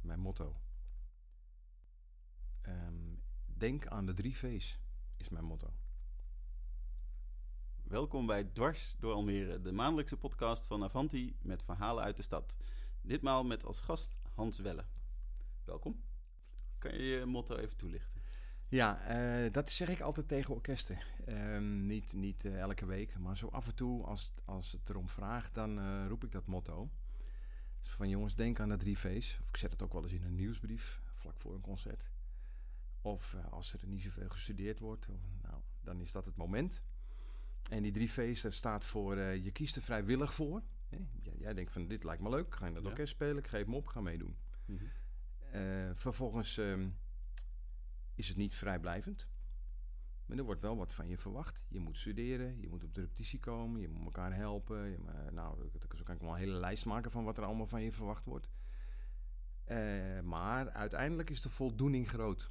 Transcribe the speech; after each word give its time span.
Mijn 0.00 0.20
motto. 0.20 0.56
Ehm, 2.60 3.14
denk 3.46 3.86
aan 3.86 4.06
de 4.06 4.14
drie 4.14 4.36
V's, 4.36 4.78
is 5.16 5.28
mijn 5.28 5.44
motto. 5.44 5.72
Welkom 7.82 8.26
bij 8.26 8.44
Dwars 8.44 8.96
door 8.98 9.14
Almere, 9.14 9.60
de 9.60 9.72
maandelijkse 9.72 10.16
podcast 10.16 10.66
van 10.66 10.84
Avanti 10.84 11.36
met 11.42 11.62
verhalen 11.62 12.04
uit 12.04 12.16
de 12.16 12.22
stad. 12.22 12.56
Ditmaal 13.02 13.44
met 13.44 13.64
als 13.64 13.80
gast 13.80 14.18
Hans 14.34 14.58
Welle. 14.58 14.84
Welkom. 15.64 16.02
Kan 16.78 16.92
je 16.92 17.02
je 17.02 17.24
motto 17.24 17.56
even 17.56 17.76
toelichten? 17.76 18.22
Ja, 18.68 19.00
eh, 19.00 19.52
dat 19.52 19.70
zeg 19.70 19.88
ik 19.88 20.00
altijd 20.00 20.28
tegen 20.28 20.54
orkesten. 20.54 20.98
Ehm, 21.26 21.86
niet 21.86 22.12
niet 22.12 22.44
eh, 22.44 22.60
elke 22.60 22.86
week, 22.86 23.18
maar 23.18 23.36
zo 23.36 23.46
af 23.46 23.66
en 23.66 23.74
toe 23.74 24.04
als, 24.04 24.32
als 24.44 24.72
het 24.72 24.88
erom 24.88 25.08
vraagt, 25.08 25.54
dan 25.54 25.78
eh, 25.78 26.06
roep 26.08 26.24
ik 26.24 26.32
dat 26.32 26.46
motto. 26.46 26.90
Dus 27.82 27.92
van 27.92 28.08
jongens, 28.08 28.34
denk 28.34 28.60
aan 28.60 28.68
de 28.68 28.76
drie 28.76 28.98
V's. 28.98 29.38
Of 29.40 29.48
ik 29.48 29.56
zet 29.56 29.72
het 29.72 29.82
ook 29.82 29.92
wel 29.92 30.02
eens 30.02 30.12
in 30.12 30.22
een 30.22 30.34
nieuwsbrief, 30.34 31.02
vlak 31.14 31.40
voor 31.40 31.54
een 31.54 31.60
concert. 31.60 32.10
Of 33.00 33.36
als 33.50 33.72
er 33.72 33.86
niet 33.86 34.02
zoveel 34.02 34.28
gestudeerd 34.28 34.78
wordt, 34.78 35.08
of, 35.08 35.20
nou, 35.42 35.62
dan 35.80 36.00
is 36.00 36.12
dat 36.12 36.24
het 36.24 36.36
moment. 36.36 36.82
En 37.70 37.82
die 37.82 37.92
drie 37.92 38.10
V's, 38.10 38.40
dat 38.40 38.52
staat 38.52 38.84
voor 38.84 39.18
je 39.18 39.50
kiest 39.52 39.76
er 39.76 39.82
vrijwillig 39.82 40.34
voor. 40.34 40.62
Hè? 40.88 40.98
Jij 41.38 41.54
denkt 41.54 41.72
van 41.72 41.86
dit 41.88 42.04
lijkt 42.04 42.22
me 42.22 42.28
leuk, 42.28 42.54
ga 42.54 42.66
in 42.66 42.74
het 42.74 42.82
Ja. 42.82 42.88
orkest 42.88 43.12
spelen, 43.12 43.38
ik 43.38 43.46
geef 43.46 43.66
me 43.66 43.74
op, 43.76 43.86
ga 43.86 44.00
meedoen. 44.00 44.36
Mhm. 44.64 44.84
Eh, 45.50 45.90
vervolgens 45.94 46.58
ehm, 46.58 46.88
is 48.14 48.28
het 48.28 48.36
niet 48.36 48.54
vrijblijvend. 48.54 49.28
Er 50.38 50.44
wordt 50.44 50.60
wel 50.60 50.76
wat 50.76 50.92
van 50.94 51.08
je 51.08 51.18
verwacht. 51.18 51.62
Je 51.68 51.78
moet 51.80 51.96
studeren, 51.96 52.60
je 52.60 52.68
moet 52.68 52.84
op 52.84 52.94
de 52.94 53.00
repetitie 53.00 53.38
komen, 53.38 53.80
je 53.80 53.88
moet 53.88 54.04
elkaar 54.04 54.34
helpen. 54.34 54.90
Je, 54.90 54.98
ma- 54.98 55.30
nou, 55.30 55.70
zo 55.96 56.02
kan 56.04 56.14
ik 56.14 56.20
wel 56.20 56.30
een 56.30 56.38
hele 56.38 56.58
lijst 56.58 56.84
maken 56.84 57.10
van 57.10 57.24
wat 57.24 57.38
er 57.38 57.44
allemaal 57.44 57.66
van 57.66 57.82
je 57.82 57.92
verwacht 57.92 58.24
wordt. 58.24 58.48
Eh, 59.64 60.20
maar 60.20 60.70
uiteindelijk 60.70 61.30
is 61.30 61.40
de 61.42 61.48
voldoening 61.48 62.08
groot. 62.08 62.50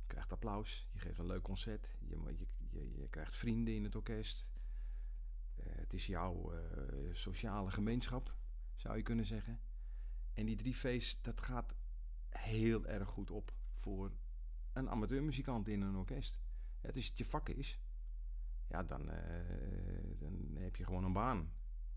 Je 0.00 0.06
krijgt 0.06 0.32
applaus, 0.32 0.88
je 0.92 0.98
geeft 0.98 1.18
een 1.18 1.26
leuk 1.26 1.42
concert, 1.42 1.96
je, 2.00 2.16
je, 2.36 2.46
je, 2.70 2.92
je 3.00 3.08
krijgt 3.08 3.36
vrienden 3.36 3.74
in 3.74 3.84
het 3.84 3.96
orkest. 3.96 4.50
Eh, 5.54 5.66
het 5.66 5.92
is 5.92 6.06
jouw 6.06 6.52
eh, 6.52 6.58
sociale 7.12 7.70
gemeenschap, 7.70 8.34
zou 8.74 8.96
je 8.96 9.02
kunnen 9.02 9.24
zeggen. 9.26 9.60
En 10.32 10.46
die 10.46 10.56
drie 10.56 10.76
V's, 10.76 11.22
dat 11.22 11.40
gaat 11.40 11.74
heel 12.28 12.86
erg 12.86 13.08
goed 13.08 13.30
op 13.30 13.54
voor 13.72 14.12
een 14.72 14.90
amateurmuzikant 14.90 15.68
in 15.68 15.80
een 15.80 15.96
orkest. 15.96 16.40
Het 16.86 16.96
is 16.96 17.08
het 17.08 17.18
je 17.18 17.24
vak 17.24 17.48
is, 17.48 17.78
ja, 18.68 18.82
dan, 18.82 19.10
eh, 19.10 20.18
dan 20.18 20.56
heb 20.58 20.76
je 20.76 20.84
gewoon 20.84 21.04
een 21.04 21.12
baan. 21.12 21.52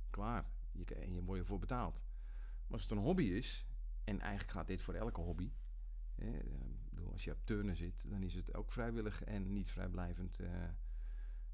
Klaar. 0.09 0.45
Je, 0.71 0.85
en 0.85 1.13
je 1.13 1.23
wordt 1.23 1.41
ervoor 1.41 1.59
betaald. 1.59 2.02
Maar 2.67 2.71
als 2.77 2.81
het 2.81 2.91
een 2.91 2.97
hobby 2.97 3.23
is, 3.23 3.65
en 4.03 4.19
eigenlijk 4.19 4.52
gaat 4.52 4.67
dit 4.67 4.81
voor 4.81 4.93
elke 4.93 5.21
hobby. 5.21 5.52
Hè, 6.15 6.38
eh, 6.38 6.55
bedoel, 6.89 7.11
als 7.11 7.23
je 7.23 7.31
op 7.31 7.45
turnen 7.45 7.75
zit, 7.75 8.03
dan 8.09 8.23
is 8.23 8.33
het 8.33 8.53
ook 8.55 8.71
vrijwillig 8.71 9.23
en 9.23 9.53
niet 9.53 9.71
vrijblijvend. 9.71 10.39
eh, 10.39 10.69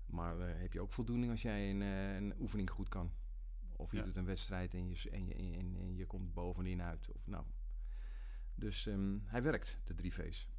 maar 0.06 0.38
heb 0.40 0.74
je 0.74 0.82
ook 0.82 0.92
voldoening 0.94 1.32
als 1.32 1.42
jij 1.42 1.70
een, 1.70 1.82
een 1.82 2.40
oefening 2.40 2.70
goed 2.70 2.90
kan? 2.90 3.14
Of 3.76 3.92
je 3.92 3.98
Ja. 3.98 4.04
doet 4.04 4.18
een 4.18 4.26
wedstrijd 4.26 4.74
en 4.74 4.88
je, 4.90 5.10
en, 5.10 5.26
je, 5.26 5.34
en, 5.34 5.54
en- 5.54 5.76
en 5.76 5.96
je 5.96 6.06
komt 6.06 6.34
bovenin 6.34 6.82
uit. 6.82 7.10
Of, 7.12 7.28
nou. 7.28 7.46
Dus 8.56 8.88
ehm, 8.88 9.18
hij 9.24 9.44
werkt, 9.44 9.80
de 9.84 9.94
drie 9.96 10.14
V's. 10.14 10.50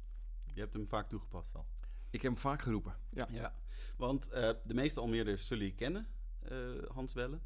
Je 0.53 0.59
hebt 0.59 0.73
hem 0.73 0.87
vaak 0.87 1.09
toegepast 1.09 1.55
al. 1.55 1.67
Ik 2.15 2.21
heb 2.21 2.31
hem 2.31 2.41
vaak 2.41 2.61
geroepen. 2.61 2.95
Ja. 3.09 3.27
Ja, 3.31 3.55
want 3.97 4.29
eh, 4.29 4.49
de 4.65 4.73
meeste 4.73 4.99
Almeerders 4.99 5.47
zullen 5.47 5.65
je 5.65 5.73
kennen, 5.75 6.07
eh, 6.39 6.57
Hans 6.87 7.13
Welle. 7.13 7.39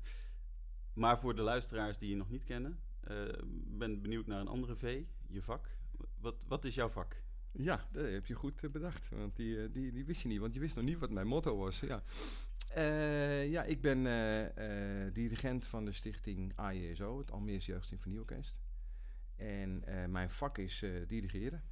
Maar 0.94 1.20
voor 1.20 1.36
de 1.36 1.42
luisteraars 1.42 1.98
die 1.98 2.10
je 2.10 2.16
nog 2.16 2.30
niet 2.30 2.44
kennen, 2.44 2.80
eh 3.02 3.24
ben 3.68 4.02
benieuwd 4.02 4.28
naar 4.28 4.40
een 4.40 4.48
andere 4.48 4.76
V, 4.76 5.04
je 5.28 5.42
vak. 5.42 5.78
Wat, 6.18 6.46
wat 6.48 6.66
is 6.66 6.76
jouw 6.76 6.90
vak? 6.90 7.16
Ja, 7.52 7.88
dat 7.92 8.06
heb 8.06 8.26
je 8.26 8.34
goed 8.34 8.72
bedacht. 8.72 9.10
Want 9.10 9.36
die, 9.36 9.72
die, 9.72 9.92
die 9.92 10.06
wist 10.06 10.22
je 10.22 10.28
niet. 10.28 10.40
Want 10.40 10.54
je 10.54 10.60
wist 10.60 10.76
nog 10.76 10.86
niet 10.86 10.98
wat 11.00 11.10
mijn 11.10 11.28
motto 11.28 11.58
was. 11.58 11.80
Ja, 11.80 12.04
Eh, 12.70 13.50
ja 13.52 13.64
ik 13.64 13.82
ben 13.82 14.06
eh, 14.06 15.06
eh, 15.06 15.14
dirigent 15.14 15.66
van 15.66 15.86
de 15.86 15.92
stichting 15.92 16.54
AJSO, 16.56 17.18
het 17.20 17.32
Almeers 17.32 17.66
Jeugd 17.66 17.88
Symfonieorkest. 17.88 18.60
En 19.36 19.84
eh, 19.86 20.06
mijn 20.06 20.30
vak 20.30 20.58
is 20.58 20.82
eh, 20.82 20.92
dirigeren. 21.08 21.64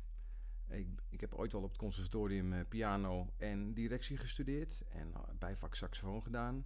Ik, 0.68 0.88
ik 1.10 1.22
heb 1.22 1.34
ooit 1.34 1.52
wel 1.52 1.62
op 1.64 1.70
het 1.70 1.78
conservatorium 1.78 2.54
eh, 2.54 2.60
piano 2.70 3.34
en 3.38 3.74
directie 3.74 4.18
gestudeerd. 4.18 4.82
En 4.90 5.08
uh, 5.08 5.20
bijvak 5.40 5.76
saxofoon 5.76 6.24
gedaan. 6.24 6.66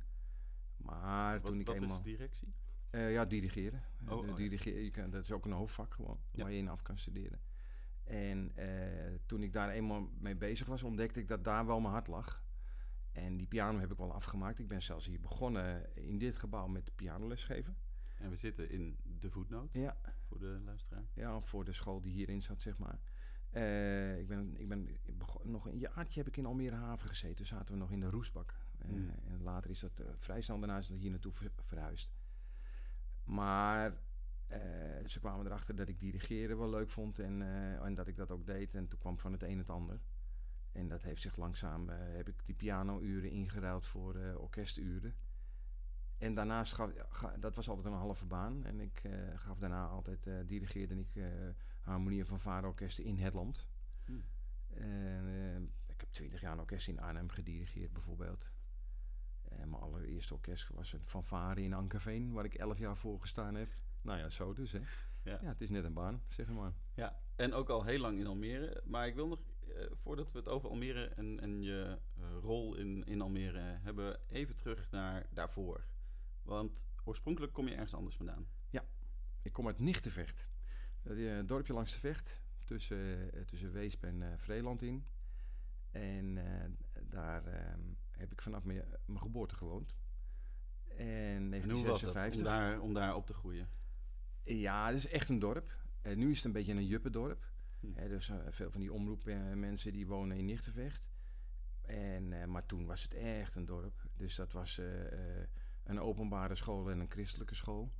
Maar 0.77 1.41
Wat, 1.41 1.51
toen 1.51 1.59
ik 1.59 1.67
wat 1.67 1.75
eenmaal... 1.75 1.97
is 1.97 2.03
directie? 2.03 2.53
Eh, 2.89 3.11
ja, 3.11 3.25
dirigeren. 3.25 3.81
Oh, 4.05 4.11
Eh, 4.11 4.17
oh 4.17 4.27
ja. 4.27 4.35
dirigeren 4.35 4.83
je 4.83 4.91
kan, 4.91 5.09
dat 5.09 5.23
is 5.23 5.31
ook 5.31 5.45
een 5.45 5.51
hoofdvak 5.51 5.93
gewoon, 5.93 6.19
Ja. 6.31 6.43
waar 6.43 6.51
je 6.51 6.57
in 6.57 6.67
af 6.69 6.81
kan 6.81 6.97
studeren. 6.97 7.39
En 8.03 8.51
eh, 8.55 9.13
toen 9.25 9.43
ik 9.43 9.53
daar 9.53 9.69
eenmaal 9.69 10.09
mee 10.19 10.35
bezig 10.35 10.67
was, 10.67 10.83
ontdekte 10.83 11.19
ik 11.19 11.27
dat 11.27 11.43
daar 11.43 11.65
wel 11.65 11.79
mijn 11.79 11.93
hart 11.93 12.07
lag. 12.07 12.43
En 13.11 13.37
die 13.37 13.47
piano 13.47 13.79
heb 13.79 13.91
ik 13.91 13.97
wel 13.97 14.13
afgemaakt. 14.13 14.59
Ik 14.59 14.67
ben 14.67 14.81
zelfs 14.81 15.05
hier 15.05 15.19
begonnen 15.19 15.95
in 15.95 16.17
dit 16.17 16.35
gebouw 16.37 16.67
met 16.67 16.95
pianoles 16.95 17.45
geven. 17.45 17.77
En 18.17 18.29
we 18.29 18.35
zitten 18.35 18.69
in 18.69 18.97
de 19.03 19.29
voetnoot, 19.29 19.73
Ja, 19.73 19.97
voor 20.23 20.39
de 20.39 20.61
luisteraar. 20.65 21.03
ja 21.13 21.41
voor 21.41 21.65
de 21.65 21.73
school 21.73 22.01
die 22.01 22.11
hierin 22.13 22.41
zat, 22.41 22.61
zeg 22.61 22.77
maar. 22.77 22.99
Eh, 23.51 24.19
ik 24.19 24.27
ben, 24.27 24.53
ik 24.59 24.67
ben 24.67 24.89
nog 25.43 25.67
een 25.67 25.77
jaartje 25.77 26.19
heb 26.19 26.27
ik 26.27 26.37
in 26.37 26.45
Almere 26.45 26.75
Haven 26.75 27.07
gezeten. 27.07 27.35
Toen 27.35 27.45
zaten 27.45 27.73
we 27.73 27.79
nog 27.79 27.91
in 27.91 27.99
de 27.99 28.09
roestbak. 28.09 28.55
Eh, 28.77 28.89
Mm. 28.89 29.09
En 29.27 29.41
later 29.43 29.69
is 29.69 29.79
dat 29.79 29.99
eh, 29.99 30.07
vrij 30.17 30.41
snel 30.41 30.59
daarna 30.59 30.77
is 30.77 30.87
dat 30.87 30.97
hier 30.97 31.09
naartoe 31.09 31.31
ver- 31.33 31.51
verhuisd. 31.63 32.11
Maar 33.23 33.93
ze 35.05 35.19
kwamen 35.19 35.45
erachter 35.45 35.75
dat 35.75 35.87
ik 35.87 35.99
dirigeren 35.99 36.57
wel 36.57 36.69
leuk 36.69 36.89
vond 36.89 37.19
en, 37.19 37.41
en 37.81 37.93
dat 37.93 38.07
ik 38.07 38.15
dat 38.15 38.31
ook 38.31 38.45
deed. 38.45 38.73
En 38.75 38.87
toen 38.87 38.99
kwam 38.99 39.19
van 39.19 39.31
het 39.31 39.43
een 39.43 39.57
het 39.57 39.69
ander. 39.69 39.99
En 40.71 40.87
dat 40.87 41.01
heeft 41.01 41.21
zich 41.21 41.35
langzaam, 41.37 41.89
heb 41.89 42.27
ik 42.29 42.45
die 42.45 42.55
pianouren 42.55 43.29
ingeruild 43.29 43.87
voor 43.87 44.15
orkesturen. 44.37 45.15
En 46.17 46.33
daarnaast 46.33 46.73
gaf, 46.73 46.91
ga- 47.09 47.37
dat 47.37 47.55
was 47.55 47.69
altijd 47.69 47.87
een 47.87 47.99
halve 47.99 48.25
baan. 48.25 48.65
En 48.65 48.79
ik 48.79 49.01
gaf 49.35 49.59
daarna 49.59 49.87
altijd, 49.87 50.29
dirigeerde 50.45 50.99
ik 50.99 51.13
harmonieën 51.81 52.25
van 52.25 52.39
vaderorkesten 52.39 53.03
in 53.03 53.17
het 53.17 53.33
land. 53.33 53.67
Hm. 54.05 54.11
En, 54.73 55.27
eh, 55.27 55.55
ik 55.87 55.99
heb 55.99 56.09
twintig 56.11 56.41
jaar 56.41 56.51
een 56.51 56.59
orkest 56.59 56.87
in 56.87 56.99
Arnhem 56.99 57.29
gedirigeerd 57.29 57.93
bijvoorbeeld. 57.93 58.49
En 59.49 59.69
mijn 59.69 59.81
allereerste 59.81 60.33
orkest 60.33 60.69
was 60.69 60.93
een 60.93 61.05
fanfare 61.05 61.61
in 61.61 61.73
Ankerveen, 61.73 62.31
waar 62.31 62.45
ik 62.45 62.53
elf 62.53 62.77
jaar 62.77 62.97
voor 62.97 63.21
gestaan 63.21 63.55
heb. 63.55 63.69
Nou 64.01 64.19
ja, 64.19 64.29
zo 64.29 64.53
dus 64.53 64.71
hè. 64.71 64.79
Ja. 65.23 65.39
Ja, 65.41 65.47
het 65.47 65.61
is 65.61 65.69
net 65.69 65.83
een 65.83 65.93
baan, 65.93 66.21
zeg 66.27 66.47
maar. 66.49 66.73
Ja, 66.93 67.19
en 67.35 67.53
ook 67.53 67.69
al 67.69 67.83
heel 67.83 67.99
lang 67.99 68.19
in 68.19 68.27
Almere. 68.27 68.83
Maar 68.85 69.07
ik 69.07 69.15
wil 69.15 69.27
nog, 69.27 69.39
eh, 69.67 69.85
voordat 69.93 70.31
we 70.31 70.37
het 70.37 70.47
over 70.47 70.69
Almere 70.69 71.05
en, 71.05 71.39
en 71.39 71.61
je 71.61 71.97
eh, 72.17 72.23
rol 72.41 72.75
in, 72.75 73.03
in 73.03 73.21
Almere 73.21 73.59
hebben, 73.59 74.19
even 74.29 74.55
terug 74.55 74.91
naar 74.91 75.27
daarvoor. 75.29 75.85
Want 76.41 76.87
oorspronkelijk 77.03 77.53
kom 77.53 77.67
je 77.67 77.73
ergens 77.73 77.93
anders 77.93 78.15
vandaan. 78.15 78.47
Ik 79.43 79.53
kom 79.53 79.67
uit 79.67 79.79
Nichtenvecht. 79.79 80.49
Dat 81.01 81.17
is 81.17 81.25
een 81.25 81.47
dorpje 81.47 81.73
langs 81.73 81.93
de 81.93 81.99
Vecht, 81.99 82.41
tussen, 82.65 83.33
eh, 83.33 83.41
tussen 83.41 83.71
Weesp 83.71 84.03
en 84.03 84.21
eh, 84.21 84.37
Vreeland 84.37 84.81
in. 84.81 85.05
En 85.91 86.37
eh, 86.37 86.69
daar 87.03 87.45
eh, 87.45 87.73
heb 88.11 88.31
ik 88.31 88.41
vanaf 88.41 88.63
mijn, 88.63 88.83
mijn 89.05 89.21
geboorte 89.21 89.55
gewoond. 89.55 89.95
En 90.97 91.53
En 91.53 91.69
hoe 91.69 91.83
was 91.85 92.01
dat 92.01 92.13
1956. 92.13 92.35
om 92.35 92.43
daar, 92.43 92.79
om 92.81 92.93
daar 92.93 93.15
op 93.15 93.25
te 93.25 93.33
groeien? 93.33 93.69
Ja, 94.43 94.87
het 94.87 94.95
is 94.95 95.07
echt 95.07 95.29
een 95.29 95.39
dorp. 95.39 95.71
Eh, 96.01 96.15
nu 96.15 96.29
is 96.29 96.35
het 96.35 96.45
een 96.45 96.51
beetje 96.51 96.73
een 96.73 96.85
juppendorp. 96.87 97.49
Hm. 97.79 97.93
Dus 97.93 98.29
eh, 98.29 98.37
veel 98.49 98.71
van 98.71 98.81
die 98.81 98.93
omroepmensen 98.93 99.93
die 99.93 100.07
wonen 100.07 100.37
in 100.37 100.45
Nichtenvecht. 100.45 101.09
En, 101.81 102.33
eh, 102.41 102.45
maar 102.45 102.65
toen 102.65 102.85
was 102.85 103.03
het 103.03 103.13
echt 103.13 103.55
een 103.55 103.65
dorp. 103.65 104.01
Dus 104.15 104.35
dat 104.35 104.51
was 104.51 104.77
eh, 104.77 105.11
eh, 105.39 105.47
een 105.83 105.99
openbare 105.99 106.55
school 106.55 106.91
en 106.91 106.99
een 106.99 107.11
christelijke 107.11 107.55
school. 107.55 107.91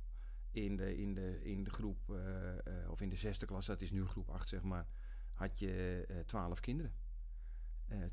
In 0.52 0.76
de, 0.76 0.96
in 0.96 1.14
de, 1.14 1.40
in 1.42 1.64
de 1.64 1.70
groep, 1.70 2.10
eh, 2.10 2.50
eh, 2.50 2.90
of 2.90 3.00
in 3.00 3.08
de 3.08 3.16
zesde 3.16 3.46
klas, 3.46 3.66
dat 3.66 3.80
is 3.80 3.90
nu 3.90 4.06
groep 4.06 4.28
8 4.28 4.48
zeg 4.48 4.62
maar, 4.62 4.86
had 5.32 5.58
je 5.58 6.04
eh, 6.08 6.16
twaalf 6.26 6.60
kinderen. 6.60 6.92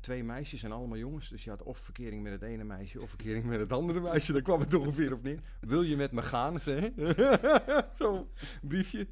Twee 0.00 0.24
meisjes 0.24 0.62
en 0.62 0.72
allemaal 0.72 0.98
jongens. 0.98 1.28
Dus 1.28 1.44
je 1.44 1.50
had 1.50 1.62
of 1.62 1.78
verkering 1.78 2.22
met 2.22 2.32
het 2.32 2.42
ene 2.42 2.64
meisje 2.64 3.00
of 3.00 3.08
verkering 3.08 3.44
met 3.44 3.60
het 3.60 3.72
andere 3.72 4.00
meisje. 4.00 4.32
Daar 4.32 4.42
kwam 4.42 4.60
het 4.60 4.74
ongeveer 4.74 5.12
op 5.12 5.22
neer. 5.22 5.40
Wil 5.60 5.82
je 5.82 5.96
met 5.96 6.12
me 6.12 6.22
gaan? 6.22 6.60
Zo'n 7.98 8.28
briefje. 8.62 9.08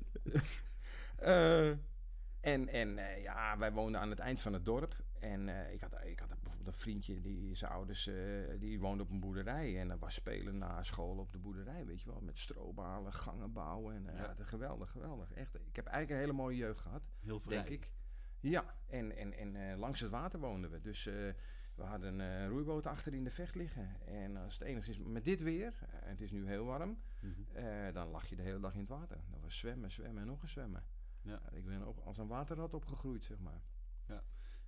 En 2.40 2.68
en 2.68 2.98
ja, 3.22 3.58
wij 3.58 3.72
woonden 3.72 4.00
aan 4.00 4.10
het 4.10 4.18
eind 4.18 4.40
van 4.40 4.52
het 4.52 4.64
dorp. 4.64 4.96
En 5.18 5.48
ik, 5.72 5.80
had, 5.80 6.04
ik 6.04 6.18
had 6.18 6.30
een 6.68 6.74
vriendje, 6.80 7.20
die 7.20 7.54
zijn 7.54 7.72
ouders, 7.72 8.06
eh, 8.06 8.14
die 8.58 8.80
woonde 8.80 9.02
op 9.02 9.10
een 9.10 9.20
boerderij. 9.20 9.80
En 9.80 9.88
dat 9.88 9.98
was 9.98 10.14
spelen 10.14 10.58
na 10.58 10.82
school 10.82 11.18
op 11.18 11.32
de 11.32 11.38
boerderij, 11.38 11.86
weet 11.86 12.00
je 12.02 12.10
wel. 12.10 12.20
Met 12.20 12.38
strobalen, 12.38 13.12
gangen 13.12 13.52
bouwen. 13.52 13.94
En, 13.94 14.08
eh, 14.08 14.18
Ja. 14.18 14.34
ja. 14.38 14.44
geweldig, 14.44 14.90
geweldig. 14.90 15.32
Echt, 15.32 15.54
ik 15.54 15.76
heb 15.76 15.86
eigenlijk 15.86 16.10
een 16.14 16.26
hele 16.26 16.42
mooie 16.42 16.56
jeugd 16.56 16.80
gehad 16.80 17.02
Heel 17.20 17.40
vrij. 17.40 17.56
denk 17.56 17.68
ik. 17.68 17.92
Ja, 18.40 18.74
en, 18.86 19.16
en, 19.16 19.32
en 19.32 19.70
eh, 19.70 19.78
langs 19.78 20.00
het 20.00 20.10
water 20.10 20.38
woonden 20.40 20.70
we. 20.70 20.80
Dus 20.80 21.04
we 21.04 21.82
hadden 21.84 22.18
een 22.18 22.42
eh, 22.42 22.48
roeiboot 22.48 22.86
achter 22.86 23.14
in 23.14 23.24
de 23.24 23.30
vecht 23.30 23.54
liggen. 23.54 24.00
En 24.06 24.36
als 24.36 24.58
het 24.58 24.62
enigszins 24.68 24.98
met 24.98 25.24
dit 25.24 25.42
weer, 25.42 25.78
het 25.86 26.20
is 26.20 26.30
nu 26.30 26.46
heel 26.46 26.64
warm, 26.64 26.98
Mhm. 27.20 27.92
dan 27.92 28.08
lag 28.08 28.26
je 28.26 28.36
de 28.36 28.42
hele 28.42 28.60
dag 28.60 28.72
in 28.74 28.80
het 28.80 28.88
water. 28.88 29.20
Dat 29.30 29.40
was 29.40 29.58
zwemmen, 29.58 29.90
zwemmen 29.90 30.22
en 30.22 30.28
nog 30.28 30.42
eens 30.42 30.50
zwemmen. 30.50 30.84
Ja. 31.22 31.40
ik 31.52 31.64
ben 31.64 31.82
ook 31.82 31.98
als 32.00 32.18
een 32.18 32.26
waterrat 32.26 32.74
opgegroeid, 32.74 33.24
zeg 33.24 33.38
maar. 33.38 33.62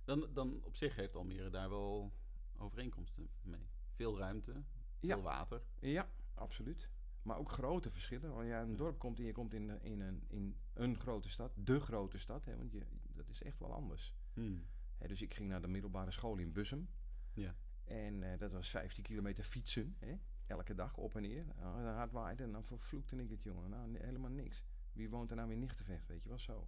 Dan, 0.03 0.27
dan 0.33 0.63
op 0.63 0.75
zich 0.75 0.95
heeft 0.95 1.15
Almere 1.15 1.49
daar 1.49 1.69
wel 1.69 2.13
overeenkomsten 2.57 3.29
mee. 3.41 3.69
Veel 3.91 4.17
ruimte, 4.17 4.51
Ja. 4.99 5.13
veel 5.13 5.21
water. 5.21 5.61
Ja, 5.79 6.09
absoluut. 6.33 6.89
Maar 7.21 7.37
ook 7.37 7.49
grote 7.51 7.91
verschillen. 7.91 8.31
Als 8.33 8.45
je 8.45 8.53
uit 8.53 8.65
een 8.65 8.71
Ja. 8.71 8.77
dorp 8.77 8.99
komt 8.99 9.19
en 9.19 9.25
je 9.25 9.31
komt 9.31 9.53
in, 9.53 9.81
in, 9.81 9.99
een, 10.01 10.23
in 10.27 10.57
een 10.73 10.99
grote 10.99 11.29
stad, 11.29 11.51
de 11.55 11.79
grote 11.79 12.17
stad, 12.17 12.45
hè, 12.45 12.57
want 12.57 12.71
je, 12.71 12.85
dat 13.13 13.29
is 13.29 13.41
echt 13.43 13.59
wel 13.59 13.73
anders. 13.73 14.15
Hmm. 14.33 14.65
Hè, 14.97 15.07
dus 15.07 15.21
ik 15.21 15.33
ging 15.33 15.49
naar 15.49 15.61
de 15.61 15.67
middelbare 15.67 16.11
school 16.11 16.37
in 16.37 16.51
Bussum. 16.51 16.89
Ja. 17.33 17.55
En 17.83 18.23
eh, 18.31 18.39
dat 18.39 18.51
was 18.51 18.69
15 18.69 19.03
kilometer 19.03 19.43
fietsen, 19.43 19.95
hè, 19.99 20.15
elke 20.45 20.73
dag 20.73 20.97
op 20.97 21.15
en 21.15 21.21
neer. 21.21 21.45
Het 21.47 21.95
hard 21.95 22.11
waaide, 22.11 22.43
en 22.43 22.51
dan 22.51 22.63
vervloekte 22.63 23.15
ik 23.15 23.29
het, 23.29 23.43
jongen. 23.43 23.69
Nou, 23.69 23.97
helemaal 23.97 24.31
niks. 24.31 24.63
Wie 24.91 25.09
woont 25.09 25.29
er 25.31 25.35
nou 25.37 25.51
in 25.51 25.59
Nichtenvecht, 25.59 26.07
weet 26.07 26.23
je 26.23 26.29
wel 26.29 26.39
zo. 26.39 26.67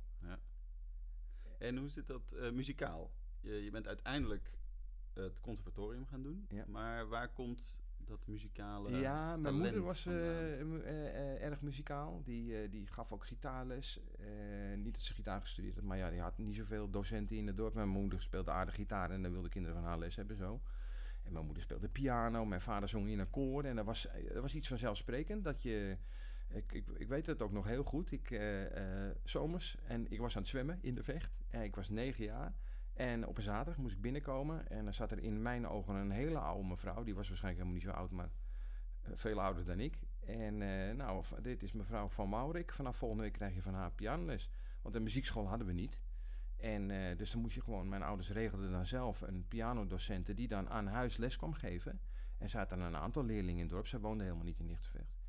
En 1.57 1.77
hoe 1.77 1.87
zit 1.89 2.07
dat 2.07 2.31
eh, 2.31 2.51
muzikaal? 2.51 3.11
Je, 3.43 3.63
je 3.63 3.71
bent 3.71 3.87
uiteindelijk 3.87 4.57
het 5.13 5.39
conservatorium 5.41 6.05
gaan 6.05 6.21
doen. 6.21 6.45
Ja. 6.49 6.65
Maar 6.67 7.07
waar 7.07 7.29
komt 7.29 7.81
dat 8.05 8.27
muzikale 8.27 8.91
ja, 8.91 9.37
mijn 9.37 9.55
moeder 9.55 9.81
was 9.81 10.05
eh, 10.05 10.61
eh, 10.61 10.69
eh, 10.85 11.43
erg 11.43 11.61
muzikaal. 11.61 12.21
Die, 12.23 12.69
die 12.69 12.87
gaf 12.87 13.11
ook 13.11 13.25
gitaarles. 13.25 13.99
Niet 14.75 14.93
dat 14.93 15.03
ze 15.03 15.13
gitaar 15.13 15.41
gestudeerd 15.41 15.75
had, 15.75 15.83
maar 15.83 15.97
ja, 15.97 16.09
die 16.09 16.21
had 16.21 16.37
niet 16.37 16.55
zoveel 16.55 16.89
docenten 16.89 17.37
in 17.37 17.47
het 17.47 17.57
dorp. 17.57 17.73
Mijn 17.73 17.87
moeder 17.87 18.21
speelde 18.21 18.51
aardig 18.51 18.75
gitaar 18.75 19.11
en 19.11 19.21
dan 19.21 19.31
wilden 19.31 19.49
kinderen 19.49 19.77
van 19.77 19.87
haar 19.87 19.99
les 19.99 20.15
hebben 20.15 20.35
zo. 20.35 20.61
En 21.23 21.33
mijn 21.33 21.45
moeder 21.45 21.63
speelde 21.63 21.87
piano, 21.87 22.45
mijn 22.45 22.61
vader 22.61 22.89
zong 22.89 23.07
in 23.07 23.19
een 23.19 23.29
koor. 23.29 23.63
En 23.63 23.77
er 23.77 23.83
was, 23.83 24.07
er 24.09 24.41
was 24.41 24.55
iets 24.55 24.67
vanzelfsprekend 24.67 25.43
dat 25.43 25.61
je... 25.61 25.97
Ik, 26.49 26.71
ik, 26.71 26.87
ik 26.87 27.07
weet 27.07 27.25
het 27.25 27.41
ook 27.41 27.51
nog 27.51 27.67
heel 27.67 27.83
goed. 27.83 28.11
Ik, 28.11 28.41
zomers, 29.23 29.77
en 29.83 30.11
ik 30.11 30.19
was 30.19 30.35
aan 30.35 30.41
het 30.41 30.51
zwemmen 30.51 30.79
in 30.81 30.95
de 30.95 31.03
vecht. 31.03 31.37
En 31.49 31.61
ik 31.61 31.75
was 31.75 31.89
negen 31.89 32.23
jaar. 32.23 32.53
En 32.93 33.27
op 33.27 33.37
een 33.37 33.43
zaterdag 33.43 33.77
moest 33.77 33.95
ik 33.95 34.01
binnenkomen. 34.01 34.69
En 34.69 34.83
dan 34.83 34.93
zat 34.93 35.11
er 35.11 35.19
in 35.19 35.41
mijn 35.41 35.67
ogen 35.67 35.95
een 35.95 36.11
hele 36.11 36.39
oude 36.39 36.67
mevrouw. 36.67 37.03
Die 37.03 37.15
was 37.15 37.27
waarschijnlijk 37.27 37.63
helemaal 37.63 37.83
niet 37.83 37.93
zo 37.93 38.01
oud, 38.01 38.11
maar 38.11 38.29
eh, 39.01 39.11
veel 39.15 39.41
ouder 39.41 39.65
dan 39.65 39.79
ik. 39.79 39.99
En 40.19 40.61
eh, 40.61 40.95
nou, 40.95 41.23
dit 41.41 41.63
is 41.63 41.71
mevrouw 41.71 42.07
Van 42.07 42.29
Maurik. 42.29 42.73
Vanaf 42.73 42.97
volgende 42.97 43.23
week 43.23 43.33
krijg 43.33 43.55
je 43.55 43.61
van 43.61 43.73
haar 43.73 43.91
pianoles. 43.91 44.49
Want 44.81 44.95
een 44.95 45.03
muziekschool 45.03 45.47
hadden 45.47 45.67
we 45.67 45.73
niet. 45.73 45.99
En 46.57 46.91
eh, 46.91 47.17
dus 47.17 47.31
dan 47.31 47.41
moest 47.41 47.55
je 47.55 47.61
gewoon... 47.61 47.89
Mijn 47.89 48.03
ouders 48.03 48.31
regelden 48.31 48.71
dan 48.71 48.85
zelf 48.85 49.21
een 49.21 49.47
pianodocenten... 49.47 50.35
die 50.35 50.47
dan 50.47 50.69
aan 50.69 50.87
huis 50.87 51.17
les 51.17 51.37
kwam 51.37 51.53
geven. 51.53 52.01
En 52.37 52.49
zaten 52.49 52.79
een 52.79 52.95
aantal 52.95 53.23
leerlingen 53.23 53.55
in 53.55 53.65
het 53.65 53.69
dorp. 53.69 53.87
Ze 53.87 53.99
woonden 53.99 54.25
helemaal 54.25 54.45
niet 54.45 54.59
in 54.59 54.65
Nichtenvecht. 54.65 55.21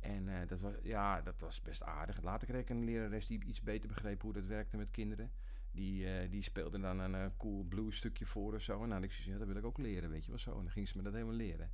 En 0.00 0.46
dat, 0.46 0.60
was, 0.60 0.74
ja, 0.82 1.20
dat 1.20 1.40
was 1.40 1.62
best 1.62 1.82
aardig. 1.82 2.22
Later 2.22 2.48
kreeg 2.48 2.60
ik 2.60 2.70
een 2.70 2.84
lerares 2.84 3.26
die 3.26 3.44
iets 3.44 3.62
beter 3.62 3.88
begreep 3.88 4.22
hoe 4.22 4.32
dat 4.32 4.44
werkte 4.44 4.76
met 4.76 4.90
kinderen. 4.90 5.32
Die, 5.72 6.06
eh, 6.06 6.30
die 6.30 6.42
speelde 6.42 6.80
dan 6.80 6.98
een 6.98 7.14
eh, 7.14 7.26
cool 7.36 7.64
blues 7.64 7.96
stukje 7.96 8.26
voor 8.26 8.54
of 8.54 8.62
zo. 8.62 8.82
En 8.82 8.90
had 8.90 9.02
ik 9.02 9.12
zoiets 9.12 9.38
dat 9.38 9.46
wil 9.46 9.56
ik 9.56 9.64
ook 9.64 9.78
leren, 9.78 10.10
weet 10.10 10.24
je 10.24 10.30
wel 10.30 10.38
zo. 10.38 10.50
En 10.50 10.62
dan 10.62 10.70
ging 10.70 10.88
ze 10.88 10.96
me 10.96 11.02
dat 11.02 11.12
helemaal 11.12 11.34
leren. 11.34 11.70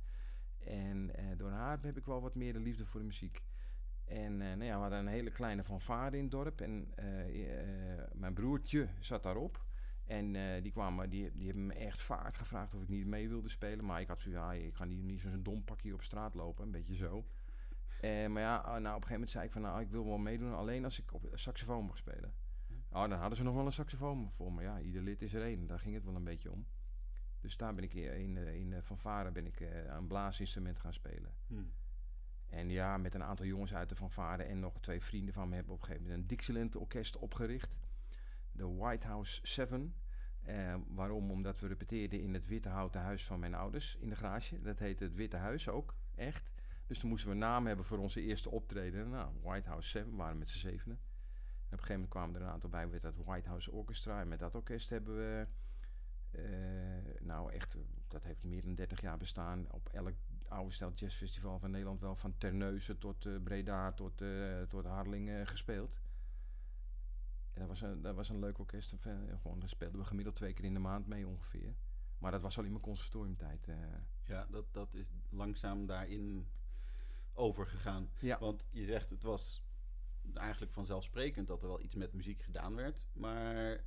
En 0.59 1.15
eh, 1.15 1.25
door 1.37 1.51
haar 1.51 1.79
heb 1.81 1.97
ik 1.97 2.05
wel 2.05 2.21
wat 2.21 2.35
meer 2.35 2.53
de 2.53 2.59
liefde 2.59 2.85
voor 2.85 2.99
de 2.99 3.05
muziek. 3.05 3.41
En 4.05 4.37
nou 4.37 4.63
ja, 4.63 4.75
we 4.75 4.81
hadden 4.81 4.99
een 4.99 5.07
hele 5.07 5.31
kleine 5.31 5.63
fanfare 5.63 6.17
in 6.17 6.23
het 6.23 6.31
dorp. 6.31 6.61
En 6.61 6.93
mijn 8.13 8.33
broertje 8.33 8.87
zat 8.99 9.23
daarop. 9.23 9.65
En 10.05 10.61
die, 10.61 10.71
kwamen, 10.71 11.09
die, 11.09 11.31
die 11.35 11.45
hebben 11.45 11.65
me 11.65 11.73
echt 11.73 12.01
vaak 12.01 12.35
gevraagd 12.35 12.73
of 12.73 12.81
ik 12.81 12.87
niet 12.87 13.05
mee 13.05 13.29
wilde 13.29 13.49
spelen. 13.49 13.85
Maar 13.85 14.01
ik 14.01 14.07
had 14.07 14.21
zoiets 14.21 14.65
ik 14.65 14.75
ga 14.75 14.85
niet, 14.85 15.21
zo'n 15.21 15.43
dom 15.43 15.63
pakje 15.63 15.93
op 15.93 16.01
straat 16.01 16.33
lopen. 16.33 16.65
Een 16.65 16.71
beetje 16.71 16.95
zo. 16.95 17.25
Maar 18.01 18.39
ja, 18.41 18.61
nou, 18.61 18.77
op 18.77 18.85
een 18.85 18.91
gegeven 18.91 19.11
moment 19.11 19.29
zei 19.29 19.45
ik 19.45 19.51
van, 19.51 19.61
nou, 19.61 19.81
ik 19.81 19.89
wil 19.89 20.05
wel 20.05 20.17
meedoen. 20.17 20.53
Alleen 20.53 20.83
als 20.83 20.99
ik 20.99 21.13
op 21.13 21.29
saxofoon 21.33 21.85
mag 21.85 21.97
spelen. 21.97 22.33
Nou, 22.89 23.09
dan 23.09 23.19
hadden 23.19 23.37
ze 23.37 23.43
nog 23.43 23.55
wel 23.55 23.65
een 23.65 23.73
saxofoon 23.73 24.31
voor 24.31 24.53
me. 24.53 24.61
Ja, 24.61 24.79
ieder 24.79 25.01
lid 25.01 25.21
is 25.21 25.33
er 25.33 25.43
één. 25.43 25.67
Daar 25.67 25.79
ging 25.79 25.95
het 25.95 26.03
wel 26.03 26.15
een 26.15 26.23
beetje 26.23 26.51
om. 26.51 26.67
Dus 27.39 27.57
daar 27.57 27.73
ben 27.73 27.83
ik 27.83 27.93
in, 27.93 28.13
in, 28.13 28.37
in 28.37 28.73
eh, 28.73 28.81
fanfare 28.81 29.31
ben 29.31 29.45
ik 29.45 29.59
eh, 29.59 29.85
een 29.85 30.07
blaasinstrument 30.07 30.79
gaan 30.79 30.93
spelen. 30.93 31.31
Hmm. 31.47 31.71
En 32.47 32.69
ja, 32.69 32.97
met 32.97 33.13
een 33.13 33.23
aantal 33.23 33.45
jongens 33.45 33.73
uit 33.73 33.89
de 33.89 33.95
fanfare 33.95 34.43
en 34.43 34.59
nog 34.59 34.79
twee 34.79 35.01
vrienden 35.01 35.33
van 35.33 35.49
me 35.49 35.55
hebben 35.55 35.73
op 35.73 35.79
een 35.79 35.85
gegeven 35.85 36.07
moment 36.07 36.21
een 36.21 36.27
Dixieland 36.27 36.75
orkest 36.75 37.17
opgericht. 37.17 37.77
De 38.51 38.67
White 38.67 39.07
House 39.07 39.39
7. 39.43 39.95
Eh, 40.41 40.75
waarom? 40.87 41.31
Omdat 41.31 41.59
we 41.59 41.67
repeteerden 41.67 42.21
in 42.21 42.33
het 42.33 42.47
witte 42.47 42.69
houten 42.69 43.01
huis 43.01 43.25
van 43.25 43.39
mijn 43.39 43.53
ouders 43.53 43.95
in 43.99 44.09
de 44.09 44.15
garage. 44.15 44.61
Dat 44.61 44.79
heette 44.79 45.03
het 45.03 45.15
Witte 45.15 45.37
Huis 45.37 45.69
ook, 45.69 45.95
echt. 46.15 46.51
Dus 46.87 46.99
toen 46.99 47.09
moesten 47.09 47.29
we 47.29 47.33
een 47.33 47.41
naam 47.41 47.67
hebben 47.67 47.85
voor 47.85 47.97
onze 47.97 48.21
eerste 48.21 48.51
optreden. 48.51 49.09
Nou, 49.09 49.31
White 49.41 49.69
House 49.69 49.89
7, 49.89 50.11
we 50.11 50.17
waren 50.17 50.37
met 50.37 50.49
z'n 50.49 50.57
zevenen. 50.57 50.99
Op 51.67 51.73
een 51.73 51.79
gegeven 51.79 51.93
moment 51.93 52.11
kwamen 52.11 52.35
er 52.35 52.41
een 52.41 52.53
aantal 52.53 52.69
bij 52.69 52.87
met 52.87 53.01
dat 53.01 53.15
White 53.15 53.47
House 53.47 53.71
Orchestra. 53.71 54.21
En 54.21 54.27
met 54.27 54.39
dat 54.39 54.55
orkest 54.55 54.89
hebben 54.89 55.15
we, 55.15 55.47
eh, 56.31 57.21
nou 57.21 57.51
echt, 57.51 57.75
dat 58.07 58.23
heeft 58.23 58.43
meer 58.43 58.61
dan 58.61 58.75
30 58.75 59.01
jaar 59.01 59.17
bestaan. 59.17 59.71
Op 59.71 59.89
elk 59.89 60.13
oude 60.47 60.73
stijl 60.73 60.91
jazzfestival 60.93 61.59
van 61.59 61.71
Nederland 61.71 61.99
wel. 61.99 62.15
Van 62.15 62.37
Terneuzen 62.37 62.97
tot 62.97 63.25
eh, 63.25 63.33
Breda 63.43 63.91
tot, 63.91 64.21
eh 64.21 64.61
tot 64.61 64.85
Harlingen 64.85 65.47
gespeeld. 65.47 65.99
En 67.53 67.59
dat 67.59 67.67
was 67.67 67.81
een, 67.81 68.01
dat 68.01 68.15
was 68.15 68.29
een 68.29 68.39
leuk 68.39 68.59
orkest. 68.59 68.95
Gewoon, 69.41 69.59
daar 69.59 69.69
speelden 69.69 69.99
we 69.99 70.05
gemiddeld 70.05 70.35
twee 70.35 70.53
keer 70.53 70.65
in 70.65 70.73
de 70.73 70.79
maand 70.79 71.07
mee 71.07 71.27
ongeveer. 71.27 71.75
Maar 72.17 72.31
dat 72.31 72.41
was 72.41 72.57
al 72.57 72.63
in 72.63 72.71
mijn 72.71 72.83
conservatoriumtijd. 72.83 73.67
Ja, 74.23 74.47
dat, 74.49 74.65
dat 74.73 74.93
is 74.93 75.09
langzaam 75.29 75.85
daarin 75.85 76.47
overgegaan. 77.33 78.09
ja. 78.19 78.39
Want 78.39 78.65
je 78.69 78.85
zegt 78.85 79.09
het 79.09 79.23
was 79.23 79.63
eigenlijk 80.33 80.73
vanzelfsprekend 80.73 81.47
dat 81.47 81.61
er 81.61 81.67
wel 81.67 81.81
iets 81.81 81.95
met 81.95 82.13
muziek 82.13 82.41
gedaan 82.41 82.75
werd. 82.75 83.07
Maar 83.13 83.83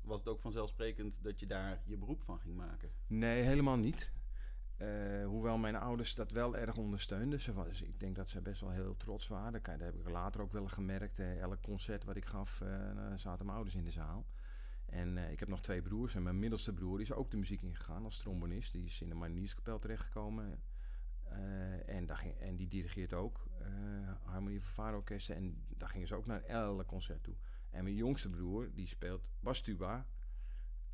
was 0.00 0.20
het 0.20 0.28
ook 0.28 0.40
vanzelfsprekend 0.40 1.22
dat 1.22 1.40
je 1.40 1.46
daar 1.46 1.82
je 1.84 1.96
beroep 1.96 2.22
van 2.22 2.40
ging 2.40 2.56
maken? 2.56 2.90
Nee, 3.06 3.42
helemaal 3.42 3.76
niet. 3.76 4.12
Eh, 4.82 5.26
hoewel 5.26 5.58
mijn 5.58 5.76
ouders 5.76 6.14
dat 6.14 6.30
wel 6.30 6.56
erg 6.56 6.76
ondersteunden. 6.76 7.40
Ze 7.40 7.52
was, 7.52 7.82
ik 7.82 8.00
denk 8.00 8.16
dat 8.16 8.28
ze 8.28 8.40
best 8.40 8.60
wel 8.60 8.70
heel 8.70 8.96
trots 8.96 9.28
waren. 9.28 9.62
Dat 9.62 9.80
heb 9.80 9.94
ik 9.94 10.08
later 10.08 10.40
ook 10.40 10.52
wel 10.52 10.68
gemerkt. 10.68 11.18
Eh, 11.18 11.40
elk 11.40 11.62
concert 11.62 12.04
wat 12.04 12.16
ik 12.16 12.24
gaf, 12.24 12.60
eh, 12.60 12.68
zaten 13.16 13.44
mijn 13.44 13.56
ouders 13.56 13.76
in 13.76 13.84
de 13.84 13.90
zaal. 13.90 14.26
En 14.86 15.18
eh, 15.18 15.30
ik 15.30 15.40
heb 15.40 15.48
nog 15.48 15.60
twee 15.60 15.82
broers. 15.82 16.14
En 16.14 16.22
mijn 16.22 16.38
middelste 16.38 16.72
broer 16.72 17.00
is 17.00 17.12
ook 17.12 17.30
de 17.30 17.36
muziek 17.36 17.62
ingegaan 17.62 18.04
als 18.04 18.18
trombonist. 18.18 18.72
Die 18.72 18.84
is 18.84 19.00
in 19.00 19.08
de 19.08 19.14
Marinierskapel 19.14 19.78
terechtgekomen. 19.78 20.62
En, 21.86 22.08
en 22.40 22.56
die 22.56 22.68
dirigeert 22.68 23.12
ook 23.12 23.46
Harmonie 24.22 24.62
van 24.62 24.94
Orkesten. 24.94 25.36
En 25.36 25.64
daar 25.68 25.88
gingen 25.88 26.06
ze 26.06 26.14
ook 26.14 26.26
naar 26.26 26.42
elk 26.42 26.86
concert 26.86 27.22
toe. 27.22 27.34
En 27.70 27.82
mijn 27.82 27.96
jongste 27.96 28.30
broer, 28.30 28.70
die 28.74 28.86
speelt 28.86 29.30
bastuba. 29.40 30.06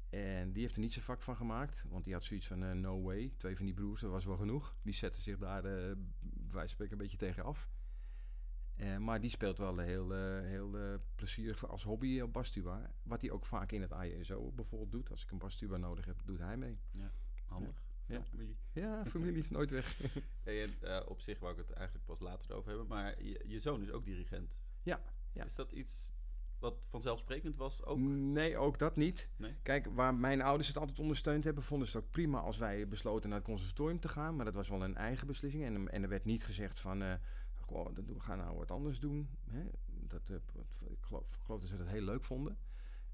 En 0.09 0.52
die 0.52 0.62
heeft 0.62 0.75
er 0.75 0.81
niet 0.81 0.92
zijn 0.92 1.04
vak 1.04 1.23
van 1.23 1.37
gemaakt. 1.37 1.85
Want 1.88 2.04
die 2.04 2.12
had 2.12 2.25
zoiets 2.25 2.47
van 2.47 2.64
eh, 2.64 2.73
no 2.73 3.02
way. 3.02 3.33
Twee 3.37 3.57
van 3.57 3.64
die 3.64 3.75
broers, 3.75 4.00
dat 4.00 4.11
was 4.11 4.25
wel 4.25 4.37
genoeg. 4.37 4.76
Die 4.83 4.95
zetten 4.95 5.23
zich 5.23 5.38
daar, 5.38 5.64
eh 5.64 5.97
wij 6.50 6.66
spreken, 6.66 6.92
een 6.92 7.02
beetje 7.02 7.16
tegen 7.16 7.45
af. 7.45 7.69
Eh, 8.78 8.97
maar 8.97 9.21
die 9.21 9.31
speelt 9.31 9.59
wel 9.59 9.78
heel, 9.78 10.14
eh, 10.14 10.40
heel 10.40 10.78
eh, 10.78 10.95
plezierig 11.14 11.69
als 11.69 11.83
hobby 11.83 12.21
op 12.21 12.33
bastuba. 12.33 12.90
Wat 13.02 13.21
hij 13.21 13.31
ook 13.31 13.45
vaak 13.47 13.73
in 13.73 13.83
het 13.83 13.92
ISO 13.92 14.52
bijvoorbeeld 14.52 14.90
doet. 14.90 15.11
Als 15.11 15.23
ik 15.23 15.31
een 15.31 15.38
bastuba 15.38 15.76
nodig 15.76 16.04
heb, 16.04 16.21
doet 16.25 16.38
hij 16.38 16.57
mee. 16.57 16.78
Handig. 17.45 17.83
Ja. 18.09 18.23
Familie. 18.23 18.57
Ja, 18.73 19.05
familie 19.07 19.38
is 19.38 19.50
nooit 19.50 19.71
weg. 19.71 19.97
Hey, 20.43 20.62
en, 20.62 20.75
eh, 20.81 21.09
op 21.09 21.21
zich 21.21 21.38
wou 21.38 21.53
ik 21.53 21.59
het 21.59 21.71
eigenlijk 21.71 22.07
pas 22.07 22.21
later 22.21 22.53
over 22.55 22.69
hebben. 22.69 22.87
Maar 22.88 23.23
je, 23.23 23.45
je 23.47 23.61
zoon 23.61 23.83
is 23.83 23.91
ook 23.91 24.05
dirigent. 24.05 24.57
Ja, 24.83 25.00
ja. 25.33 25.45
Is 25.45 25.55
dat 25.55 25.73
iets 25.73 26.12
wat 26.59 26.75
vanzelfsprekend 26.88 27.57
was 27.57 27.85
ook? 27.85 27.99
Nee, 27.99 28.57
ook 28.57 28.79
dat 28.79 28.97
niet. 28.97 29.31
Nee? 29.37 29.55
Kijk, 29.62 29.87
waar 29.87 30.15
mijn 30.15 30.43
ouders 30.43 30.69
het 30.69 30.79
altijd 30.79 30.99
ondersteund 30.99 31.45
hebben, 31.45 31.62
vonden 31.62 31.88
ze 31.88 31.97
het 31.97 32.07
ook 32.07 32.11
prima 32.12 32.41
als 32.41 32.59
wij 32.59 32.88
besloten 32.88 33.29
naar 33.29 33.38
het 33.38 33.47
conservatorium 33.49 34.00
te 34.00 34.09
gaan. 34.09 34.37
Maar 34.37 34.45
dat 34.45 34.55
was 34.55 34.69
wel 34.69 34.85
een 34.85 34.97
eigen 34.97 35.27
beslissing. 35.27 35.65
En, 35.65 35.88
en 35.88 36.03
er 36.03 36.09
werd 36.09 36.25
niet 36.25 36.45
gezegd 36.45 36.81
van, 36.81 37.03
eh 37.03 37.15
goh, 37.55 37.87
we 37.95 38.21
gaan 38.21 38.38
nou 38.38 38.57
wat 38.57 38.71
anders 38.71 39.00
doen. 39.00 39.29
Hè? 39.50 39.65
Dat, 39.87 40.29
wat- 40.29 40.81
ik, 40.91 40.99
geloof, 41.00 41.35
ik 41.35 41.43
geloof 41.45 41.61
dat 41.61 41.69
ze 41.71 41.77
dat 41.77 41.87
heel 41.88 42.03
leuk 42.03 42.25
vonden. 42.25 42.59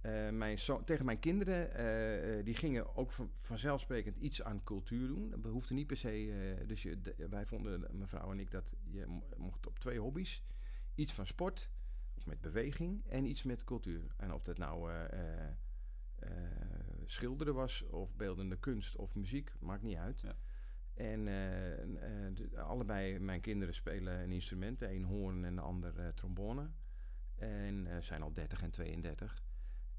Eh, 0.04 0.30
mijn 0.30 0.58
zo- 0.58 0.84
tegen 0.84 1.04
mijn 1.04 1.18
kinderen, 1.18 1.74
eh, 1.74 2.38
eh, 2.38 2.44
die 2.44 2.54
gingen 2.54 2.96
ook 2.96 3.12
van, 3.12 3.30
vanzelfsprekend 3.38 4.16
iets 4.16 4.42
aan 4.42 4.62
cultuur 4.64 5.06
doen. 5.08 5.34
We 5.42 5.48
hoefden 5.48 5.76
niet 5.76 5.86
per 5.86 5.96
se, 5.96 6.62
dus 6.66 6.82
je, 6.82 7.00
de- 7.00 7.26
wij 7.30 7.46
vonden, 7.46 7.86
mevrouw 7.98 8.30
en 8.30 8.40
ik, 8.40 8.50
dat 8.50 8.64
je 8.90 9.06
mo- 9.06 9.26
mocht 9.36 9.66
op 9.66 9.78
twee 9.78 9.98
hobby's. 9.98 10.42
Iets 10.94 11.12
van 11.12 11.26
sport, 11.26 11.70
of 12.16 12.26
met 12.26 12.40
beweging, 12.40 13.04
en 13.08 13.24
iets 13.24 13.42
met 13.42 13.64
cultuur. 13.64 14.14
En 14.16 14.32
of 14.32 14.42
dat 14.42 14.58
nou 14.58 14.90
schilderen 17.04 17.54
was, 17.54 17.82
of 17.82 18.14
beeldende 18.16 18.56
kunst, 18.58 18.96
of 18.96 19.14
muziek, 19.14 19.52
maakt 19.60 19.82
niet 19.82 19.96
uit. 19.96 20.20
Ja. 20.20 20.36
En 20.94 21.24
de- 22.34 22.50
allebei 22.60 23.18
mijn 23.18 23.40
kinderen 23.40 23.74
spelen 23.74 24.18
een 24.22 24.32
instrument. 24.32 24.78
De 24.78 24.90
een 24.94 25.04
hoorn 25.04 25.44
en 25.44 25.54
de 25.54 25.60
ander 25.60 26.14
trombone. 26.14 26.70
En 27.34 27.88
zijn 28.00 28.22
al 28.22 28.32
30 28.32 28.62
en 28.62 28.70
32. 28.70 29.42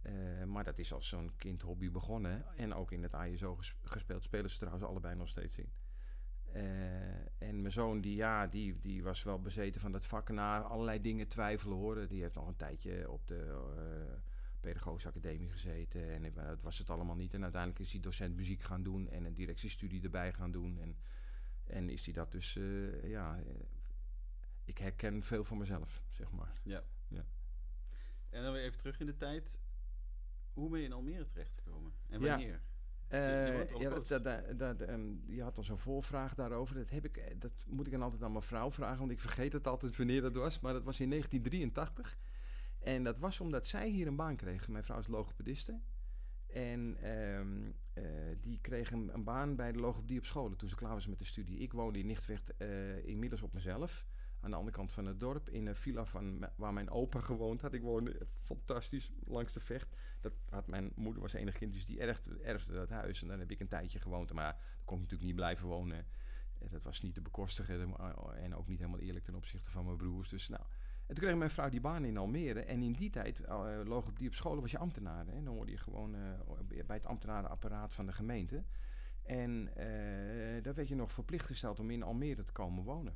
Eh, 0.06 0.44
maar 0.44 0.64
dat 0.64 0.78
is 0.80 0.94
als 0.94 1.08
zo'n 1.08 1.36
kind 1.36 1.62
hobby 1.62 1.92
begonnen. 1.92 2.46
En 2.58 2.74
ook 2.74 2.92
in 2.92 3.04
het 3.04 3.14
ISO 3.14 3.56
ges- 3.56 3.76
gespeeld. 3.84 4.24
Spelen 4.24 4.50
ze 4.50 4.58
trouwens 4.58 4.86
allebei 4.86 5.16
nog 5.16 5.28
steeds 5.28 5.58
in. 5.58 5.72
Eh, 6.52 7.16
en 7.48 7.62
mijn 7.62 7.72
zoon, 7.72 8.02
die, 8.02 8.16
ja, 8.16 8.48
die, 8.48 8.80
die 8.80 9.04
was 9.04 9.24
wel 9.24 9.42
bezeten 9.42 9.82
van 9.82 9.92
dat 9.92 10.06
vak. 10.06 10.30
Na 10.30 10.62
allerlei 10.62 11.02
dingen 11.02 11.28
twijfelen 11.28 11.78
horen. 11.78 12.08
Die 12.10 12.22
heeft 12.22 12.36
nog 12.36 12.48
een 12.48 12.56
tijdje 12.56 13.12
op 13.12 13.28
de 13.28 13.66
uh, 13.78 14.14
Pedagogische 14.60 15.08
Academie 15.10 15.50
gezeten. 15.50 16.10
En 16.12 16.34
dat 16.34 16.62
was 16.62 16.78
het 16.78 16.90
allemaal 16.90 17.16
niet. 17.16 17.34
En 17.34 17.44
uiteindelijk 17.44 17.82
is 17.82 17.92
hij 17.92 18.02
docent 18.02 18.36
muziek 18.36 18.62
gaan 18.62 18.84
doen. 18.84 19.10
En 19.10 19.26
een 19.26 19.34
directiestudie 19.34 20.04
erbij 20.04 20.34
gaan 20.34 20.52
doen. 20.52 20.80
En, 20.80 20.98
en 21.64 21.90
is 21.90 22.06
hij 22.06 22.14
dat 22.14 22.32
dus, 22.32 22.60
ja... 23.04 23.40
ik 24.64 24.78
herken 24.78 25.24
veel 25.24 25.44
van 25.44 25.58
mezelf, 25.58 26.04
zeg 26.10 26.32
maar. 26.32 26.54
Ja. 26.64 26.84
ja. 27.08 27.26
En 28.30 28.44
dan 28.44 28.54
weer 28.54 28.64
even 28.64 28.78
terug 28.78 29.00
in 29.00 29.06
de 29.06 29.18
tijd. 29.18 29.60
Hoe 30.56 30.70
ben 30.70 30.80
je 30.80 30.86
in 30.86 30.94
Almere 30.94 31.28
terechtgekomen? 31.28 31.94
En 32.10 32.22
wanneer? 32.22 32.52
Ja. 32.52 32.74
Uh, 33.10 33.80
ja, 33.80 33.90
dat, 33.90 34.08
dat, 34.08 34.60
dat, 34.60 34.90
um, 34.90 35.24
je 35.28 35.42
had 35.42 35.58
al 35.58 35.64
zo'n 35.64 35.80
voorvraag 35.80 36.36
daarover. 36.36 36.76
Dat, 36.76 36.90
heb 36.90 37.06
ik, 37.06 37.18
eh, 37.18 37.36
dat 37.40 37.52
moet 37.68 37.86
ik 37.86 37.92
dan 37.92 38.02
altijd 38.02 38.24
aan 38.24 38.32
mijn 38.32 38.44
vrouw 38.44 38.72
vragen, 38.72 39.00
want 39.00 39.12
ik 39.12 39.20
vergeet 39.20 39.54
het 39.54 39.68
altijd 39.68 39.98
wanneer 39.98 40.22
dat 40.22 40.36
was. 40.36 40.60
Maar 40.60 40.74
dat 40.74 40.84
was 40.84 41.00
in 41.00 41.10
1983. 41.10 42.18
En 42.80 43.04
dat 43.04 43.20
was 43.20 43.40
omdat 43.40 43.68
zij 43.68 43.90
hier 43.90 44.08
een 44.08 44.16
baan 44.16 44.36
kreeg. 44.36 44.68
Mijn 44.68 44.84
vrouw 44.84 45.00
is 45.00 45.08
logopediste. 45.08 45.80
En 46.48 47.12
um, 47.12 47.76
uh, 47.94 48.04
die 48.42 48.60
kreeg 48.62 48.92
een, 48.92 49.14
een, 49.14 49.24
baan 49.24 49.56
bij 49.56 49.72
de 49.72 49.80
logopedie 49.80 50.18
op 50.18 50.26
scholen 50.26 50.58
toen 50.58 50.70
ze 50.70 50.76
klaar 50.76 50.94
was 50.94 51.08
met 51.08 51.20
de 51.20 51.26
studie. 51.26 51.58
Ik 51.58 51.74
woonde 51.74 52.00
in 52.00 52.06
Nichtweg 52.06 52.42
uh, 52.58 53.06
inmiddels 53.06 53.42
op 53.42 53.54
mezelf 53.54 54.06
aan 54.46 54.52
de 54.52 54.58
andere 54.58 54.76
kant 54.78 54.92
van 54.92 55.06
het 55.06 55.20
dorp. 55.20 55.50
In 55.50 55.68
een 55.68 55.76
villa 55.76 56.06
van 56.06 56.50
waar 56.56 56.74
mijn 56.74 56.90
opa 56.90 57.20
gewoond 57.20 57.62
had. 57.62 57.74
Ik 57.74 57.82
woonde 57.82 58.28
fantastisch 58.42 59.12
langs 59.26 59.54
de 59.54 59.60
vecht. 59.60 59.96
Dat 60.20 60.34
had 60.50 60.68
mijn 60.68 60.92
moeder 60.96 61.22
was 61.22 61.34
enig 61.34 61.58
kind, 61.58 61.74
dus 61.74 61.86
die 61.86 62.00
erfde, 62.00 62.74
dat 62.74 62.90
huis. 62.90 63.22
En 63.22 63.28
dan 63.28 63.40
heb 63.40 63.52
ik 63.52 63.60
een 63.60 63.68
tijdje 63.68 64.00
gewoond. 64.00 64.34
Maar 64.34 64.52
dan 64.52 64.86
kon 64.86 64.96
ik 64.96 65.02
natuurlijk 65.02 65.30
niet 65.30 65.36
blijven 65.36 65.68
wonen. 65.68 66.06
Dat 66.70 66.84
was 66.84 67.02
niet 67.02 67.14
te 67.14 67.22
bekostigen 67.22 67.96
en 68.36 68.56
ook 68.56 68.68
niet 68.68 68.80
helemaal 68.80 69.00
eerlijk 69.00 69.26
ten 69.26 69.36
opzichte 69.36 69.72
van 69.72 69.86
mijn 69.86 69.98
broers. 69.98 70.30
Dus 70.30 70.48
nou, 70.48 70.64
en 71.06 71.16
toen 71.16 71.24
kreeg 71.24 71.36
mijn 71.36 71.50
vrouw 71.50 71.70
die 71.70 71.82
baan 71.82 72.06
in 72.06 72.18
Almere. 72.18 72.60
En 72.60 72.82
in 72.82 72.94
die 72.94 73.10
tijd, 73.10 73.40
uh, 73.40 73.98
die 74.14 74.28
op 74.28 74.34
school, 74.34 74.62
was 74.62 74.72
je 74.72 74.78
ambtenaar. 74.78 75.28
Hè? 75.28 75.44
Dan 75.44 75.54
hoorde 75.54 75.72
je 75.72 75.78
gewoon 75.78 76.16
uh, 76.16 76.86
bij 76.86 76.96
het 76.96 77.06
ambtenarenapparaat 77.06 77.94
van 77.94 78.06
de 78.06 78.14
gemeente. 78.14 78.64
En 79.24 79.70
uh, 79.78 80.64
daar 80.64 80.74
werd 80.74 80.88
je 80.88 80.96
nog 80.96 81.12
verplicht 81.12 81.46
gesteld 81.46 81.80
om 81.80 81.90
in 81.90 82.04
Almere 82.04 82.44
te 82.44 82.52
komen 82.52 82.84
wonen. 82.84 83.16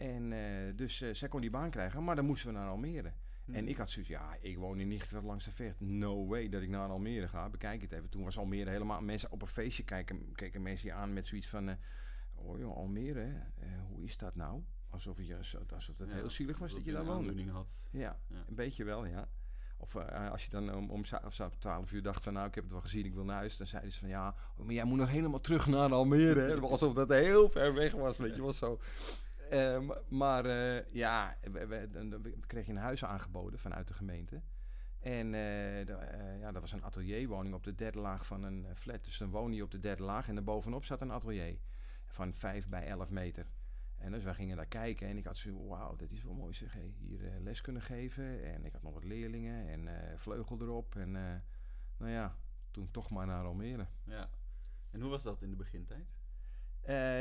En 0.00 0.32
uh, 0.32 0.76
dus 0.76 1.02
uh, 1.02 1.14
zij 1.14 1.28
kon 1.28 1.40
die 1.40 1.50
baan 1.50 1.70
krijgen, 1.70 2.04
maar 2.04 2.16
dan 2.16 2.24
moesten 2.24 2.52
we 2.52 2.58
naar 2.58 2.68
Almere. 2.68 3.12
Hmm. 3.44 3.54
En 3.54 3.68
ik 3.68 3.76
had 3.76 3.90
zoiets, 3.90 4.10
ja, 4.10 4.36
ik 4.40 4.58
woon 4.58 4.80
in 4.80 4.88
Nichtveld 4.88 5.24
langs 5.24 5.44
de 5.44 5.50
vecht. 5.50 5.80
No 5.80 6.26
way 6.26 6.48
dat 6.48 6.62
ik 6.62 6.68
naar 6.68 6.88
Almere 6.88 7.28
ga. 7.28 7.48
Bekijk 7.48 7.82
het 7.82 7.92
even. 7.92 8.08
Toen 8.08 8.24
was 8.24 8.38
Almere 8.38 8.70
helemaal... 8.70 9.00
Mensen 9.00 9.32
op 9.32 9.42
een 9.42 9.48
feestje 9.48 9.84
kijken, 9.84 10.32
keken 10.32 10.62
mensen 10.62 10.88
je 10.88 10.94
aan 10.94 11.12
met 11.12 11.26
zoiets 11.26 11.48
van... 11.48 11.68
Uh, 11.68 11.74
oh 12.34 12.58
joh, 12.58 12.76
Almere, 12.76 13.42
hoe 13.88 14.04
is 14.04 14.16
dat 14.16 14.34
nou? 14.34 14.62
Alsof, 14.90 15.16
je, 15.22 15.36
alsof 15.74 15.98
het 15.98 16.08
ja, 16.08 16.14
heel 16.14 16.30
zielig 16.30 16.58
was 16.58 16.72
dat 16.72 16.84
je 16.84 16.92
daar 16.92 17.04
woonde. 17.04 17.50
had. 17.50 17.88
Ja, 17.90 18.20
ja, 18.28 18.44
een 18.48 18.54
beetje 18.54 18.84
wel, 18.84 19.04
ja. 19.06 19.28
Of 19.76 19.96
als 19.96 20.44
je 20.44 20.50
dan 20.50 20.74
om, 20.74 20.90
om, 20.90 21.02
om 21.24 21.50
12 21.58 21.92
uur 21.92 22.02
dacht 22.02 22.22
van 22.22 22.32
nou, 22.32 22.46
ik 22.46 22.54
heb 22.54 22.64
het 22.64 22.72
wel 22.72 22.82
gezien, 22.82 23.04
ik 23.04 23.14
wil 23.14 23.24
naar 23.24 23.36
huis. 23.36 23.56
Dan 23.56 23.66
zeiden 23.66 23.92
ze 23.92 23.98
van 23.98 24.08
ja, 24.08 24.34
oh, 24.56 24.64
maar 24.64 24.74
jij 24.74 24.84
moet 24.84 24.98
nog 24.98 25.08
helemaal 25.08 25.40
terug 25.40 25.66
naar 25.66 25.92
Almere. 25.92 26.40
Hè? 26.40 26.60
Alsof 26.60 26.94
dat 26.94 27.08
heel 27.08 27.50
ver 27.50 27.74
weg 27.74 27.92
was, 27.92 28.16
weet 28.16 28.34
je 28.34 28.42
wel 28.42 28.52
zo. 28.52 28.80
Um, 29.52 29.92
maar 30.08 30.46
uh, 30.46 30.92
ja, 30.92 31.36
we, 31.42 31.66
we, 31.66 31.88
we, 32.22 32.34
kregen 32.46 32.76
een 32.76 32.82
huis 32.82 33.04
aangeboden 33.04 33.58
vanuit 33.58 33.88
de 33.88 33.94
gemeente. 33.94 34.42
En 35.00 35.32
de, 35.32 35.86
uh, 35.88 36.40
ja, 36.40 36.52
dat 36.52 36.60
was 36.60 36.72
een 36.72 36.84
atelierwoning 36.84 37.54
op 37.54 37.64
de 37.64 37.74
derde 37.74 37.98
laag 37.98 38.26
van 38.26 38.42
een 38.42 38.66
flat. 38.74 39.04
Dus 39.04 39.18
dan 39.18 39.30
woonde 39.30 39.56
je 39.56 39.62
op 39.62 39.70
de 39.70 39.80
derde 39.80 40.02
laag 40.02 40.28
en 40.28 40.34
daarbovenop 40.34 40.84
zat 40.84 41.00
een 41.00 41.10
atelier 41.10 41.58
van 42.06 42.34
5 42.34 42.68
bij 42.68 42.86
11 42.86 43.10
meter. 43.10 43.46
En 43.96 44.12
dus 44.12 44.24
wij 44.24 44.34
gingen 44.34 44.56
daar 44.56 44.66
kijken 44.66 45.08
en 45.08 45.16
ik 45.16 45.24
had 45.24 45.36
zo, 45.36 45.66
wauw, 45.66 45.96
dat 45.96 46.10
is 46.10 46.22
wel 46.22 46.34
mooi 46.34 46.54
zeg. 46.54 46.72
Hey, 46.72 46.94
hier 46.98 47.20
les 47.40 47.60
kunnen 47.60 47.82
geven 47.82 48.54
en 48.54 48.64
ik 48.64 48.72
had 48.72 48.82
nog 48.82 48.94
wat 48.94 49.04
leerlingen 49.04 49.68
en 49.68 49.88
vleugel 50.18 50.60
erop. 50.60 50.96
En 50.96 51.10
nou 51.96 52.10
ja, 52.10 52.36
toen 52.70 52.90
toch 52.90 53.10
maar 53.10 53.26
naar 53.26 53.44
Almere. 53.44 53.86
Ja. 54.04 54.30
En 54.90 55.00
hoe 55.00 55.10
was 55.10 55.22
dat 55.22 55.42
in 55.42 55.50
de 55.50 55.56
begintijd? 55.56 56.06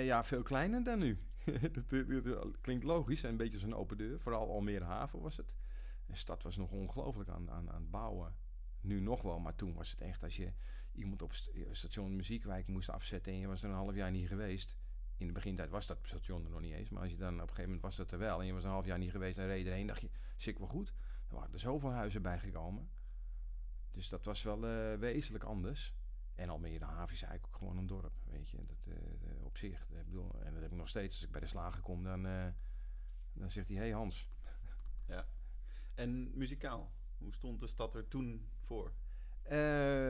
ja, 0.06 0.24
veel 0.24 0.44
kleiner 0.44 0.84
dan 0.84 1.00
nu. 1.00 1.18
dat, 1.72 2.62
klinkt 2.62 2.84
logisch, 2.84 3.24
een 3.24 3.38
beetje 3.38 3.60
zo'n 3.60 3.76
open 3.76 3.98
deur. 3.98 4.20
Vooral 4.20 4.50
Almere 4.50 4.84
Haven 4.84 5.22
was 5.22 5.38
het. 5.38 5.56
De 6.06 6.16
stad 6.16 6.44
was 6.44 6.58
nog 6.58 6.72
ongelooflijk 6.72 7.30
aan, 7.30 7.52
aan, 7.52 7.70
aan 7.70 7.82
het 7.82 7.92
bouwen. 7.92 8.36
Nu 8.82 9.00
nog 9.00 9.22
wel, 9.22 9.40
maar 9.40 9.56
toen 9.56 9.74
was 9.74 9.92
het 9.92 10.02
echt 10.02 10.24
als 10.24 10.36
je 10.36 10.54
iemand 10.92 11.22
op 11.22 11.34
station 11.72 12.16
Muziekwijk 12.16 12.68
moest 12.68 12.90
afzetten 12.90 13.34
en 13.34 13.40
je 13.40 13.48
was 13.48 13.64
er 13.64 13.70
een 13.70 13.76
half 13.76 13.96
jaar 13.96 14.12
niet 14.12 14.28
geweest. 14.28 14.78
In 15.18 15.28
de 15.28 15.34
begintijd 15.34 15.70
was 15.70 15.88
dat 15.88 15.98
station 16.02 16.46
er 16.46 16.52
nog 16.52 16.62
niet 16.62 16.74
eens, 16.74 16.90
maar 16.90 17.02
als 17.02 17.12
je 17.12 17.18
dan 17.18 17.34
op 17.34 17.42
een 17.42 17.48
gegeven 17.48 17.64
moment 17.64 17.82
was 17.82 17.96
dat 17.96 18.12
er 18.12 18.20
wel 18.20 18.40
en 18.40 18.46
je 18.46 18.54
was 18.54 18.64
een 18.64 18.70
half 18.70 18.86
jaar 18.86 18.98
niet 18.98 19.12
geweest 19.12 19.38
en 19.38 19.48
reed 19.48 19.66
erheen, 19.66 19.88
dacht 19.88 20.02
je, 20.02 20.10
zit 20.38 20.58
wel 20.58 20.68
goed. 20.68 20.94
Er 21.28 21.36
waren 21.36 21.54
er 21.54 21.60
zoveel 21.60 21.92
huizen 21.92 22.22
bijgekomen. 22.22 22.90
Dus 23.92 24.10
dat 24.10 24.26
was 24.26 24.44
wel 24.44 24.66
uh, 24.66 25.00
wezenlijk 25.00 25.44
anders. 25.44 25.94
En 26.40 26.50
Almere 26.50 26.86
Haven 26.86 27.16
is 27.16 27.22
eigenlijk 27.22 27.46
ook 27.46 27.60
gewoon 27.60 27.78
een 27.78 27.88
dorp, 27.88 28.14
weet 28.24 28.50
je. 28.50 28.58
Dat, 28.66 28.86
uh, 28.88 29.46
op 29.46 29.58
zich. 29.58 29.82
Ik 29.90 30.06
bedoel, 30.06 30.42
en 30.44 30.54
dat 30.54 30.62
heb 30.62 30.72
ik 30.72 30.78
nog 30.78 30.88
steeds. 30.88 31.16
Als 31.16 31.26
ik 31.26 31.32
bij 31.32 31.42
de 31.42 31.48
slager 31.48 31.82
kom, 31.82 32.04
dan, 32.04 32.26
uh, 32.26 32.46
dan 33.34 33.52
zegt 33.52 33.68
hij... 33.68 33.78
Hé 33.78 33.84
hey 33.84 33.92
Hans. 33.92 34.30
Ja. 35.08 35.26
En 35.94 36.38
muzikaal? 36.38 36.92
Hoe 37.18 37.34
stond 37.34 37.60
de 37.60 37.68
stad 37.68 37.96
er 37.96 38.08
toen 38.08 38.50
voor? 38.60 38.94
Uh, 39.46 39.52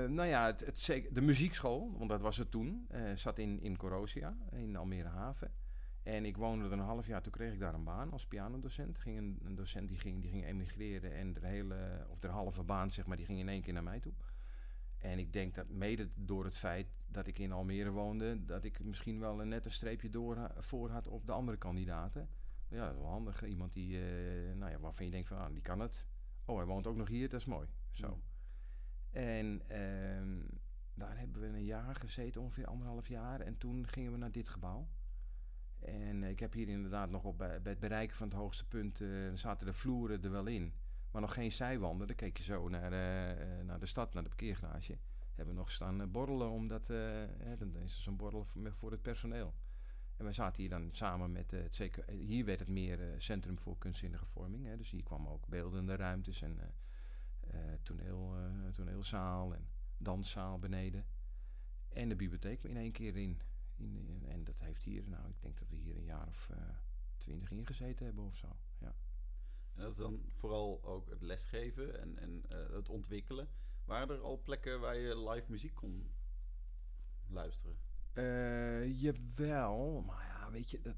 nou 0.09 0.25
ja, 0.25 0.45
het, 0.45 0.59
het, 0.59 1.07
de 1.11 1.21
muziekschool, 1.21 1.97
want 1.97 2.09
dat 2.09 2.21
was 2.21 2.37
het 2.37 2.51
toen, 2.51 2.87
zat 3.15 3.39
in, 3.39 3.61
in 3.61 3.77
Corosia, 3.77 4.37
in 4.51 4.75
Almere 4.75 5.07
Haven. 5.07 5.53
En 6.03 6.25
ik 6.25 6.37
woonde 6.37 6.65
er 6.65 6.71
een 6.71 6.79
half 6.79 7.07
jaar, 7.07 7.21
toen 7.21 7.31
kreeg 7.31 7.53
ik 7.53 7.59
daar 7.59 7.73
een 7.73 7.83
baan 7.83 8.11
als 8.11 8.25
pianodocent. 8.25 8.97
Ging 8.97 9.17
een, 9.17 9.39
een 9.43 9.55
docent 9.55 9.87
die 9.87 9.97
ging, 9.97 10.21
die 10.21 10.31
ging 10.31 10.45
emigreren 10.45 11.13
en 11.13 11.33
de 11.33 11.45
hele, 11.45 12.05
of 12.09 12.19
de 12.19 12.27
halve 12.27 12.63
baan, 12.63 12.91
zeg 12.91 13.05
maar, 13.05 13.17
die 13.17 13.25
ging 13.25 13.39
in 13.39 13.49
één 13.49 13.61
keer 13.61 13.73
naar 13.73 13.83
mij 13.83 13.99
toe. 13.99 14.13
En 14.99 15.19
ik 15.19 15.33
denk 15.33 15.55
dat 15.55 15.69
mede 15.69 16.09
door 16.15 16.45
het 16.45 16.57
feit 16.57 16.87
dat 17.07 17.27
ik 17.27 17.39
in 17.39 17.51
Almere 17.51 17.91
woonde, 17.91 18.45
dat 18.45 18.63
ik 18.63 18.83
misschien 18.83 19.19
wel 19.19 19.41
een 19.41 19.47
nette 19.47 19.69
streepje 19.69 20.09
door, 20.09 20.51
voor 20.57 20.89
had 20.89 21.07
op 21.07 21.25
de 21.25 21.31
andere 21.31 21.57
kandidaten. 21.57 22.29
Ja, 22.67 22.85
dat 22.85 22.95
is 22.95 23.01
wel 23.01 23.09
handig. 23.09 23.45
Iemand 23.45 23.73
die, 23.73 23.93
uh, 23.93 24.55
nou 24.55 24.71
ja, 24.71 24.79
waarvan 24.79 25.05
je 25.05 25.11
denkt 25.11 25.27
van, 25.27 25.37
ah, 25.37 25.53
die 25.53 25.61
kan 25.61 25.79
het. 25.79 26.05
Oh, 26.45 26.57
hij 26.57 26.65
woont 26.65 26.87
ook 26.87 26.95
nog 26.95 27.07
hier, 27.07 27.29
dat 27.29 27.39
is 27.39 27.45
mooi. 27.45 27.67
Zo. 27.91 28.21
En 29.11 29.61
uh, 29.71 30.45
daar 30.93 31.17
hebben 31.17 31.41
we 31.41 31.47
een 31.47 31.63
jaar 31.63 31.95
gezeten, 31.95 32.41
ongeveer 32.41 32.65
anderhalf 32.65 33.07
jaar. 33.07 33.41
En 33.41 33.57
toen 33.57 33.87
gingen 33.87 34.11
we 34.11 34.17
naar 34.17 34.31
dit 34.31 34.49
gebouw. 34.49 34.87
En 35.79 36.23
ik 36.23 36.39
heb 36.39 36.53
hier 36.53 36.67
inderdaad 36.67 37.09
nog 37.09 37.23
op 37.23 37.37
bij, 37.37 37.61
bij 37.61 37.71
het 37.71 37.81
bereiken 37.81 38.15
van 38.15 38.27
het 38.27 38.37
hoogste 38.37 38.67
punt, 38.67 38.99
uh, 38.99 39.33
zaten 39.33 39.65
de 39.65 39.73
vloeren 39.73 40.23
er 40.23 40.31
wel 40.31 40.45
in. 40.47 40.73
Maar 41.11 41.21
nog 41.21 41.33
geen 41.33 41.51
zijwanden. 41.51 42.07
Dan 42.07 42.15
keek 42.15 42.37
je 42.37 42.43
zo 42.43 42.69
naar, 42.69 42.91
uh, 42.91 43.63
naar 43.63 43.79
de 43.79 43.85
stad, 43.85 44.13
naar 44.13 44.23
de 44.23 44.29
parkeergarage. 44.29 44.97
Hebben 45.35 45.53
we 45.53 45.59
nog 45.59 45.71
staan 45.71 46.01
uh, 46.01 46.07
borrelen, 46.07 46.49
omdat 46.49 46.89
uh, 46.89 47.23
dan 47.57 47.75
is 47.75 47.95
er 47.95 48.01
zo'n 48.01 48.17
borrel 48.17 48.45
voor 48.69 48.91
het 48.91 49.01
personeel. 49.01 49.53
En 50.17 50.25
we 50.25 50.33
zaten 50.33 50.61
hier 50.61 50.69
dan 50.69 50.89
samen 50.91 51.31
met 51.31 51.53
zeker. 51.69 52.09
Hier 52.09 52.45
werd 52.45 52.59
het 52.59 52.69
meer 52.69 52.99
Centrum 53.17 53.59
voor 53.59 53.77
Kunstzinnige 53.77 54.25
Vorming. 54.25 54.65
Hè, 54.65 54.77
dus 54.77 54.89
hier 54.89 55.03
kwamen 55.03 55.31
ook 55.31 55.47
beeldende 55.47 55.95
ruimtes 55.95 56.41
en 56.41 56.59
toneel, 57.83 58.35
toneelzaal 58.73 59.55
en 59.55 59.69
danszaal 59.97 60.59
beneden. 60.59 61.05
En 61.89 62.09
de 62.09 62.15
bibliotheek 62.15 62.63
in 62.63 62.77
één 62.77 62.91
keer 62.91 63.15
in. 63.15 63.41
in, 63.75 64.23
en 64.27 64.43
dat 64.43 64.59
heeft 64.59 64.83
hier, 64.83 65.09
nou, 65.09 65.29
ik 65.29 65.41
denk 65.41 65.59
dat 65.59 65.69
we 65.69 65.75
hier 65.75 65.95
een 65.95 66.03
jaar 66.03 66.27
of 66.27 66.49
twintig 67.17 67.51
ingezeten 67.51 68.05
hebben 68.05 68.25
of 68.25 68.35
zo. 68.35 68.47
Dat 69.79 69.91
is 69.91 69.97
dan 69.97 70.25
vooral 70.29 70.83
ook 70.83 71.09
het 71.09 71.21
lesgeven 71.21 71.99
en, 71.99 72.17
en 72.17 72.43
uh, 72.51 72.75
het 72.75 72.89
ontwikkelen. 72.89 73.49
Waren 73.85 74.15
er 74.15 74.21
al 74.21 74.41
plekken 74.41 74.79
waar 74.79 74.97
je 74.97 75.29
live 75.29 75.51
muziek 75.51 75.75
kon 75.75 76.11
luisteren? 77.27 77.77
Uh, 78.13 79.01
jawel, 79.01 80.01
maar 80.01 80.25
ja, 80.25 80.51
weet 80.51 80.69
je, 80.71 80.81
dat, 80.81 80.95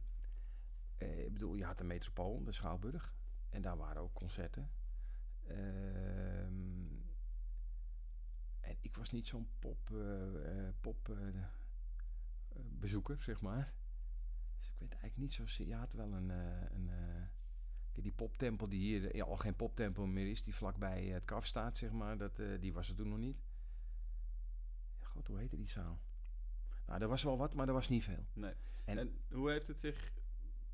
uh, 0.98 1.26
ik 1.26 1.34
bedoel, 1.34 1.56
je 1.56 1.64
had 1.64 1.78
de 1.78 1.84
Metropool, 1.84 2.44
de 2.44 2.52
Schouwburg. 2.52 3.14
En 3.50 3.62
daar 3.62 3.78
waren 3.78 4.02
ook 4.02 4.14
concerten. 4.14 4.72
Ehm, 5.48 6.92
en 8.60 8.78
ik 8.80 8.96
was 8.96 9.12
niet 9.12 9.28
zo'n 9.28 9.50
pop, 9.60 9.92
pop 10.80 11.18
bezoeker, 12.56 13.22
zeg 13.24 13.42
maar. 13.42 13.74
Dus 14.58 14.68
ik 14.68 14.76
weet 14.78 14.92
eigenlijk 14.92 15.18
niet 15.18 15.34
zo... 15.34 15.64
Je 15.64 15.76
had 15.76 15.94
wel 15.94 16.14
een... 16.14 16.30
een 16.30 16.90
die 17.94 18.12
poptempel 18.12 18.68
die 18.68 18.80
hier 18.80 19.16
ja, 19.16 19.24
al 19.24 19.38
geen 19.38 19.56
poptempel 19.56 20.06
meer 20.06 20.30
is, 20.30 20.44
die 20.44 20.56
vlakbij 20.56 21.04
het 21.04 21.26
kaf 21.26 21.46
staat, 21.46 21.78
zeg 21.78 21.92
maar, 21.92 22.18
dat, 22.18 22.40
uh, 22.40 22.60
die 22.60 22.74
was 22.74 22.90
er 22.90 22.96
toen 22.96 23.10
nog 23.10 23.18
niet. 23.18 23.38
Ja, 25.00 25.08
God, 25.08 25.28
hoe 25.28 25.38
heette 25.38 25.58
die 25.58 25.70
zaal? 25.70 26.00
Nou, 26.86 27.02
er 27.02 27.08
was 27.08 27.24
wel 27.24 27.38
wat, 27.38 27.54
maar 27.54 27.68
er 27.68 27.74
was 27.74 27.90
niet 27.90 28.04
veel. 28.04 28.26
Nee. 28.34 28.54
En, 28.86 28.98
en 28.98 29.20
hoe 29.32 29.50
heeft 29.50 29.68
het 29.68 29.80
zich 29.80 30.14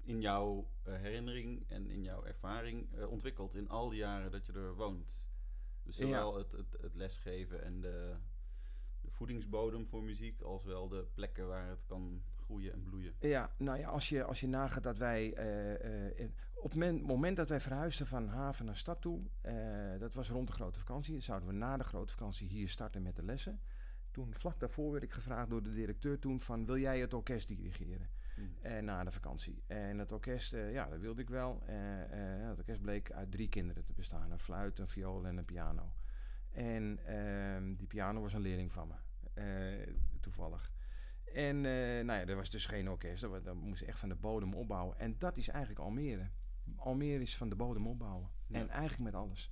in 0.04 0.22
jouw 0.22 0.68
uh, 0.88 0.96
herinnering 0.96 1.64
en 1.68 1.90
in 1.90 2.04
jouw 2.04 2.24
ervaring 2.24 2.88
uh, 2.94 3.10
ontwikkeld 3.10 3.56
in 3.56 3.70
al 3.70 3.90
die 3.90 4.00
jaren 4.00 4.32
dat 4.32 4.46
je 4.46 4.54
er 4.54 4.76
woont? 4.76 5.26
Dus 5.84 5.96
zowel 5.96 6.32
ja. 6.32 6.38
het, 6.38 6.52
het, 6.52 6.82
het, 6.82 6.96
lesgeven 6.96 7.64
en 7.64 7.82
de, 7.82 8.16
de 9.02 9.12
voedingsbodem 9.12 9.88
voor 9.88 10.04
muziek, 10.04 10.42
als 10.42 10.64
wel 10.64 10.88
de 10.88 11.08
plekken 11.14 11.48
waar 11.48 11.70
het 11.70 11.86
kan 11.86 12.24
groeien 12.48 12.74
en 12.74 12.84
bloeien. 12.84 13.14
Ja, 13.20 13.52
nou 13.58 13.80
ja, 13.80 13.88
als 13.90 14.10
je, 14.10 14.24
als 14.24 14.40
je 14.40 14.48
nagaat 14.48 14.84
dat 14.84 14.98
wij... 14.98 15.34
eh, 15.34 16.20
eh, 16.24 16.30
op 16.56 16.74
het 16.74 17.02
moment 17.02 17.38
dat 17.38 17.50
wij 17.50 17.60
verhuisden 17.60 18.08
van 18.08 18.28
haven 18.28 18.66
naar 18.66 18.76
stad 18.76 19.02
toe... 19.02 19.22
eh, 19.42 19.54
dat 20.00 20.14
was 20.14 20.30
rond 20.30 20.48
de 20.48 20.54
grote 20.54 20.80
vakantie. 20.80 21.20
Zouden 21.20 21.48
we 21.48 21.54
na 21.54 21.78
de 21.78 21.84
grote 21.84 22.14
vakantie 22.14 22.48
hier 22.48 22.70
starten 22.70 23.02
met 23.02 23.16
de 23.16 23.24
lessen. 23.24 23.60
Toen, 24.12 24.34
vlak 24.34 24.60
daarvoor 24.60 24.92
werd 24.92 25.04
ik 25.04 25.12
gevraagd 25.12 25.50
door 25.50 25.64
de 25.64 25.74
directeur 25.74 26.20
toen 26.20 26.42
van... 26.42 26.66
wil 26.66 26.78
jij 26.78 27.00
het 27.00 27.14
orkest 27.14 27.48
dirigeren? 27.48 28.10
Eh, 28.62 28.80
na 28.80 29.04
de 29.04 29.12
vakantie. 29.12 29.64
En 29.68 29.98
het 29.98 30.12
orkest, 30.12 30.54
eh, 30.54 30.72
ja, 30.72 30.90
dat 30.90 31.00
wilde 31.00 31.22
ik 31.22 31.30
wel. 31.30 31.62
Eh, 31.66 31.76
het 32.48 32.58
orkest 32.58 32.82
bleek 32.82 33.12
uit 33.12 33.32
drie 33.32 33.50
kinderen 33.50 33.84
te 33.84 33.94
bestaan: 33.94 34.32
een 34.32 34.40
fluit, 34.40 34.80
een 34.80 34.88
viool 34.88 35.26
en 35.28 35.38
een 35.38 35.46
piano. 35.46 35.94
En 36.52 37.00
ehm, 37.06 37.76
die 37.76 37.88
piano 37.88 38.22
was 38.22 38.34
een 38.34 38.42
leerling 38.42 38.72
van 38.72 38.88
me, 38.88 38.96
toevallig. 40.20 40.72
En 41.38 41.66
eh, 41.66 42.06
nou 42.06 42.20
ja, 42.20 42.26
er 42.26 42.36
was 42.36 42.50
dus 42.50 42.66
geen 42.66 42.90
orkest. 42.90 43.22
Dat, 43.22 43.46
dat 43.46 43.56
moest 43.56 43.82
echt 43.82 44.00
van 44.00 44.10
de 44.10 44.16
bodem 44.16 44.54
opbouwen. 44.54 45.00
En 45.00 45.16
dat 45.18 45.38
is 45.38 45.48
eigenlijk 45.48 45.80
Almere. 45.80 46.30
Almere 46.76 47.22
is 47.22 47.38
van 47.38 47.50
de 47.50 47.56
bodem 47.56 47.88
opbouwen. 47.88 48.30
Ja. 48.48 48.60
En 48.60 48.70
eigenlijk 48.70 49.04
met 49.04 49.22
alles. 49.22 49.52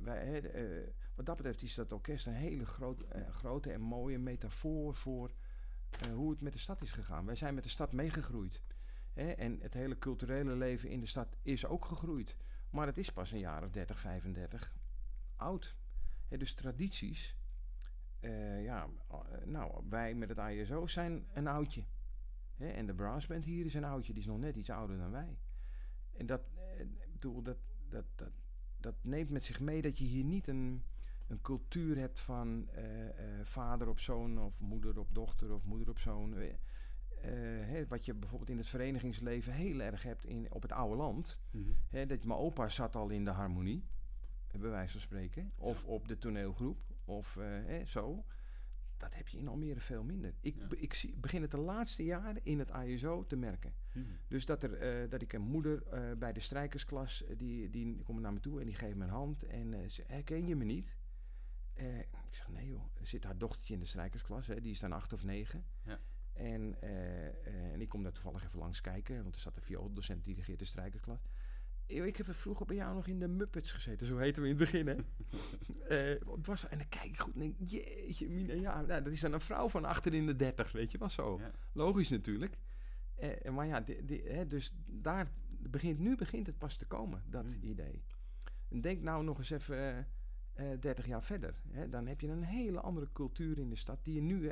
Wij, 0.00 0.42
eh, 0.42 0.88
wat 1.14 1.26
dat 1.26 1.36
betreft 1.36 1.62
is 1.62 1.74
dat 1.74 1.92
orkest 1.92 2.26
een 2.26 2.32
hele 2.32 2.66
groot, 2.66 3.02
eh, 3.02 3.28
grote 3.28 3.72
en 3.72 3.80
mooie 3.80 4.18
metafoor 4.18 4.94
voor 4.94 5.32
hoe 6.14 6.30
het 6.30 6.40
met 6.40 6.52
de 6.52 6.58
stad 6.58 6.82
is 6.82 6.92
gegaan. 6.92 7.26
Wij 7.26 7.36
zijn 7.36 7.54
met 7.54 7.62
de 7.62 7.70
stad 7.70 7.92
meegegroeid. 7.92 8.62
Hè? 9.12 9.30
En 9.30 9.60
het 9.60 9.74
hele 9.74 9.98
culturele 9.98 10.56
leven 10.56 10.88
in 10.88 11.00
de 11.00 11.06
stad 11.06 11.36
is 11.42 11.66
ook 11.66 11.84
gegroeid. 11.84 12.36
Maar 12.70 12.86
het 12.86 12.98
is 12.98 13.10
pas 13.10 13.32
een 13.32 13.38
jaar 13.38 13.64
of 13.64 13.70
30, 13.70 13.98
35 13.98 14.72
oud. 15.36 15.76
Hè, 16.28 16.36
dus 16.36 16.54
tradities. 16.54 17.36
Eh, 18.22 18.62
ja, 18.62 18.88
eh, 19.10 19.44
nou, 19.44 19.82
wij 19.88 20.14
met 20.14 20.28
het 20.28 20.38
ISO 20.38 20.86
zijn 20.86 21.26
een 21.32 21.46
oudje. 21.46 21.84
Hè? 22.56 22.68
En 22.68 22.86
de 22.86 22.94
brassband 22.94 23.44
hier 23.44 23.64
is 23.64 23.74
een 23.74 23.84
oudje. 23.84 24.12
Die 24.12 24.22
is 24.22 24.28
nog 24.28 24.38
net 24.38 24.56
iets 24.56 24.70
ouder 24.70 24.98
dan 24.98 25.10
wij. 25.10 25.38
En 26.12 26.26
dat, 26.26 26.42
eh, 26.56 26.86
bedoel, 27.12 27.42
dat, 27.42 27.58
dat, 27.88 28.04
dat, 28.14 28.30
dat 28.80 28.94
neemt 29.00 29.30
met 29.30 29.44
zich 29.44 29.60
mee 29.60 29.82
dat 29.82 29.98
je 29.98 30.04
hier 30.04 30.24
niet 30.24 30.48
een, 30.48 30.82
een 31.26 31.40
cultuur 31.40 31.98
hebt 31.98 32.20
van 32.20 32.68
vader 33.42 33.88
op 33.88 33.98
zoon 33.98 34.38
of 34.38 34.60
moeder 34.60 34.98
op 34.98 35.14
dochter 35.14 35.52
of 35.52 35.64
moeder 35.64 35.88
op 35.88 35.98
zoon. 35.98 36.34
Hè, 37.20 37.86
wat 37.86 38.04
je 38.04 38.14
bijvoorbeeld 38.14 38.50
in 38.50 38.56
het 38.56 38.68
verenigingsleven 38.68 39.52
heel 39.52 39.80
erg 39.80 40.02
hebt 40.02 40.26
in, 40.26 40.52
op 40.52 40.62
het 40.62 40.72
oude 40.72 40.96
land. 40.96 41.40
Mhm. 41.50 41.72
Hè, 41.88 42.06
dat 42.06 42.24
mijn 42.24 42.38
opa 42.38 42.68
zat 42.68 42.96
al 42.96 43.08
in 43.08 43.24
de 43.24 43.30
harmonie, 43.30 43.84
bij 44.50 44.70
wijze 44.70 44.92
van 44.92 45.00
spreken. 45.00 45.52
Of 45.56 45.84
op 45.84 46.08
de 46.08 46.18
toneelgroep, 46.18 46.91
of 47.04 47.36
eh, 47.36 47.44
hè, 47.46 47.84
zo. 47.84 48.24
Dat 48.96 49.14
heb 49.14 49.28
je 49.28 49.38
in 49.38 49.48
Almere 49.48 49.80
veel 49.80 50.04
minder. 50.04 50.34
Ik, 50.40 50.56
Ja. 50.56 50.66
ik 50.70 50.94
zie, 50.94 51.16
begin 51.16 51.42
het 51.42 51.50
de 51.50 51.56
laatste 51.58 52.04
jaren 52.04 52.44
in 52.44 52.58
het 52.58 52.70
ISO 52.86 53.26
te 53.26 53.36
merken. 53.36 53.74
Mhm. 53.92 54.06
Dus 54.28 54.46
dat, 54.46 54.62
er, 54.62 54.74
eh, 54.74 55.10
dat 55.10 55.22
ik 55.22 55.32
een 55.32 55.42
moeder 55.42 55.86
eh, 55.86 56.16
bij 56.16 56.32
de 56.32 56.40
strijkersklas, 56.40 57.24
die, 57.36 57.70
die 57.70 58.02
komt 58.02 58.20
naar 58.20 58.32
me 58.32 58.40
toe 58.40 58.60
en 58.60 58.66
die 58.66 58.74
geeft 58.74 58.96
me 58.96 59.04
een 59.04 59.10
hand. 59.10 59.42
En 59.44 59.90
ze 59.90 60.04
herken 60.06 60.46
je 60.46 60.56
me 60.56 60.64
niet? 60.64 60.96
Ik 61.74 62.34
zeg, 62.38 62.48
nee 62.48 62.66
joh. 62.66 62.84
Er 62.98 63.06
zit 63.06 63.24
haar 63.24 63.38
dochtertje 63.38 63.74
in 63.74 63.80
de 63.80 63.86
strijkersklas, 63.86 64.46
hè, 64.46 64.60
die 64.60 64.72
is 64.72 64.80
dan 64.80 64.92
acht 64.92 65.12
of 65.12 65.24
negen. 65.24 65.64
Ja. 65.82 66.00
En, 66.32 66.82
en 67.72 67.80
ik 67.80 67.88
kom 67.88 68.02
daar 68.02 68.12
toevallig 68.12 68.44
even 68.44 68.58
langs 68.58 68.80
kijken, 68.80 69.22
want 69.22 69.34
er 69.34 69.40
zat 69.40 69.56
een 69.56 69.62
viooldocent 69.62 70.24
die 70.24 70.34
dirigeert 70.34 70.58
de 70.58 70.64
strijkersklas. 70.64 71.28
Ik 71.86 72.16
heb 72.16 72.26
het 72.26 72.36
vroeger 72.36 72.66
bij 72.66 72.76
jou 72.76 72.94
nog 72.94 73.06
in 73.06 73.18
de 73.18 73.28
Muppets 73.28 73.72
gezeten, 73.72 74.06
zo 74.06 74.16
heten 74.18 74.42
we 74.42 74.48
in 74.48 74.54
het 74.58 74.70
begin, 74.70 74.86
hè. 74.86 74.94
Eh, 75.88 76.20
het 76.36 76.46
was, 76.46 76.68
en 76.68 76.78
dan 76.78 76.88
kijk 76.88 77.04
ik 77.04 77.18
goed 77.20 77.34
en 77.34 77.40
denk 77.40 77.54
jeetje, 77.70 78.60
ja, 78.60 78.80
nou, 78.82 79.02
dat 79.02 79.12
is 79.12 79.20
dan 79.20 79.32
een 79.32 79.40
vrouw 79.40 79.68
van 79.68 79.84
achter 79.84 80.14
in 80.14 80.26
de 80.26 80.36
dertig, 80.36 80.72
weet 80.72 80.92
je 80.92 80.98
wel 80.98 81.08
zo. 81.08 81.38
Ja. 81.38 81.50
Logisch 81.72 82.08
natuurlijk. 82.10 82.58
Eh, 83.14 83.50
maar 83.52 83.66
ja, 83.66 83.80
di- 83.80 84.04
di- 84.04 84.22
hè, 84.24 84.46
dus 84.46 84.74
daar 84.86 85.30
begint, 85.48 85.98
nu 85.98 86.16
begint 86.16 86.46
het 86.46 86.58
pas 86.58 86.76
te 86.76 86.86
komen, 86.86 87.22
dat 87.26 87.44
Mm. 87.46 87.58
idee. 87.62 88.02
En 88.68 88.80
denk 88.80 89.02
nou 89.02 89.24
nog 89.24 89.38
eens 89.38 89.50
even 89.50 89.76
eh, 90.54 90.72
eh, 90.72 90.80
30 90.80 91.06
jaar 91.06 91.22
verder. 91.22 91.60
Hè, 91.68 91.88
dan 91.88 92.06
heb 92.06 92.20
je 92.20 92.28
een 92.28 92.42
hele 92.44 92.80
andere 92.80 93.08
cultuur 93.12 93.58
in 93.58 93.68
de 93.68 93.76
stad 93.76 94.04
die 94.04 94.14
je 94.14 94.22
nu, 94.22 94.50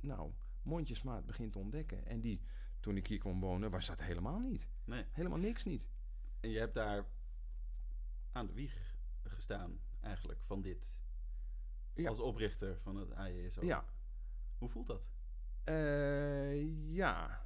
nou, 0.00 0.30
mondjesmaat 0.62 1.26
begint 1.26 1.52
te 1.52 1.58
ontdekken. 1.58 2.06
En 2.06 2.20
die, 2.20 2.40
toen 2.80 2.96
ik 2.96 3.06
hier 3.06 3.18
kwam 3.18 3.40
wonen, 3.40 3.70
was 3.70 3.86
dat 3.86 4.02
helemaal 4.02 4.38
niet. 4.38 4.66
Nee. 4.84 5.04
Helemaal 5.12 5.38
niks 5.38 5.64
niet. 5.64 5.88
En 6.46 6.52
je 6.52 6.58
hebt 6.58 6.74
daar 6.74 7.06
aan 8.32 8.46
de 8.46 8.52
wieg 8.52 8.98
gestaan, 9.22 9.80
eigenlijk, 10.00 10.40
van 10.42 10.62
dit. 10.62 10.94
Ja. 11.94 12.08
Als 12.08 12.20
oprichter 12.20 12.78
van 12.80 12.96
het 12.96 13.12
AJSO. 13.12 13.64
Ja. 13.64 13.84
Hoe 14.58 14.68
voelt 14.68 14.86
dat? 14.86 15.08
Eh, 15.64 16.92
ja. 16.94 17.44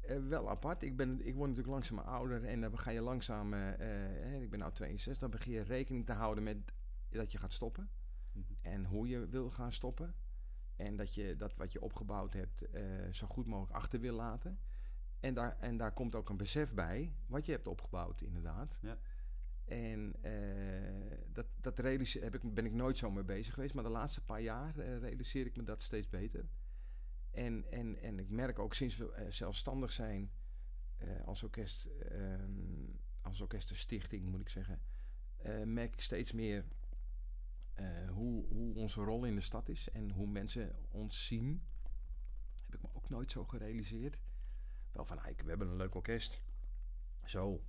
Eh, 0.00 0.26
wel 0.28 0.50
apart. 0.50 0.82
Ik, 0.82 0.96
ben, 0.96 1.26
ik 1.26 1.34
word 1.34 1.48
natuurlijk 1.48 1.74
langzaam 1.74 1.98
ouder 1.98 2.44
en 2.44 2.60
dan 2.60 2.78
ga 2.78 2.90
je 2.90 3.00
langzaam, 3.00 3.52
eh, 3.54 3.72
eh, 3.72 3.78
hè, 4.30 4.40
ik 4.40 4.50
ben 4.50 4.58
nu 4.58 4.70
62, 4.72 5.18
dan 5.18 5.30
begin 5.30 5.52
je 5.52 5.62
rekening 5.62 6.06
te 6.06 6.12
houden 6.12 6.44
met 6.44 6.72
dat 7.08 7.32
je 7.32 7.38
gaat 7.38 7.52
stoppen. 7.52 7.90
Mhm. 8.32 8.52
En 8.60 8.84
hoe 8.84 9.08
je 9.08 9.28
wil 9.28 9.50
gaan 9.50 9.72
stoppen. 9.72 10.14
En 10.76 10.96
dat 10.96 11.14
je 11.14 11.36
dat 11.36 11.56
wat 11.56 11.72
je 11.72 11.82
opgebouwd 11.82 12.32
hebt 12.32 12.70
eh, 12.70 13.12
zo 13.12 13.26
goed 13.26 13.46
mogelijk 13.46 13.76
achter 13.76 14.00
wil 14.00 14.14
laten. 14.14 14.60
En 15.20 15.34
daar, 15.34 15.56
en 15.58 15.76
daar 15.76 15.92
komt 15.92 16.14
ook 16.14 16.28
een 16.28 16.36
besef 16.36 16.74
bij 16.74 17.12
wat 17.26 17.46
je 17.46 17.52
hebt 17.52 17.66
opgebouwd, 17.66 18.20
inderdaad. 18.20 18.78
Ja. 18.80 18.98
En 19.64 20.14
eh, 20.20 21.18
dat, 21.32 21.46
dat 21.60 21.78
realiseer, 21.78 22.22
heb 22.22 22.34
ik, 22.34 22.54
ben 22.54 22.64
ik 22.64 22.72
nooit 22.72 22.98
zo 22.98 23.10
mee 23.10 23.24
bezig 23.24 23.54
geweest. 23.54 23.74
Maar 23.74 23.84
de 23.84 23.90
laatste 23.90 24.20
paar 24.20 24.40
jaar 24.40 24.78
eh, 24.78 24.98
realiseer 24.98 25.46
ik 25.46 25.56
me 25.56 25.62
dat 25.62 25.82
steeds 25.82 26.08
beter. 26.08 26.48
En, 27.30 27.70
en, 27.70 28.02
en 28.02 28.18
ik 28.18 28.28
merk 28.28 28.58
ook 28.58 28.74
sinds 28.74 28.96
we 28.96 29.12
eh, 29.12 29.30
zelfstandig 29.30 29.92
zijn 29.92 30.30
als, 31.24 31.42
orkest, 31.42 31.86
ehm, 31.86 32.86
als 33.20 33.40
orkestenstichting, 33.40 34.24
moet 34.30 34.40
ik 34.40 34.48
zeggen, 34.48 34.80
merk 35.64 35.92
ik 35.92 36.00
steeds 36.00 36.32
meer 36.32 36.64
hoe, 38.12 38.46
hoe 38.48 38.74
onze 38.74 39.02
rol 39.02 39.24
in 39.24 39.34
de 39.34 39.40
stad 39.40 39.68
is 39.68 39.90
en 39.90 40.10
hoe 40.10 40.26
mensen 40.26 40.76
ons 40.88 41.26
zien. 41.26 41.62
Heb 42.64 42.74
ik 42.74 42.82
me 42.82 42.88
ook 42.92 43.08
nooit 43.08 43.30
zo 43.30 43.44
gerealiseerd. 43.44 44.18
Wel 44.92 45.04
van, 45.04 45.18
we 45.36 45.48
hebben 45.48 45.68
een 45.68 45.76
leuk 45.76 45.94
orkest. 45.94 46.42
Zo. 47.24 47.62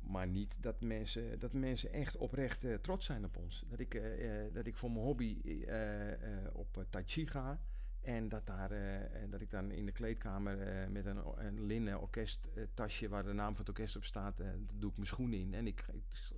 Maar 0.00 0.26
niet 0.26 0.62
dat 0.62 0.80
mensen, 0.80 1.38
dat 1.38 1.52
mensen 1.52 1.92
echt 1.92 2.16
oprecht 2.16 2.64
eh, 2.64 2.74
trots 2.74 3.06
zijn 3.06 3.24
op 3.24 3.36
ons. 3.36 3.64
Dat 3.68 3.78
ik, 3.78 3.94
eh, 3.94 4.44
eh, 4.46 4.54
dat 4.54 4.66
ik 4.66 4.76
voor 4.76 4.90
mijn 4.90 5.04
hobby 5.04 5.40
op 6.52 6.86
Tai 6.90 7.04
Chi 7.06 7.26
ga. 7.26 7.60
En 8.00 8.28
dat, 8.28 8.46
daar, 8.46 8.70
dat 9.30 9.40
ik 9.40 9.50
dan 9.50 9.70
in 9.70 9.86
de 9.86 9.92
kleedkamer 9.92 10.56
met 10.90 11.06
een, 11.06 11.20
een 11.36 11.62
linnen 11.62 12.00
orkesttasje 12.00 13.08
waar 13.08 13.24
de 13.24 13.32
naam 13.32 13.50
van 13.54 13.64
het 13.64 13.68
orkest 13.68 13.96
op 13.96 14.04
staat, 14.04 14.36
doe 14.74 14.90
ik 14.90 14.96
mijn 14.96 15.08
schoenen 15.08 15.38
in. 15.38 15.54
En 15.54 15.66
ik, 15.66 15.84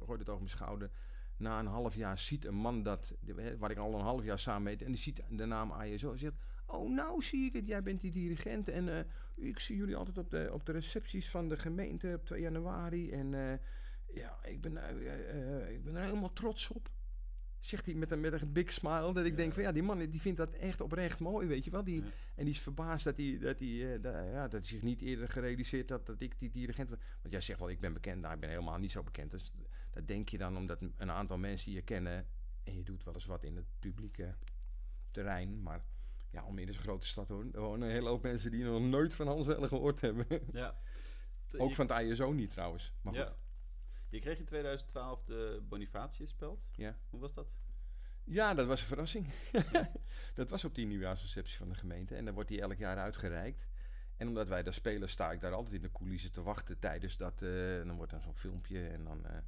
gooi 0.04 0.18
het 0.18 0.28
over 0.28 0.42
mijn 0.42 0.50
schouder. 0.56 0.90
Na 1.36 1.58
een 1.58 1.66
half 1.66 1.94
jaar 1.94 2.18
ziet 2.18 2.44
een 2.44 2.54
man 2.54 2.82
dat, 2.82 3.14
waar 3.58 3.70
ik 3.70 3.76
al 3.76 3.94
een 3.94 4.00
half 4.00 4.24
jaar 4.24 4.38
samen 4.38 4.62
mee, 4.62 4.76
en 4.76 4.92
die 4.92 5.02
ziet 5.02 5.22
de 5.28 5.44
naam. 5.44 5.72
En 5.72 5.98
zegt: 5.98 6.34
Oh, 6.72 6.90
nou 6.90 7.22
zie 7.22 7.44
ik 7.46 7.52
het, 7.52 7.66
jij 7.66 7.82
bent 7.82 8.00
die 8.00 8.10
dirigent. 8.10 8.68
En 8.68 8.88
eh, 8.98 9.04
ik 9.34 9.58
zie 9.58 9.76
jullie 9.76 9.96
altijd 9.96 10.18
op 10.18 10.30
de, 10.30 10.48
op 10.52 10.66
de 10.66 10.72
recepties 10.72 11.30
van 11.30 11.48
de 11.48 11.56
gemeente 11.58 12.12
op 12.14 12.24
2 12.26 12.40
januari. 12.40 13.10
En 13.10 13.34
eh, 13.34 13.58
ja, 14.14 14.38
ik 14.44 14.60
ben, 14.60 14.76
eh, 14.76 15.72
ik 15.74 15.84
ben 15.84 15.96
er 15.96 16.02
helemaal 16.04 16.32
trots 16.32 16.70
op. 16.70 16.90
Zegt 17.60 17.86
hij 17.86 17.94
met 17.94 18.10
een, 18.10 18.20
met 18.20 18.40
een 18.42 18.52
big 18.52 18.72
smile. 18.72 19.12
Dat 19.12 19.24
ik 19.24 19.30
Ja. 19.30 19.36
denk 19.36 19.52
van 19.52 19.62
ja, 19.62 19.72
die 19.72 19.82
man 19.82 19.98
die 19.98 20.20
vindt 20.20 20.38
dat 20.38 20.50
echt 20.54 20.80
oprecht 20.80 21.18
mooi, 21.20 21.46
weet 21.46 21.64
je 21.64 21.70
wel. 21.70 21.84
Die, 21.84 22.02
Ja. 22.02 22.08
En 22.34 22.44
die 22.44 22.54
is 22.54 22.60
verbaasd 22.60 23.04
dat 23.04 23.16
hij, 23.16 23.38
dat 23.40 23.58
hij, 23.58 24.00
dat, 24.00 24.14
ja, 24.14 24.42
dat 24.42 24.52
hij 24.52 24.62
zich 24.62 24.82
niet 24.82 25.00
eerder 25.00 25.28
gerealiseerd 25.28 25.90
had 25.90 26.06
dat 26.06 26.20
ik 26.20 26.38
die 26.38 26.50
dirigent 26.50 26.88
was. 26.88 26.98
Want 27.20 27.32
jij 27.32 27.40
zegt 27.40 27.58
wel, 27.58 27.70
ik 27.70 27.80
ben 27.80 27.92
bekend. 27.92 28.20
Nou, 28.20 28.34
ik 28.34 28.40
ben 28.40 28.48
helemaal 28.48 28.78
niet 28.78 28.90
zo 28.92 29.02
bekend. 29.02 29.30
Dus 29.30 29.52
dat 29.90 30.06
denk 30.08 30.28
je 30.28 30.38
dan 30.38 30.56
omdat 30.56 30.80
een 30.96 31.10
aantal 31.10 31.38
mensen 31.38 31.72
je 31.72 31.82
kennen. 31.82 32.26
En 32.62 32.76
je 32.76 32.82
doet 32.82 33.04
wel 33.04 33.14
eens 33.14 33.26
wat 33.26 33.44
in 33.44 33.56
het 33.56 33.66
publieke 33.78 34.34
terrein. 35.10 35.62
Maar 35.62 35.84
ja, 36.30 36.40
Almere 36.40 36.70
is 36.70 36.76
een 36.76 36.82
grote 36.82 37.06
stad 37.06 37.28
hoor. 37.28 37.46
Er 37.52 37.60
wonen 37.60 37.88
een 37.88 37.94
hele 37.94 38.08
hoop 38.08 38.22
mensen 38.22 38.50
die 38.50 38.64
nog 38.64 38.82
nooit 38.82 39.14
van 39.16 39.26
Hans 39.26 39.46
Welle 39.46 39.68
gehoord 39.68 40.00
hebben. 40.00 40.26
Ja. 40.52 40.76
Ook 41.58 41.68
je- 41.68 41.74
van 41.74 41.92
het 41.92 42.06
ISO 42.06 42.32
niet 42.32 42.50
trouwens. 42.50 42.92
Maar 43.02 43.14
goed. 43.14 43.22
Ja. 43.22 43.36
Je 44.08 44.18
kreeg 44.18 44.38
in 44.38 44.44
2012 44.44 45.24
de 45.24 45.62
Bonifatiuspeld. 45.68 46.66
Ja. 46.74 46.98
Hoe 47.10 47.20
was 47.20 47.34
dat? 47.34 47.52
Ja, 48.24 48.54
dat 48.54 48.66
was 48.66 48.80
een 48.80 48.86
verrassing. 48.86 49.26
dat 50.34 50.50
was 50.50 50.64
op 50.64 50.74
die 50.74 50.86
nieuwjaarsreceptie 50.86 51.56
van 51.56 51.68
de 51.68 51.74
gemeente. 51.74 52.14
En 52.14 52.24
dan 52.24 52.34
wordt 52.34 52.48
die 52.48 52.60
elk 52.60 52.78
jaar 52.78 52.96
uitgereikt. 52.98 53.68
En 54.16 54.28
omdat 54.28 54.48
wij 54.48 54.62
daar 54.62 54.74
spelen, 54.74 55.08
sta 55.08 55.32
ik 55.32 55.40
daar 55.40 55.52
altijd 55.52 55.74
in 55.74 55.82
de 55.82 55.92
coulissen 55.92 56.32
te 56.32 56.42
wachten 56.42 56.78
tijdens 56.78 57.16
dat. 57.16 57.42
eh, 57.42 57.76
dan 57.76 57.96
wordt 57.96 58.10
dan 58.10 58.20
zo'n 58.20 58.36
filmpje 58.36 58.88
en 58.88 59.04
dan. 59.04 59.26
eh, 59.26 59.38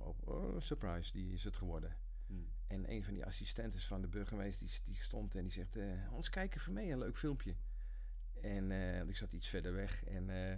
oh, 0.00 0.18
oh, 0.28 0.60
surprise, 0.60 1.12
die 1.12 1.32
is 1.32 1.44
het 1.44 1.56
geworden. 1.56 1.96
En 2.72 2.90
een 2.90 3.04
van 3.04 3.14
die 3.14 3.26
assistenten 3.26 3.80
van 3.80 4.00
de 4.00 4.08
burgemeester 4.08 4.66
die, 4.66 4.80
die 4.84 5.02
stond 5.02 5.34
en 5.34 5.42
die 5.42 5.52
zegt: 5.52 5.76
eh 5.76 6.08
Hans, 6.08 6.30
kijk 6.30 6.54
even 6.54 6.72
mee, 6.72 6.90
een 6.90 6.98
leuk 6.98 7.16
filmpje. 7.16 7.54
En 8.40 8.70
eh, 8.70 9.02
ik 9.08 9.16
zat 9.16 9.32
iets 9.32 9.48
verder 9.48 9.72
weg. 9.72 10.04
En, 10.04 10.30
eh, 10.30 10.50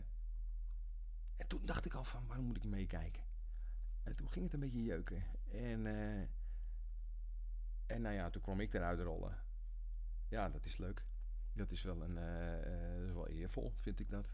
en 1.36 1.46
toen 1.46 1.66
dacht 1.66 1.84
ik 1.84 1.94
al 1.94 2.04
van, 2.04 2.26
waarom 2.26 2.46
moet 2.46 2.56
ik 2.56 2.64
meekijken? 2.64 3.22
En 4.02 4.16
toen 4.16 4.30
ging 4.30 4.44
het 4.44 4.54
een 4.54 4.60
beetje 4.60 4.82
jeuken. 4.82 5.24
En, 5.50 5.86
en 7.86 8.02
nou 8.02 8.14
ja, 8.14 8.30
toen 8.30 8.42
kwam 8.42 8.60
ik 8.60 8.74
eruit 8.74 9.00
rollen. 9.00 9.38
Ja, 10.28 10.48
dat 10.48 10.64
is 10.64 10.76
leuk. 10.76 11.04
Dat 11.52 11.70
is 11.70 11.82
wel, 11.82 12.02
een, 12.02 12.14
dat 12.98 13.08
is 13.08 13.12
wel 13.12 13.28
eervol, 13.28 13.72
vind 13.76 14.00
ik 14.00 14.10
dat. 14.10 14.26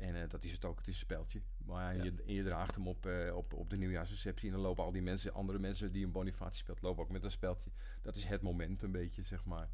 En 0.00 0.22
eh, 0.22 0.28
dat 0.28 0.44
is 0.44 0.52
het 0.52 0.64
ook, 0.64 0.78
het 0.78 0.86
is 0.88 0.94
een 0.94 1.00
speltje. 1.00 1.42
Maar 1.58 1.96
Ja. 1.96 2.02
je, 2.02 2.22
je 2.34 2.42
draagt 2.42 2.74
hem 2.74 2.88
op, 2.88 3.06
eh, 3.06 3.36
op, 3.36 3.52
op 3.52 3.70
de 3.70 3.76
nieuwjaarsreceptie 3.76 4.48
en 4.48 4.54
dan 4.54 4.62
lopen 4.62 4.84
al 4.84 4.92
die 4.92 5.02
mensen, 5.02 5.32
andere 5.32 5.58
mensen 5.58 5.92
die 5.92 6.04
een 6.04 6.12
Bonifatie 6.12 6.58
speelt, 6.58 6.82
lopen 6.82 7.02
ook 7.02 7.10
met 7.10 7.24
een 7.24 7.30
speltje. 7.30 7.70
Dat 8.02 8.16
is 8.16 8.24
het 8.24 8.42
moment 8.42 8.82
een 8.82 8.92
beetje, 8.92 9.22
zeg 9.22 9.44
maar. 9.44 9.70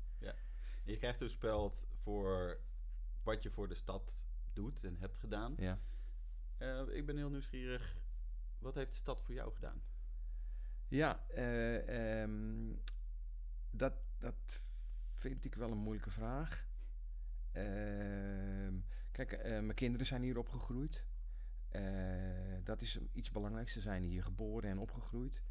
En 0.85 0.93
je 0.93 0.99
krijgt 0.99 1.19
dus 1.19 1.33
speld 1.33 1.87
voor 2.03 2.61
wat 3.23 3.43
je 3.43 3.51
voor 3.51 3.69
de 3.69 3.75
stad 3.75 4.25
doet 4.53 4.85
en 4.85 4.97
hebt 4.99 5.19
gedaan. 5.19 5.55
Ja. 5.59 5.79
Eh, 6.57 6.83
ik 6.89 7.07
ben 7.07 7.17
heel 7.17 7.31
nieuwsgierig. 7.31 7.97
Wat 8.59 8.75
heeft 8.75 8.91
de 8.91 8.97
stad 8.97 9.25
voor 9.25 9.35
jou 9.35 9.53
gedaan? 9.55 9.83
Ja, 10.89 11.25
eh, 11.29 12.23
ehm, 12.23 12.75
dat, 13.71 13.95
dat 14.19 14.61
vind 15.13 15.45
ik 15.45 15.55
wel 15.55 15.71
een 15.71 15.79
moeilijke 15.79 16.11
vraag. 16.11 16.67
Ehm, 17.53 18.75
kijk, 19.17 19.33
eh, 19.33 19.51
mijn 19.51 19.75
kinderen 19.75 20.07
zijn 20.07 20.23
hier 20.23 20.39
opgegroeid. 20.39 21.07
Eh, 21.69 21.83
dat 22.65 22.81
is 22.81 22.99
iets 23.13 23.31
belangrijks. 23.31 23.73
Ze 23.73 23.81
zijn 23.81 24.03
hier 24.03 24.23
geboren 24.23 24.71
en 24.71 24.79
opgegroeid. 24.79 25.43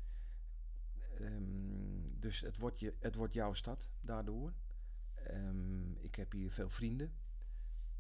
Ehm, 1.20 2.20
dus 2.20 2.42
het 2.42 2.58
wordt, 2.58 2.80
je, 2.80 2.94
het 3.00 3.16
wordt 3.16 3.34
jouw 3.34 3.54
stad 3.54 3.90
daardoor. 4.02 4.54
Ehm, 5.14 5.92
ik 5.92 6.16
heb 6.16 6.32
hier 6.32 6.52
veel 6.52 6.70
vrienden. 6.70 7.14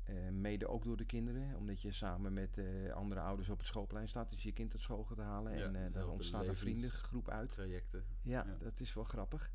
Eh, 0.03 0.29
mede 0.29 0.67
ook 0.67 0.83
door 0.83 0.97
de 0.97 1.05
kinderen, 1.05 1.57
omdat 1.57 1.81
je 1.81 1.91
samen 1.91 2.33
met 2.33 2.59
andere 2.93 3.21
ouders 3.21 3.49
op 3.49 3.57
het 3.57 3.67
schoolplein 3.67 4.09
staat. 4.09 4.29
Dus 4.29 4.43
je 4.43 4.51
kind 4.51 4.71
uit 4.71 4.81
school 4.81 5.03
gaat 5.03 5.17
halen. 5.17 5.57
Ja, 5.57 5.65
en 5.65 5.85
eh, 5.85 5.91
daar 5.91 6.07
ontstaat 6.07 6.47
een 6.47 6.55
vriendengroep 6.55 7.29
uit. 7.29 7.49
Trajecten. 7.49 8.05
Ja, 8.21 8.45
Ja. 8.45 8.57
dat 8.59 8.79
is 8.79 8.93
wel 8.93 9.03
grappig. 9.03 9.51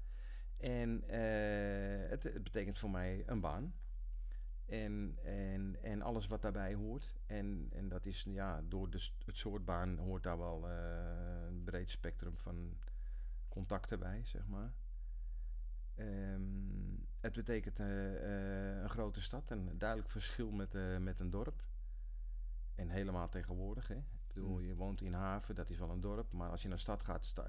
En 0.56 1.02
het, 2.10 2.22
het 2.22 2.42
betekent 2.42 2.78
voor 2.78 2.90
mij 2.90 3.22
een 3.26 3.40
baan. 3.40 3.74
En, 4.70 5.18
en, 5.22 5.76
en 5.83 6.02
alles 6.02 6.26
wat 6.26 6.42
daarbij 6.42 6.74
hoort. 6.74 7.14
En, 7.26 7.68
en 7.72 7.88
dat 7.88 8.06
is, 8.06 8.22
ja, 8.28 8.62
door 8.68 8.90
de, 8.90 9.09
het 9.24 9.37
soort 9.37 9.64
baan 9.64 9.98
hoort 9.98 10.22
daar 10.22 10.38
wel 10.38 10.68
eh, 10.68 11.46
een 11.46 11.64
breed 11.64 11.90
spectrum 11.90 12.38
van 12.38 12.76
contacten 13.48 13.98
bij, 13.98 14.22
zeg 14.24 14.46
maar. 14.46 14.72
Ehm, 15.94 16.42
het 17.20 17.33
betekent 17.33 17.78
eh, 17.78 18.76
eh, 18.76 18.83
een 18.83 18.90
grote 18.90 19.22
stad, 19.22 19.50
een 19.50 19.78
duidelijk 19.78 20.11
verschil 20.11 20.50
met, 20.50 20.72
met 21.00 21.20
een 21.20 21.30
dorp. 21.30 21.62
En 22.74 22.88
helemaal 22.88 23.28
tegenwoordig, 23.28 23.88
hè. 23.88 23.96
Ik 23.96 24.35
bedoel, 24.35 24.59
Mm. 24.59 24.66
je 24.66 24.74
woont 24.74 25.00
in 25.00 25.12
Haven, 25.12 25.54
dat 25.54 25.70
is 25.70 25.78
wel 25.78 25.90
een 25.90 26.00
dorp. 26.00 26.33
Maar 26.33 26.50
als 26.50 26.62
je 26.62 26.68
naar 26.68 26.76
de 26.76 26.83
stad 26.83 27.02
gaat, 27.02 27.24
sta, 27.24 27.46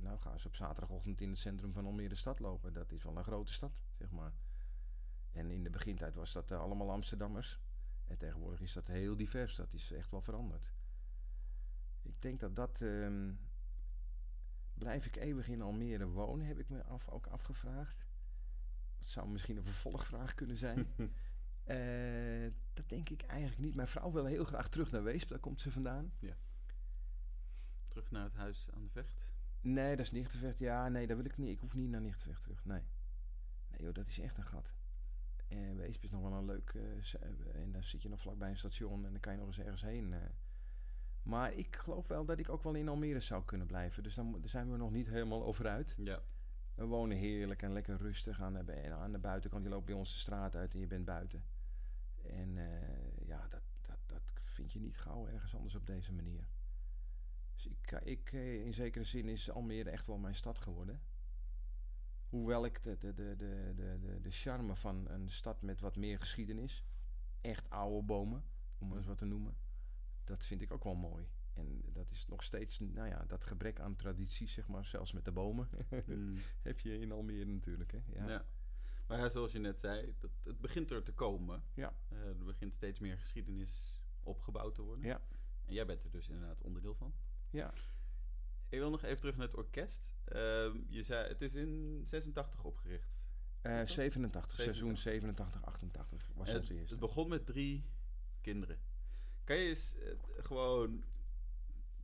nou 0.00 0.18
gaan 0.18 0.40
ze 0.40 0.46
op 0.46 0.54
zaterdagochtend 0.54 1.20
in 1.20 1.30
het 1.30 1.38
centrum 1.38 1.72
van 1.72 1.86
Almere 1.86 2.14
stad 2.14 2.38
lopen. 2.38 2.72
Dat 2.72 2.92
is 2.92 3.02
wel 3.02 3.16
een 3.16 3.24
grote 3.24 3.52
stad, 3.52 3.82
zeg 3.92 4.10
maar. 4.10 4.32
En 5.38 5.50
in 5.50 5.62
de 5.62 5.70
begintijd 5.70 6.14
was 6.14 6.32
dat 6.32 6.50
eh, 6.50 6.60
allemaal 6.60 6.90
Amsterdammers. 6.90 7.60
En 8.06 8.18
tegenwoordig 8.18 8.60
is 8.60 8.72
dat 8.72 8.86
heel 8.88 9.16
divers. 9.16 9.56
Dat 9.56 9.72
is 9.72 9.92
echt 9.92 10.10
wel 10.10 10.20
veranderd. 10.20 10.72
Ik 12.02 12.22
denk 12.22 12.40
dat 12.40 12.56
dat... 12.56 12.80
ehm, 12.80 13.32
blijf 14.74 15.06
ik 15.06 15.16
eeuwig 15.16 15.48
in 15.48 15.62
Almere 15.62 16.08
wonen, 16.08 16.46
heb 16.46 16.58
ik 16.58 16.68
me 16.68 16.84
af, 16.84 17.08
ook 17.08 17.26
afgevraagd. 17.26 18.06
Dat 18.98 19.08
zou 19.08 19.28
misschien 19.28 19.56
een 19.56 19.64
vervolgvraag 19.64 20.34
kunnen 20.34 20.56
zijn. 20.56 20.86
Eh, 21.68 22.52
dat 22.74 22.88
denk 22.88 23.08
ik 23.08 23.22
eigenlijk 23.22 23.60
niet. 23.60 23.74
Mijn 23.74 23.88
vrouw 23.88 24.12
wil 24.12 24.24
heel 24.24 24.44
graag 24.44 24.68
terug 24.68 24.90
naar 24.90 25.02
Weesp, 25.02 25.28
daar 25.28 25.38
komt 25.38 25.60
ze 25.60 25.70
vandaan. 25.70 26.12
Terug 27.88 28.10
naar 28.10 28.24
het 28.24 28.34
huis 28.34 28.68
aan 28.74 28.82
de 28.82 28.88
vecht. 28.88 29.14
Nee, 29.60 29.96
dat 29.96 30.04
is 30.04 30.12
Nichtenvecht. 30.12 30.58
Ja, 30.58 30.88
nee, 30.88 31.06
dat 31.06 31.16
wil 31.16 31.26
ik 31.26 31.36
niet. 31.36 31.48
Ik 31.48 31.58
hoef 31.58 31.74
niet 31.74 31.90
naar 31.90 32.00
Nichtenvecht 32.00 32.42
terug. 32.42 32.64
Nee. 32.64 32.82
Nee 33.68 33.82
joh, 33.82 33.94
dat 33.94 34.06
is 34.06 34.18
echt 34.18 34.36
een 34.36 34.46
gat. 34.46 34.72
En 35.48 35.76
Weesp 35.76 36.04
is 36.04 36.10
nog 36.10 36.22
wel 36.22 36.32
een 36.32 36.44
leuk... 36.44 36.70
eh, 36.74 37.14
eh, 37.14 37.62
en 37.62 37.72
dan 37.72 37.82
zit 37.82 38.02
je 38.02 38.08
nog 38.08 38.20
vlakbij 38.20 38.50
een 38.50 38.56
station 38.56 39.04
en 39.04 39.10
dan 39.10 39.20
kan 39.20 39.32
je 39.32 39.38
nog 39.38 39.46
eens 39.46 39.58
ergens 39.58 39.82
heen. 39.82 40.12
eh. 40.12 40.20
Maar 41.22 41.52
ik 41.52 41.76
geloof 41.76 42.06
wel 42.06 42.24
dat 42.24 42.38
ik 42.38 42.48
ook 42.48 42.62
wel 42.62 42.74
in 42.74 42.88
Almere 42.88 43.20
zou 43.20 43.44
kunnen 43.44 43.66
blijven. 43.66 44.02
Dus 44.02 44.14
dan 44.14 44.32
daar 44.32 44.48
zijn 44.48 44.70
we 44.70 44.76
nog 44.76 44.90
niet 44.90 45.08
helemaal 45.08 45.44
over 45.44 45.66
uit. 45.66 45.94
Ja. 45.98 46.22
We 46.74 46.84
wonen 46.84 47.16
heerlijk 47.16 47.62
en 47.62 47.72
lekker 47.72 47.96
rustig 47.96 48.40
aan 48.40 48.52
de, 48.52 48.90
aan 48.92 49.12
de 49.12 49.18
buitenkant. 49.18 49.64
Je 49.64 49.70
loopt 49.70 49.86
bij 49.86 49.94
ons 49.94 50.12
de 50.12 50.18
straat 50.18 50.54
uit 50.54 50.74
en 50.74 50.80
je 50.80 50.86
bent 50.86 51.04
buiten. 51.04 51.44
En 52.22 52.54
ja, 53.24 53.48
dat, 53.48 53.62
dat, 53.80 53.98
dat 54.06 54.22
vind 54.44 54.72
je 54.72 54.80
niet 54.80 54.98
gauw 54.98 55.28
ergens 55.28 55.54
anders 55.54 55.74
op 55.74 55.86
deze 55.86 56.12
manier. 56.12 56.48
Dus 57.54 57.66
ik, 57.66 57.90
ik, 57.90 58.32
in 58.64 58.74
zekere 58.74 59.04
zin 59.04 59.28
is 59.28 59.50
Almere 59.50 59.90
echt 59.90 60.06
wel 60.06 60.18
mijn 60.18 60.34
stad 60.34 60.58
geworden. 60.58 61.00
Hoewel 62.28 62.64
ik 62.64 62.82
de, 62.82 62.98
de, 62.98 63.14
de, 63.14 63.34
de, 63.36 63.74
de, 64.00 64.20
de, 64.20 64.30
charme 64.30 64.76
van 64.76 65.08
een 65.08 65.30
stad 65.30 65.62
met 65.62 65.80
wat 65.80 65.96
meer 65.96 66.18
geschiedenis, 66.18 66.84
echt 67.40 67.70
oude 67.70 68.06
bomen, 68.06 68.44
om 68.78 68.88
maar 68.88 68.96
eens 68.96 69.06
wat 69.06 69.18
te 69.18 69.24
noemen, 69.24 69.56
dat 70.24 70.46
vind 70.46 70.62
ik 70.62 70.72
ook 70.72 70.84
wel 70.84 70.94
mooi. 70.94 71.28
En 71.52 71.82
dat 71.92 72.10
is 72.10 72.26
nog 72.26 72.42
steeds, 72.42 72.78
nou 72.78 73.08
ja, 73.08 73.24
dat 73.26 73.44
gebrek 73.44 73.80
aan 73.80 73.96
traditie, 73.96 74.48
zeg 74.48 74.68
maar, 74.68 74.84
zelfs 74.84 75.12
met 75.12 75.24
de 75.24 75.32
bomen, 75.32 75.68
Mm. 76.06 76.38
heb 76.62 76.80
je 76.80 76.98
in 76.98 77.12
Almere 77.12 77.44
natuurlijk. 77.44 77.92
Hè? 77.92 78.00
Ja. 78.06 78.28
Ja. 78.28 78.46
Maar 79.06 79.18
ja, 79.18 79.28
zoals 79.28 79.52
je 79.52 79.58
net 79.58 79.80
zei, 79.80 80.14
dat, 80.18 80.30
het 80.42 80.60
begint 80.60 80.90
er 80.90 81.02
te 81.02 81.12
komen. 81.12 81.64
Ja. 81.74 81.94
Eh, 82.08 82.18
er 82.18 82.44
begint 82.44 82.74
steeds 82.74 82.98
meer 82.98 83.18
geschiedenis 83.18 84.02
opgebouwd 84.22 84.74
te 84.74 84.82
worden. 84.82 85.04
Ja. 85.04 85.20
En 85.64 85.74
jij 85.74 85.86
bent 85.86 86.04
er 86.04 86.10
dus 86.10 86.28
inderdaad 86.28 86.62
onderdeel 86.62 86.94
van. 86.94 87.14
Ja. 87.50 87.72
Ik 88.68 88.78
wil 88.78 88.90
nog 88.90 89.02
even 89.02 89.20
terug 89.20 89.36
naar 89.36 89.46
het 89.46 89.56
orkest. 89.56 90.14
Ehm, 90.24 90.76
je 90.88 91.02
zei, 91.02 91.28
het 91.28 91.42
is 91.42 91.54
in 91.54 92.00
86 92.04 92.64
opgericht. 92.64 93.26
Eh, 93.60 93.72
Klopt 93.72 93.78
dat? 93.86 93.90
87, 93.90 94.60
seizoen 94.60 94.96
87, 94.96 95.64
88 95.64 96.28
was 96.34 96.52
het, 96.52 96.68
eerste. 96.70 96.90
het 96.94 96.98
begon 96.98 97.28
met 97.28 97.46
drie 97.46 97.84
kinderen. 98.40 98.78
Kan 99.44 99.56
je 99.56 99.68
eens 99.68 99.94
eh, 99.96 100.12
gewoon 100.38 101.04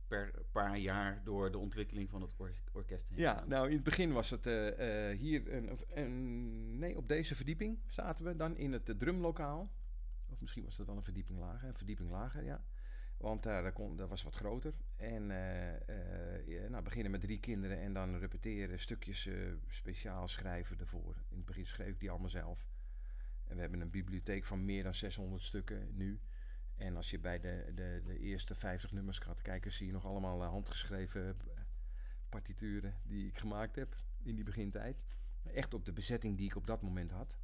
per 0.07 0.31
paar 0.51 0.77
jaar 0.77 1.21
door 1.23 1.51
de 1.51 1.57
ontwikkeling 1.57 2.09
van 2.09 2.21
het 2.21 2.33
or- 2.37 2.61
orkest 2.71 3.09
heen 3.09 3.19
Ja, 3.19 3.33
gaan? 3.33 3.47
nou 3.49 3.67
in 3.67 3.73
het 3.73 3.83
begin 3.83 4.11
was 4.11 4.29
het 4.29 4.45
eh, 4.47 5.09
eh, 5.11 5.17
hier, 5.19 5.53
een, 5.53 5.79
een, 5.89 6.77
nee, 6.79 6.97
op 6.97 7.07
deze 7.07 7.35
verdieping 7.35 7.79
zaten 7.87 8.25
we 8.25 8.35
dan 8.35 8.57
in 8.57 8.71
het 8.71 8.89
eh, 8.89 8.95
drumlokaal. 8.95 9.71
Of 10.29 10.41
misschien 10.41 10.63
was 10.63 10.75
dat 10.75 10.85
wel 10.85 10.95
een 10.97 11.03
verdieping 11.03 11.39
lager, 11.39 11.67
een 11.67 11.75
verdieping 11.77 12.09
lager, 12.09 12.43
ja. 12.43 12.63
Want 13.17 13.43
daar, 13.43 13.63
daar 13.63 13.95
dat 13.95 14.09
was 14.09 14.23
wat 14.23 14.35
groter. 14.35 14.73
En 14.95 15.31
eh, 15.31 15.73
eh, 15.89 16.47
ja, 16.47 16.69
nou, 16.69 16.83
beginnen 16.83 17.11
met 17.11 17.21
drie 17.21 17.39
kinderen 17.39 17.79
en 17.79 17.93
dan 17.93 18.17
repeteren, 18.17 18.79
stukjes 18.79 19.25
eh, 19.25 19.35
speciaal 19.67 20.27
schrijven 20.27 20.79
ervoor. 20.79 21.15
In 21.29 21.37
het 21.37 21.45
begin 21.45 21.65
schreef 21.65 21.87
ik 21.87 21.99
die 21.99 22.09
allemaal 22.09 22.29
zelf. 22.29 22.67
En 23.43 23.55
we 23.55 23.61
hebben 23.61 23.81
een 23.81 23.89
bibliotheek 23.89 24.45
van 24.45 24.65
meer 24.65 24.83
dan 24.83 24.95
600 24.95 25.43
stukken 25.43 25.95
nu. 25.95 26.19
En 26.75 26.95
als 26.95 27.09
je 27.09 27.19
bij 27.19 27.39
de, 27.39 27.71
de, 27.75 28.01
de 28.05 28.19
eerste 28.19 28.55
50 28.55 28.91
nummers 28.91 29.19
gaat 29.19 29.41
kijken, 29.41 29.71
zie 29.71 29.85
je 29.85 29.91
nog 29.91 30.05
allemaal 30.05 30.43
eh, 30.43 30.49
handgeschreven 30.49 31.27
eh, 31.29 31.61
partituren 32.29 32.95
die 33.03 33.27
ik 33.27 33.37
gemaakt 33.37 33.75
heb 33.75 33.95
in 34.23 34.35
die 34.35 34.43
begintijd. 34.43 34.97
Echt 35.43 35.73
op 35.73 35.85
de 35.85 35.93
bezetting 35.93 36.37
die 36.37 36.45
ik 36.45 36.55
op 36.55 36.67
dat 36.67 36.81
moment 36.81 37.11
had. 37.11 37.37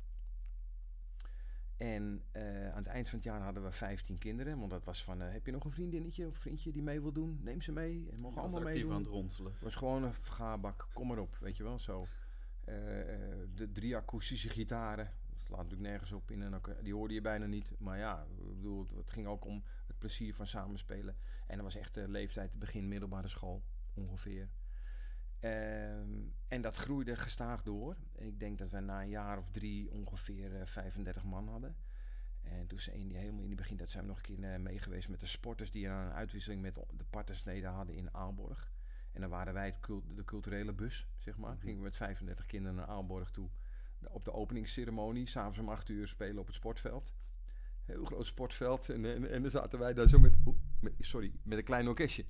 En 1.81 2.23
eh, 2.31 2.69
aan 2.69 2.77
het 2.77 2.87
eind 2.87 3.09
van 3.09 3.17
het 3.17 3.27
jaar 3.27 3.41
hadden 3.41 3.63
we 3.63 3.71
15 3.71 4.17
kinderen. 4.17 4.57
Want 4.57 4.71
dat 4.71 4.83
was 4.83 5.03
van, 5.03 5.21
eh, 5.21 5.31
heb 5.31 5.45
je 5.45 5.51
nog 5.51 5.63
een 5.63 5.71
vriendinnetje 5.71 6.27
of 6.27 6.37
vriendje 6.37 6.71
die 6.71 6.83
mee 6.83 7.01
wil 7.01 7.11
doen? 7.11 7.39
Neem 7.43 7.61
ze 7.61 7.71
mee. 7.71 8.09
En 8.11 8.19
mogen 8.19 8.41
allemaal 8.41 8.61
meedoen. 8.61 8.91
aan 8.91 8.97
het 8.97 9.07
ronselen. 9.07 9.53
Was 9.61 9.75
gewoon 9.75 10.03
een 10.03 10.13
vergaarbak, 10.13 10.87
kom 10.93 11.07
maar 11.07 11.17
op, 11.17 11.37
weet 11.39 11.57
je 11.57 11.63
wel, 11.63 11.79
zo. 11.79 12.07
Eh, 12.63 12.75
de 13.55 13.71
drie 13.73 13.95
akoestische 13.95 14.49
gitaren, 14.49 15.05
dat 15.29 15.39
slaat 15.39 15.63
natuurlijk 15.63 15.89
nergens 15.89 16.11
op, 16.11 16.31
in 16.31 16.41
een, 16.41 16.61
die 16.81 16.93
hoorde 16.93 17.13
je 17.13 17.21
bijna 17.21 17.45
niet. 17.45 17.71
Maar 17.77 17.97
ja, 17.97 18.25
ik 18.47 18.55
bedoel, 18.55 18.79
het, 18.79 18.91
het 18.91 19.11
ging 19.11 19.27
ook 19.27 19.45
om 19.45 19.63
het 19.87 19.97
plezier 19.97 20.35
van 20.35 20.47
samenspelen. 20.47 21.15
En 21.47 21.55
dat 21.55 21.65
was 21.65 21.75
echt 21.75 21.93
de 21.93 22.07
leeftijd, 22.07 22.53
begin 22.53 22.87
middelbare 22.87 23.27
school, 23.27 23.63
ongeveer. 23.93 24.49
Ehm, 25.41 26.09
en 26.47 26.61
dat 26.61 26.75
groeide 26.75 27.15
gestaag 27.15 27.63
door. 27.63 27.95
Ik 28.15 28.39
denk 28.39 28.57
dat 28.57 28.69
we 28.69 28.79
na 28.79 29.01
een 29.01 29.09
jaar 29.09 29.37
of 29.37 29.51
drie 29.51 29.91
ongeveer 29.91 30.59
eh, 30.59 30.65
35 30.65 31.23
man 31.23 31.47
hadden. 31.47 31.75
En 32.41 32.67
toen 32.67 32.79
zijn 32.79 33.07
die 33.07 33.17
helemaal 33.17 33.41
in 33.41 33.47
die 33.47 33.55
begin, 33.55 33.77
dat 33.77 33.91
zijn 33.91 34.03
we 34.03 34.09
nog 34.09 34.17
een 34.17 34.35
keer 34.35 34.53
eh, 34.53 34.59
mee 34.59 34.79
geweest 34.79 35.09
met 35.09 35.19
de 35.19 35.25
sporters 35.25 35.71
die 35.71 35.89
aan 35.89 36.05
een 36.05 36.13
uitwisseling 36.13 36.61
met 36.61 36.75
de 36.75 37.05
partnersneden 37.09 37.69
hadden 37.69 37.95
in 37.95 38.13
Aalborg. 38.13 38.71
En 39.11 39.21
dan 39.21 39.29
waren 39.29 39.53
wij 39.53 39.65
het 39.65 39.79
cult- 39.79 40.15
de 40.15 40.23
culturele 40.23 40.73
bus, 40.73 41.07
zeg 41.17 41.37
maar. 41.37 41.53
Mhm. 41.53 41.61
Gingen 41.61 41.77
we 41.77 41.83
met 41.83 41.95
35 41.95 42.45
kinderen 42.45 42.75
naar 42.75 42.87
Aalborg 42.87 43.31
toe. 43.31 43.49
Op 44.07 44.25
de 44.25 44.33
openingsceremonie, 44.33 45.27
s'avonds 45.27 45.57
om 45.57 45.69
8 45.69 45.89
uur 45.89 46.07
spelen 46.07 46.39
op 46.39 46.45
het 46.45 46.55
sportveld. 46.55 47.13
Heel 47.85 48.05
groot 48.05 48.25
sportveld. 48.25 48.89
En, 48.89 49.05
en, 49.05 49.29
en 49.31 49.41
dan 49.41 49.51
zaten 49.51 49.79
wij 49.79 49.93
daar 49.93 50.09
zo 50.09 50.19
met, 50.19 50.33
sorry, 50.99 51.31
met 51.43 51.57
een 51.57 51.63
klein 51.63 51.87
orkestje. 51.87 52.25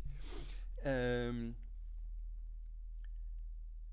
Ehm, 0.76 1.52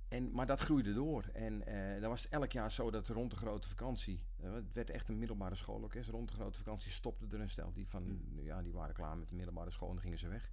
en, 0.08 0.32
maar 0.32 0.46
dat 0.46 0.60
groeide 0.60 0.92
door. 0.94 1.24
En 1.32 1.66
eh 1.66 2.00
dan 2.00 2.10
was 2.10 2.28
elk 2.28 2.52
jaar 2.52 2.72
zo 2.72 2.90
dat 2.90 3.08
rond 3.08 3.30
de 3.30 3.36
grote 3.36 3.68
vakantie... 3.68 4.22
eh, 4.40 4.52
het 4.52 4.72
werd 4.72 4.90
echt 4.90 5.08
een 5.08 5.18
middelbare 5.18 5.54
schoolorkest. 5.54 6.10
Rond 6.10 6.28
de 6.28 6.34
grote 6.34 6.58
vakantie 6.58 6.90
stopte 6.90 7.26
er 7.30 7.40
een 7.40 7.50
stel. 7.50 7.72
Die, 7.72 7.88
van, 7.88 8.02
Mm. 8.02 8.40
ja, 8.40 8.62
die 8.62 8.72
waren 8.72 8.94
klaar 8.94 9.16
met 9.18 9.28
de 9.28 9.34
middelbare 9.34 9.70
school 9.70 9.88
en 9.88 9.94
dan 9.94 10.02
gingen 10.02 10.18
ze 10.18 10.28
weg. 10.28 10.52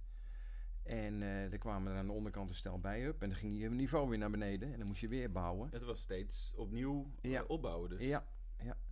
En 0.82 1.22
eh 1.22 1.52
er 1.52 1.58
kwamen 1.58 1.92
er 1.92 1.98
aan 1.98 2.06
de 2.06 2.12
onderkant 2.12 2.50
een 2.50 2.56
stel 2.56 2.80
bij 2.80 3.08
op. 3.08 3.22
En 3.22 3.28
dan 3.28 3.38
ging 3.38 3.58
je 3.58 3.70
niveau 3.70 4.08
weer 4.08 4.18
naar 4.18 4.30
beneden. 4.30 4.72
En 4.72 4.78
dan 4.78 4.86
moest 4.86 5.00
je 5.00 5.08
weer 5.08 5.32
bouwen. 5.32 5.68
Het 5.72 5.84
was 5.84 6.00
steeds 6.00 6.54
opnieuw 6.56 7.10
eh, 7.20 7.30
Ja. 7.30 7.42
opbouwen. 7.42 7.88
Dus 7.90 8.00
Ja, 8.00 8.26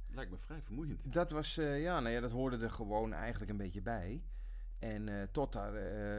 Lijkt 0.09 0.31
me 0.31 0.39
vrij 0.39 0.63
vermoeiend. 0.63 1.13
Dat 1.13 1.31
was, 1.31 1.55
ja, 1.55 2.01
nou 2.01 2.09
ja, 2.15 2.21
dat 2.21 2.31
hoorde 2.31 2.57
er 2.59 2.71
gewoon 2.71 3.13
eigenlijk 3.13 3.51
een 3.51 3.57
beetje 3.57 3.83
bij. 3.83 4.23
En 4.79 5.29
tot, 5.33 5.53
daar, 5.53 5.75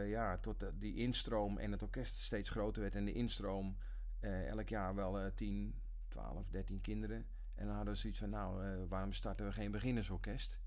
ja, 0.08 0.38
tot 0.38 0.65
die 0.73 0.95
instroom 0.95 1.58
en 1.58 1.71
het 1.71 1.81
orkest 1.81 2.15
steeds 2.15 2.49
groter 2.49 2.81
werd 2.81 2.95
en 2.95 3.05
de 3.05 3.13
instroom 3.13 3.77
eh, 4.26 4.48
elk 4.48 4.70
jaar 4.70 4.96
wel 4.96 5.20
eh 5.20 5.32
10, 5.36 5.76
12, 6.08 6.50
13 6.50 6.82
kinderen. 6.82 7.26
En 7.56 7.66
dan 7.66 7.76
hadden 7.76 7.94
we 7.94 8.00
zoiets 8.00 8.20
van, 8.20 8.30
nou, 8.30 8.66
eh, 8.66 8.78
waarom 8.90 9.14
starten 9.14 9.46
we 9.46 9.52
geen 9.52 9.72
beginnersorkest? 9.72 10.60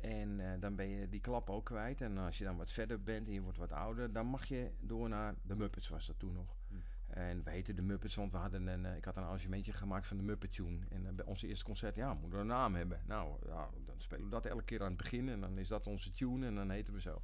En 0.00 0.60
dan 0.60 0.76
ben 0.76 0.88
je 0.88 1.08
die 1.08 1.20
klap 1.20 1.50
ook 1.50 1.64
kwijt. 1.64 2.00
En 2.00 2.18
als 2.18 2.38
je 2.38 2.44
dan 2.44 2.56
wat 2.56 2.72
verder 2.72 3.02
bent 3.02 3.26
en 3.26 3.32
je 3.32 3.40
wordt 3.40 3.58
wat 3.58 3.72
ouder, 3.72 4.12
dan 4.12 4.26
mag 4.26 4.44
je 4.44 4.70
door 4.80 5.08
naar 5.08 5.34
de 5.42 5.56
Muppets, 5.56 5.88
was 5.88 6.06
dat 6.06 6.18
toen 6.18 6.32
nog. 6.32 6.56
Hm. 6.68 6.74
En 7.06 7.42
we 7.44 7.50
heten 7.50 7.76
de 7.76 7.82
Muppets, 7.82 8.14
want 8.14 8.32
we 8.32 8.38
hadden 8.38 8.66
een, 8.66 8.96
ik 8.96 9.04
had 9.04 9.16
een 9.16 9.22
arrangementje 9.22 9.72
gemaakt 9.72 10.06
van 10.06 10.16
de 10.16 10.22
Muppet 10.22 10.52
Tune. 10.52 10.78
En 10.88 11.16
bij 11.16 11.24
ons 11.24 11.42
eerste 11.42 11.64
concert, 11.64 11.96
ja, 11.96 12.14
moeten 12.14 12.32
we 12.32 12.38
een 12.38 12.46
naam 12.46 12.74
hebben. 12.74 13.00
Nou, 13.06 13.36
ja, 13.46 13.68
dan 13.86 13.94
spelen 14.00 14.24
we 14.24 14.30
dat 14.30 14.46
elke 14.46 14.64
keer 14.64 14.80
aan 14.80 14.88
het 14.88 14.96
begin. 14.96 15.28
En 15.28 15.40
dan 15.40 15.58
is 15.58 15.68
dat 15.68 15.86
onze 15.86 16.12
tune 16.12 16.46
en 16.46 16.54
dan 16.54 16.70
heten 16.70 16.94
we 16.94 17.00
zo. 17.00 17.22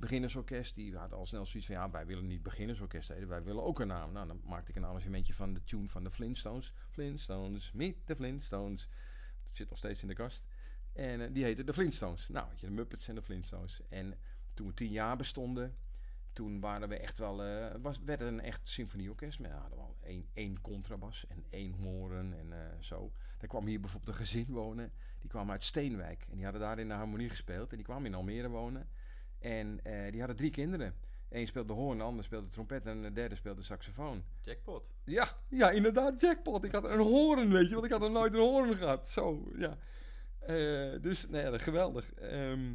Beginnersorkest, 0.00 0.74
die 0.74 0.96
hadden 0.96 1.18
al 1.18 1.26
snel 1.26 1.46
zoiets 1.46 1.66
van, 1.66 1.76
ja, 1.76 1.90
wij 1.90 2.06
willen 2.06 2.26
niet 2.26 2.42
beginnersorkest 2.42 3.08
wij 3.08 3.42
willen 3.42 3.62
ook 3.62 3.80
een 3.80 3.86
naam. 3.86 4.12
Nou, 4.12 4.26
dan 4.26 4.40
maakte 4.44 4.70
ik 4.70 4.76
een 4.76 4.84
arrangementje 4.84 5.34
van 5.34 5.54
de 5.54 5.64
tune 5.64 5.88
van 5.88 6.04
de 6.04 6.10
Flintstones. 6.10 6.72
Flintstones, 6.90 7.72
meet 7.72 8.06
the 8.06 8.16
Flintstones. 8.16 8.88
Dat 9.46 9.56
zit 9.56 9.68
nog 9.68 9.78
steeds 9.78 10.02
in 10.02 10.08
de 10.08 10.14
kast. 10.14 10.44
En 10.92 11.20
eh, 11.20 11.28
die 11.32 11.44
heette 11.44 11.64
de 11.64 11.72
Flintstones. 11.72 12.28
Nou, 12.28 12.48
je 12.56 12.66
de 12.66 12.72
Muppets 12.72 13.08
en 13.08 13.14
de 13.14 13.22
Flintstones. 13.22 13.80
En 13.88 14.18
toen 14.54 14.66
we 14.66 14.74
tien 14.74 14.90
jaar 14.90 15.16
bestonden, 15.16 15.76
toen 16.32 16.60
waren 16.60 16.88
we 16.88 16.96
echt 16.96 17.18
wel, 17.18 17.44
eh, 17.44 17.74
was, 17.80 18.02
werd 18.02 18.20
een 18.20 18.40
echt 18.40 18.68
symfonieorkest. 18.68 19.40
Maar 19.40 19.50
hadden 19.50 19.78
we 19.78 19.84
al 19.84 19.96
één, 20.02 20.28
één 20.32 20.60
contrabas 20.60 21.26
en 21.26 21.44
één 21.50 21.72
horen 21.72 22.38
en 22.38 22.52
eh, 22.52 22.78
zo. 22.78 23.12
Daar 23.38 23.48
kwam 23.48 23.66
hier 23.66 23.80
bijvoorbeeld 23.80 24.12
een 24.12 24.26
gezin 24.26 24.46
wonen. 24.48 24.92
Die 25.18 25.30
kwam 25.30 25.50
uit 25.50 25.64
Steenwijk. 25.64 26.26
En 26.30 26.34
die 26.34 26.44
hadden 26.44 26.62
daar 26.62 26.78
in 26.78 26.88
de 26.88 26.94
harmonie 26.94 27.28
gespeeld. 27.28 27.70
En 27.70 27.76
die 27.76 27.86
kwamen 27.86 28.06
in 28.06 28.14
Almere 28.14 28.48
wonen. 28.48 28.88
En 29.40 29.80
eh, 29.82 30.10
die 30.10 30.18
hadden 30.18 30.36
drie 30.36 30.50
kinderen. 30.50 30.94
Eén 31.28 31.46
speelde 31.46 31.72
hoorn, 31.72 31.98
de 31.98 32.04
ander 32.04 32.24
speelde 32.24 32.48
trompet 32.48 32.86
en 32.86 33.02
de 33.02 33.12
derde 33.12 33.34
speelde 33.34 33.62
saxofoon. 33.62 34.24
Jackpot. 34.40 34.84
Ja, 35.04 35.28
ja, 35.48 35.70
inderdaad, 35.70 36.20
jackpot. 36.20 36.64
Ik 36.64 36.72
had 36.72 36.84
een 36.84 36.98
hoorn, 36.98 37.52
weet 37.52 37.68
je, 37.68 37.74
want 37.74 37.86
ik 37.86 37.92
had 37.92 38.00
nog 38.00 38.10
nooit 38.12 38.34
een 38.34 38.40
hoorn 38.40 38.76
gehad. 38.76 39.08
Zo, 39.08 39.52
ja. 39.56 39.76
Eh, 40.38 41.00
dus, 41.02 41.28
nee, 41.28 41.42
ja, 41.42 41.58
geweldig. 41.58 42.12
Ehm, 42.14 42.74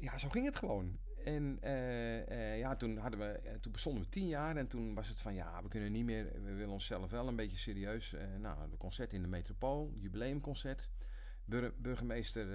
ja, 0.00 0.18
zo 0.18 0.28
ging 0.28 0.46
het 0.46 0.56
gewoon. 0.56 0.98
En 1.24 1.58
eh, 1.60 2.58
ja, 2.58 2.76
toen, 2.76 2.96
hadden 2.96 3.20
we, 3.20 3.58
toen 3.60 3.72
bestonden 3.72 4.02
we 4.02 4.08
tien 4.08 4.26
jaar 4.26 4.56
en 4.56 4.68
toen 4.68 4.94
was 4.94 5.08
het 5.08 5.18
van, 5.18 5.34
ja, 5.34 5.62
we 5.62 5.68
kunnen 5.68 5.92
niet 5.92 6.04
meer, 6.04 6.32
we 6.44 6.54
willen 6.54 6.72
onszelf 6.72 7.10
wel 7.10 7.28
een 7.28 7.36
beetje 7.36 7.56
serieus. 7.56 8.14
nou, 8.38 8.70
we 8.70 8.76
concert 8.76 9.12
in 9.12 9.22
de 9.22 9.28
Metropool, 9.28 9.92
jubileumconcert. 9.96 10.90
Bur- 11.44 11.74
burgemeester 11.76 12.46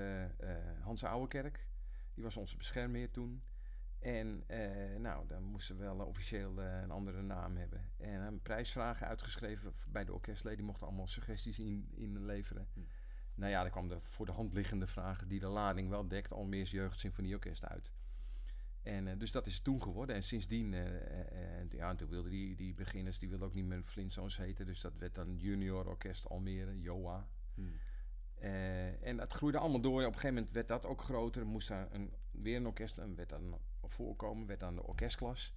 Hans 0.81 1.03
Ouwekerk, 1.03 1.67
die 2.15 2.23
was 2.23 2.38
onze 2.38 2.58
beschermheer 2.58 3.12
toen. 3.12 3.43
En 3.99 4.43
eh, 4.47 4.99
nou, 4.99 5.28
dan 5.28 5.43
moesten 5.43 5.78
we 5.78 5.84
wel 5.84 6.06
officieel 6.06 6.62
eh, 6.62 6.82
een 6.82 6.91
andere 6.91 7.21
naam 7.21 7.58
hebben. 7.58 7.91
En 7.97 8.21
hebben 8.21 8.41
prijsvragen 8.41 9.08
uitgeschreven 9.08 9.73
bij 9.89 10.06
de 10.06 10.13
orkestleden. 10.13 10.58
Die 10.58 10.67
mochten 10.67 10.88
allemaal 10.88 11.08
suggesties 11.08 11.60
in, 11.60 11.89
inleveren. 11.95 12.67
Hm. 12.73 12.80
Nou 13.36 13.51
ja, 13.51 13.62
dan 13.62 13.71
kwam 13.71 13.88
de 13.88 13.99
voor 14.01 14.25
de 14.25 14.32
hand 14.32 14.54
liggende 14.54 14.88
vragen 14.88 15.28
die 15.28 15.39
de 15.39 15.47
lading 15.47 15.89
wel 15.89 16.08
dekt. 16.08 16.32
Almeers 16.32 16.71
Jeugd 16.71 16.99
Symfonieorkest 16.99 17.65
uit. 17.65 17.93
En 18.86 19.08
eh, 19.08 19.17
dus 19.17 19.32
dat 19.32 19.47
is 19.47 19.54
het 19.54 19.63
toen 19.63 19.82
geworden. 19.82 20.15
En 20.15 20.23
sindsdien, 20.23 20.73
eh, 20.73 21.62
eh, 21.62 21.71
ja, 21.71 21.89
en 21.89 21.97
toen 21.97 22.10
wilden 22.10 22.32
die, 22.32 22.56
die 22.56 22.73
beginners, 22.73 23.19
die 23.19 23.30
wilden 23.30 23.47
ook 23.47 23.54
niet 23.54 23.65
meer 23.65 23.84
Flintstones 23.84 24.38
heten. 24.38 24.65
Dus 24.65 24.82
dat 24.82 24.97
werd 24.97 25.15
dan 25.15 25.38
Junior 25.38 25.88
Orkest 25.88 26.30
Almere, 26.30 26.80
JOA. 26.80 27.28
Hm. 27.54 27.62
Eh, 28.39 29.07
en 29.07 29.17
dat 29.17 29.33
groeide 29.33 29.57
allemaal 29.57 29.81
door. 29.81 29.99
Op 29.99 30.07
een 30.07 30.13
gegeven 30.13 30.33
moment 30.33 30.53
werd 30.53 30.67
dat 30.67 30.85
ook 30.85 31.01
groter. 31.01 31.41
Er 31.41 31.47
moest 31.47 31.67
daar 31.67 31.87
een, 31.91 32.13
weer 32.31 32.55
een 32.55 32.67
orkest 32.67 32.97
en 32.97 33.15
werd 33.15 33.29
dan 33.29 33.59
voorkomen, 33.83 34.47
werd 34.47 34.59
dan 34.59 34.75
de 34.75 34.83
orkestklas. 34.83 35.53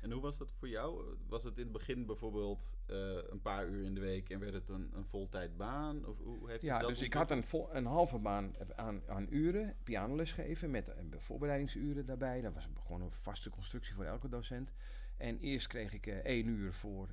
En 0.00 0.10
hoe 0.12 0.22
was 0.22 0.38
dat 0.38 0.52
voor 0.52 0.68
jou? 0.68 1.16
Was 1.28 1.44
het 1.44 1.56
in 1.56 1.62
het 1.62 1.72
begin 1.72 2.06
bijvoorbeeld 2.06 2.76
eh, 2.86 2.96
een 3.28 3.40
paar 3.42 3.68
uur 3.68 3.84
in 3.84 3.94
de 3.94 4.00
week 4.00 4.30
en 4.30 4.40
werd 4.40 4.54
het 4.54 4.68
een, 4.68 4.90
een 4.94 5.06
voltijdbaan? 5.06 6.06
Of 6.06 6.18
hoe 6.18 6.50
heeft 6.50 6.62
Ja, 6.62 6.78
dat 6.78 6.88
dus 6.88 7.02
ik 7.02 7.12
had 7.12 7.30
een, 7.30 7.44
vol, 7.44 7.74
een 7.74 7.86
halve 7.86 8.18
baan 8.18 8.54
aan, 8.76 9.02
aan 9.06 9.26
uren, 9.30 9.76
pianoles 9.82 10.32
geven 10.32 10.70
met 10.70 10.88
eh, 10.88 11.04
voorbereidingsuren 11.16 12.06
daarbij. 12.06 12.40
Dat 12.40 12.54
was 12.54 12.68
gewoon 12.82 13.00
een 13.00 13.12
vaste 13.12 13.50
constructie 13.50 13.94
voor 13.94 14.04
elke 14.04 14.28
docent. 14.28 14.72
En 15.16 15.38
eerst 15.38 15.66
kreeg 15.66 15.92
ik 15.92 16.06
één 16.06 16.46
uur 16.46 16.72
voor 16.72 17.08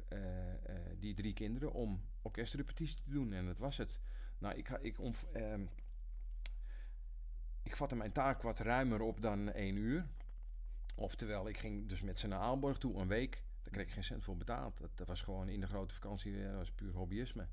die 0.99 1.13
drie 1.13 1.34
kinderen 1.34 1.73
om 1.73 2.02
orkestrepetitie 2.21 2.95
te 2.95 3.10
doen. 3.10 3.34
En 3.34 3.45
dat 3.45 3.58
was 3.58 3.78
het. 3.78 3.99
Nou, 4.44 4.56
ik, 4.56 4.70
ik, 4.70 5.00
omv- 5.00 5.24
ehm, 5.34 5.66
ik 7.64 7.76
vatte 7.76 7.96
mijn 7.96 8.12
taak 8.12 8.42
wat 8.42 8.60
ruimer 8.60 9.02
op 9.02 9.22
dan 9.22 9.52
één 9.52 9.76
uur. 9.76 10.08
Oftewel, 10.96 11.48
ik 11.48 11.58
ging 11.58 11.90
dus 11.90 12.02
met 12.02 12.20
ze 12.20 12.28
naar 12.28 12.40
Aalborg 12.40 12.78
toe 12.78 12.96
een 13.00 13.08
week. 13.08 13.44
Daar 13.62 13.74
kreeg 13.74 13.86
ik 13.86 13.92
geen 13.92 14.04
cent 14.04 14.24
voor 14.24 14.38
betaald. 14.38 14.82
Dat, 14.96 15.08
was 15.08 15.22
gewoon 15.22 15.50
in 15.50 15.60
de 15.60 15.68
grote 15.68 15.94
vakantie, 15.94 16.44
dat 16.44 16.56
was 16.56 16.72
puur 16.72 16.94
hobbyisme. 16.94 17.48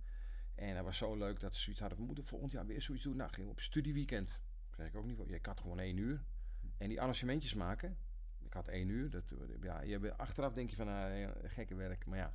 En 0.54 0.74
dat 0.74 0.84
was 0.84 0.96
zo 0.96 1.16
leuk 1.16 1.40
dat 1.40 1.54
ze 1.54 1.60
zoiets 1.60 1.80
hadden. 1.80 1.98
We 1.98 2.04
moeten 2.04 2.24
volgend 2.24 2.52
jaar 2.52 2.66
weer 2.66 2.82
zoiets 2.82 3.04
doen. 3.04 3.16
Nou, 3.16 3.30
gingen 3.30 3.46
we 3.46 3.52
op 3.54 3.60
studieweekend. 3.60 4.40
Kreeg 4.70 4.88
ik 4.88 4.96
ook 4.96 5.06
niet 5.06 5.16
voor. 5.16 5.28
Je 5.28 5.38
had 5.42 5.60
gewoon 5.60 5.78
één 5.78 5.96
uur. 5.96 6.24
En 6.78 6.88
die 6.88 7.00
arrangementjes 7.00 7.54
maken. 7.54 7.98
Ik 8.38 8.52
had 8.52 8.68
één 8.68 8.88
uur. 8.88 9.10
Dat, 9.10 9.24
ja, 9.60 9.80
je, 9.82 10.16
achteraf 10.16 10.52
denk 10.52 10.70
je 10.70 10.76
van, 10.76 10.86
ja, 10.86 11.32
gekke 11.42 11.74
werk. 11.74 12.06
Maar 12.06 12.18
ja, 12.18 12.34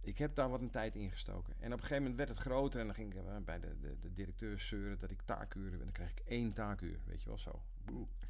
ik 0.00 0.18
heb 0.18 0.34
daar 0.34 0.48
wat 0.50 0.60
een 0.60 0.70
tijd 0.70 0.94
in 0.94 1.10
gestoken. 1.10 1.54
En 1.58 1.66
op 1.66 1.72
een 1.72 1.78
gegeven 1.78 1.98
moment 2.02 2.16
werd 2.16 2.28
het 2.28 2.38
groter. 2.38 2.80
En 2.80 2.86
dan 2.86 2.94
ging 2.94 3.14
ik 3.14 3.24
eh, 3.24 3.36
bij 3.44 3.60
de, 3.60 3.78
de, 3.80 3.98
de 4.00 4.12
directeur 4.12 4.58
zeuren 4.58 4.98
dat 4.98 5.10
ik 5.10 5.22
taakuren... 5.22 5.72
En 5.72 5.78
dan 5.78 5.92
kreeg 5.92 6.10
ik 6.10 6.20
één 6.26 6.52
taakuur. 6.52 7.00
Weet 7.04 7.22
je 7.22 7.28
wel, 7.28 7.38
zo. 7.38 7.62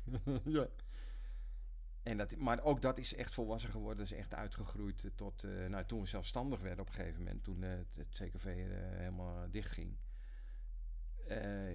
Ja. 0.44 0.66
En 2.02 2.16
dat, 2.16 2.36
maar 2.36 2.62
ook 2.62 2.82
dat 2.82 2.98
is 2.98 3.14
echt 3.14 3.34
volwassen 3.34 3.70
geworden. 3.70 4.04
is 4.04 4.12
echt 4.12 4.34
uitgegroeid 4.34 5.04
eh, 5.04 5.10
tot... 5.14 5.44
eh, 5.44 5.66
nou, 5.66 5.84
toen 5.84 6.00
we 6.00 6.06
zelfstandig 6.06 6.60
werden 6.60 6.80
op 6.80 6.86
een 6.88 6.94
gegeven 6.94 7.18
moment. 7.18 7.44
Toen 7.44 7.62
het, 7.62 7.86
CKV 8.08 8.44
helemaal 8.96 9.50
dicht 9.50 9.72
ging. 9.72 9.96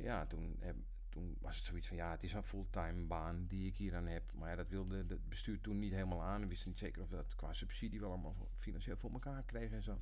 Ja, 0.01 0.25
toen, 0.25 0.55
heb- 0.59 0.75
toen 1.15 1.37
was 1.39 1.57
het 1.57 1.65
zoiets 1.65 1.87
van... 1.87 1.97
Ja, 1.97 2.11
het 2.11 2.23
is 2.23 2.33
een 2.33 2.43
fulltime 2.43 3.05
baan 3.05 3.45
die 3.47 3.67
ik 3.67 3.77
hier 3.77 3.95
aan 3.95 4.07
heb. 4.07 4.33
Maar 4.33 4.49
ja, 4.49 4.55
dat 4.55 4.69
wilde 4.69 5.05
het 5.07 5.29
bestuur 5.29 5.61
toen 5.61 5.79
niet 5.79 5.91
helemaal 5.91 6.23
aan. 6.23 6.41
We 6.41 6.47
wisten 6.47 6.69
niet 6.69 6.79
zeker 6.79 7.01
of 7.01 7.09
dat 7.09 7.35
qua 7.35 7.53
subsidie 7.53 7.99
wel 7.99 8.09
allemaal 8.09 8.49
financieel 8.55 8.97
voor 8.97 9.11
elkaar 9.11 9.43
kregen 9.43 9.75
en 9.75 9.83
zo. 9.83 9.99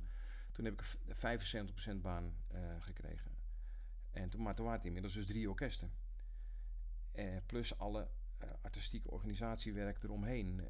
Toen 0.52 0.64
heb 0.64 0.74
ik 0.74 0.80
een 0.80 1.14
v- 1.14 1.92
75% 1.92 2.00
baan 2.00 2.34
eh, 2.48 2.60
gekregen. 2.80 3.30
En 4.10 4.28
toen, 4.28 4.42
maar 4.42 4.54
toen 4.54 4.64
waren 4.64 4.78
het 4.78 4.86
inmiddels 4.86 5.14
dus 5.14 5.26
drie 5.26 5.48
orkesten. 5.48 5.90
Eh, 7.12 7.36
plus 7.46 7.78
alle 7.78 8.08
eh, 8.38 8.48
artistieke 8.62 9.10
organisatiewerk 9.10 10.02
eromheen. 10.02 10.60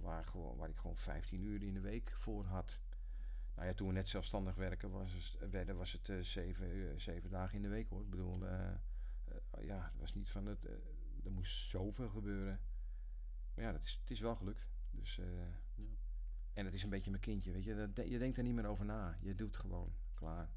waar, 0.00 0.24
gewoon, 0.24 0.56
waar 0.56 0.68
ik 0.68 0.76
gewoon 0.76 0.96
15 0.96 1.42
uur 1.42 1.62
in 1.62 1.74
de 1.74 1.80
week 1.80 2.10
voor 2.10 2.44
had. 2.44 2.78
Nou 3.54 3.68
ja, 3.68 3.74
toen 3.74 3.86
we 3.86 3.92
net 3.92 4.08
zelfstandig 4.08 4.54
werken 4.54 4.90
was 4.90 5.36
werden, 5.50 5.76
was 5.76 5.92
het 5.92 6.26
zeven, 6.26 7.00
zeven 7.00 7.30
dagen 7.30 7.56
in 7.56 7.62
de 7.62 7.68
week 7.68 7.88
hoor. 7.88 8.02
Ik 8.02 8.10
bedoel, 8.10 8.38
eh, 9.30 9.36
eh, 9.60 9.66
ja, 9.66 9.88
het 9.92 10.00
was 10.00 10.14
niet 10.14 10.30
van 10.30 10.46
het. 10.46 10.64
eh, 10.64 10.72
er 11.24 11.32
moest 11.32 11.68
zoveel 11.70 12.08
gebeuren. 12.08 12.60
Maar 13.54 13.64
ja, 13.64 13.72
dat 13.72 13.82
is, 13.84 13.98
het 14.00 14.10
is 14.10 14.20
wel 14.20 14.36
gelukt. 14.36 14.66
Dus, 14.90 15.18
eh, 15.18 15.26
Ja. 15.74 15.84
En 16.52 16.64
het 16.64 16.74
is 16.74 16.82
een 16.82 16.90
beetje 16.90 17.10
mijn 17.10 17.22
kindje, 17.22 17.52
weet 17.52 17.64
je. 17.64 17.74
Dat 17.74 17.96
de- 17.96 18.10
je 18.10 18.18
denkt 18.18 18.36
er 18.36 18.42
niet 18.42 18.54
meer 18.54 18.66
over 18.66 18.84
na. 18.84 19.18
Je 19.20 19.34
doet 19.34 19.56
gewoon. 19.56 19.94
Klaar. 20.14 20.50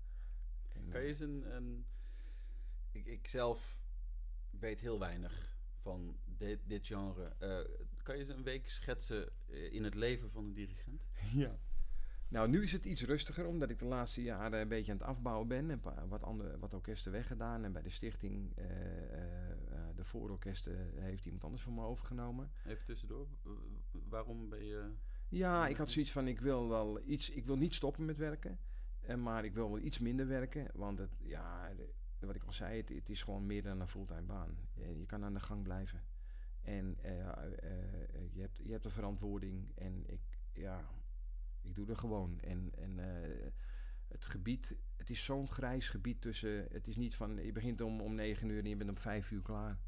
En, 0.70 0.90
Kan 0.90 1.02
je 1.02 1.08
eens 1.08 1.20
een... 1.20 1.56
een 1.56 1.86
ik, 2.92 3.06
ik 3.06 3.28
zelf 3.28 3.82
weet 4.50 4.80
heel 4.80 5.00
weinig 5.00 5.58
van 5.82 6.18
dit, 6.26 6.60
dit 6.66 6.88
genre. 6.88 7.36
Kan 8.04 8.16
je 8.18 8.22
eens 8.26 8.34
een 8.34 8.44
week 8.44 8.70
schetsen 8.70 9.32
in 9.72 9.84
het 9.84 9.96
leven 9.96 10.32
van 10.32 10.46
een 10.46 10.54
dirigent? 10.54 11.04
Ja. 11.34 11.60
Nou, 12.28 12.50
nu 12.50 12.62
is 12.64 12.72
het 12.72 12.86
iets 12.86 13.04
rustiger, 13.04 13.46
omdat 13.48 13.70
ik 13.70 13.80
de 13.80 13.86
laatste 13.86 14.22
jaren 14.24 14.60
een 14.60 14.68
beetje 14.68 14.92
aan 14.92 14.98
het 14.98 15.08
afbouwen 15.08 15.48
ben. 15.48 15.80
Paar, 15.80 16.08
wat, 16.08 16.24
andere, 16.24 16.60
wat 16.60 16.74
orkesten 16.74 17.12
weggedaan. 17.12 17.64
En 17.64 17.72
bij 17.72 17.82
de 17.82 17.90
stichting, 17.90 18.56
eh, 18.56 18.66
eh, 18.66 19.52
eh, 19.52 19.96
de 19.96 20.04
voororkesten, 20.04 20.90
heeft 21.00 21.26
iemand 21.26 21.44
anders 21.44 21.64
van 21.64 21.74
me 21.74 21.82
overgenomen. 21.84 22.52
Even 22.66 22.86
tussendoor. 22.86 23.28
Waarom 24.10 24.50
ben 24.50 24.66
je... 24.66 24.92
Ja, 25.30 25.68
ik 25.68 25.78
had 25.78 25.90
zoiets 25.90 26.12
van, 26.12 26.28
ik 26.28 26.40
wil 26.40 26.68
wel 26.70 27.02
iets, 27.06 27.30
ik 27.30 27.46
wil 27.46 27.58
niet 27.58 27.74
stoppen 27.74 28.06
met 28.06 28.18
werken. 28.18 28.60
Maar 29.18 29.46
ik 29.46 29.54
wil 29.54 29.70
wel 29.72 29.80
iets 29.80 30.00
minder 30.00 30.28
werken. 30.28 30.68
Want 30.74 30.98
het, 31.00 31.16
ja, 31.20 31.74
de- 31.74 31.94
wat 32.20 32.36
ik 32.36 32.44
al 32.44 32.54
zei, 32.54 32.78
het, 32.78 32.90
het 32.90 33.10
is 33.10 33.24
gewoon 33.24 33.46
meer 33.46 33.64
dan 33.64 33.80
een 33.82 33.88
fulltime 33.88 34.22
baan. 34.22 34.58
Je 34.74 35.06
kan 35.06 35.24
aan 35.24 35.34
de 35.34 35.40
gang 35.40 35.64
blijven. 35.64 36.04
En 36.62 36.98
je, 38.32 38.42
hebt, 38.42 38.58
je 38.64 38.72
hebt 38.72 38.86
een 38.86 38.92
verantwoording. 38.92 39.72
En 39.76 40.04
ik, 40.06 40.22
ja, 40.54 40.90
ik 41.63 41.76
doe 41.76 41.89
er 41.89 41.97
gewoon. 41.97 42.39
En, 42.39 42.69
en 42.78 42.99
eh, 42.99 43.52
het 44.08 44.26
gebied, 44.26 44.76
het 44.95 45.10
is 45.10 45.23
zo'n 45.23 45.49
grijs 45.49 45.89
gebied 45.89 46.21
tussen. 46.21 46.67
Het 46.71 46.88
is 46.88 46.95
niet 46.95 47.15
van 47.15 47.36
je 47.36 47.52
begint 47.52 47.82
om, 47.82 48.02
om 48.02 48.15
9 48.15 48.49
uur 48.49 48.63
en 48.63 48.69
je 48.69 48.76
bent 48.76 48.89
om 48.89 48.97
5 48.97 49.32
uur 49.32 49.41
klaar. 49.41 49.80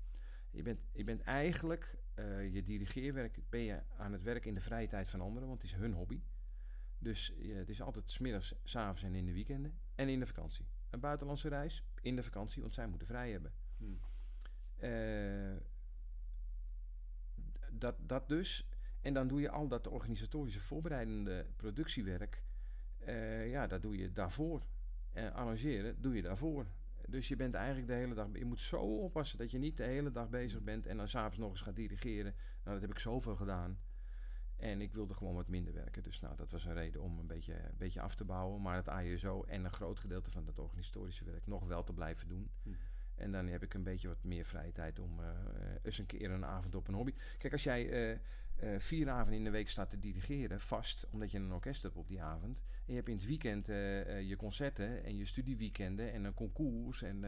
Je 0.51 0.61
bent, 0.61 0.79
je 0.91 1.03
bent 1.03 1.21
eigenlijk 1.21 1.97
eh, 2.15 2.53
je 2.53 2.63
dirigeerwerk 2.63 3.39
ben 3.49 3.59
je 3.59 3.81
aan 3.97 4.11
het 4.11 4.23
werk 4.23 4.45
in 4.45 4.53
de 4.53 4.61
vrije 4.61 4.87
tijd 4.87 5.09
van 5.09 5.21
anderen, 5.21 5.47
want 5.47 5.61
het 5.61 5.71
is 5.71 5.77
hun 5.77 5.93
hobby. 5.93 6.21
Dus 6.97 7.33
je, 7.37 7.53
het 7.53 7.69
is 7.69 7.81
altijd 7.81 8.11
smiddags, 8.11 8.55
s'avonds 8.63 9.03
en 9.03 9.15
in 9.15 9.25
de 9.25 9.33
weekenden 9.33 9.79
en 9.95 10.09
in 10.09 10.19
de 10.19 10.25
vakantie. 10.25 10.65
Een 10.89 10.99
buitenlandse 10.99 11.49
reis 11.49 11.83
in 12.01 12.15
de 12.15 12.23
vakantie, 12.23 12.61
want 12.61 12.73
zij 12.73 12.87
moeten 12.87 13.07
vrij 13.07 13.31
hebben. 13.31 13.53
Hmm. 13.77 13.99
Eh, 14.75 15.55
dat, 17.71 17.95
dat 17.99 18.29
dus. 18.29 18.67
En 19.05 19.13
dan 19.13 19.27
doe 19.27 19.41
je 19.41 19.49
al 19.49 19.67
dat 19.67 19.87
organisatorische 19.87 20.59
voorbereidende 20.59 21.45
productiewerk. 21.55 22.43
eh, 22.99 23.49
ja, 23.49 23.67
dat 23.67 23.81
doe 23.81 23.97
je 23.97 24.11
daarvoor. 24.11 24.65
En 25.11 25.33
arrangeren 25.33 26.01
doe 26.01 26.15
je 26.15 26.21
daarvoor. 26.21 26.65
Dus 27.07 27.27
je 27.27 27.35
bent 27.35 27.53
eigenlijk 27.53 27.87
de 27.87 27.93
hele 27.93 28.13
dag... 28.13 28.27
Je 28.33 28.45
moet 28.45 28.59
zo 28.59 28.77
oppassen 28.77 29.37
dat 29.37 29.51
je 29.51 29.57
niet 29.57 29.77
de 29.77 29.83
hele 29.83 30.11
dag 30.11 30.29
bezig 30.29 30.61
bent... 30.63 30.85
en 30.85 30.97
dan 30.97 31.07
s'avonds 31.07 31.37
nog 31.37 31.49
eens 31.49 31.61
gaat 31.61 31.75
dirigeren. 31.75 32.33
Nou, 32.63 32.79
dat 32.79 32.81
heb 32.81 32.89
ik 32.89 32.99
zoveel 32.99 33.35
gedaan. 33.35 33.79
En 34.55 34.81
ik 34.81 34.93
wilde 34.93 35.13
gewoon 35.13 35.35
wat 35.35 35.47
minder 35.47 35.73
werken. 35.73 36.03
Dus 36.03 36.19
nou, 36.19 36.35
dat 36.35 36.51
was 36.51 36.65
een 36.65 36.73
reden 36.73 37.01
om 37.01 37.19
een 37.19 37.27
beetje, 37.27 37.53
een 37.53 37.77
beetje 37.77 38.01
af 38.01 38.15
te 38.15 38.25
bouwen. 38.25 38.61
Maar 38.61 38.75
het 38.75 38.89
ASO 38.89 39.43
en 39.43 39.63
een 39.63 39.73
groot 39.73 39.99
gedeelte 39.99 40.31
van 40.31 40.45
dat 40.45 40.59
organisatorische 40.59 41.25
werk... 41.25 41.47
nog 41.47 41.67
wel 41.67 41.83
te 41.83 41.93
blijven 41.93 42.27
doen. 42.27 42.49
Hmm. 42.63 42.75
En 43.15 43.31
dan 43.31 43.47
heb 43.47 43.63
ik 43.63 43.73
een 43.73 43.83
beetje 43.83 44.07
wat 44.07 44.23
meer 44.23 44.45
vrije 44.45 44.71
tijd 44.71 44.99
om 44.99 45.19
eh, 45.19 45.29
eens 45.81 45.97
een 45.97 46.05
keer 46.05 46.31
een 46.31 46.45
avond 46.45 46.75
op 46.75 46.87
een 46.87 46.93
hobby. 46.93 47.13
Kijk, 47.37 47.53
als 47.53 47.63
jij 47.63 48.11
eh, 48.11 48.19
eh, 48.55 48.79
vier 48.79 49.09
avonden 49.09 49.37
in 49.37 49.43
de 49.43 49.49
week 49.49 49.69
staat 49.69 49.89
te 49.89 49.99
dirigeren, 49.99 50.59
vast, 50.59 51.07
omdat 51.09 51.31
je 51.31 51.37
een 51.37 51.53
orkest 51.53 51.83
hebt 51.83 51.95
op 51.95 52.07
die 52.07 52.21
avond. 52.21 52.63
En 52.69 52.83
je 52.85 52.93
hebt 52.93 53.09
in 53.09 53.15
het 53.15 53.25
weekend 53.25 53.69
eh, 53.69 54.01
eh, 54.01 54.29
je 54.29 54.35
concerten 54.35 55.03
en 55.03 55.17
je 55.17 55.25
studieweekenden 55.25 56.13
en 56.13 56.23
een 56.23 56.33
concours. 56.33 57.01
En 57.01 57.23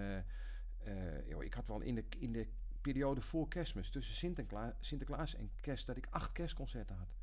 joh, 1.28 1.44
ik 1.44 1.54
had 1.54 1.68
wel 1.68 1.82
in 1.82 1.96
de, 1.96 2.06
in 2.20 2.32
de 2.32 2.48
periode 2.82 3.22
voor 3.22 3.48
kerstmis, 3.48 3.90
tussen 3.90 4.16
Sinterklaas, 4.16 4.74
Sinterklaas 4.80 5.36
en 5.36 5.52
kerst, 5.62 5.88
dat 5.88 5.98
ik 5.98 6.08
acht 6.10 6.32
kerstconcerten 6.32 6.96
had. 6.96 7.16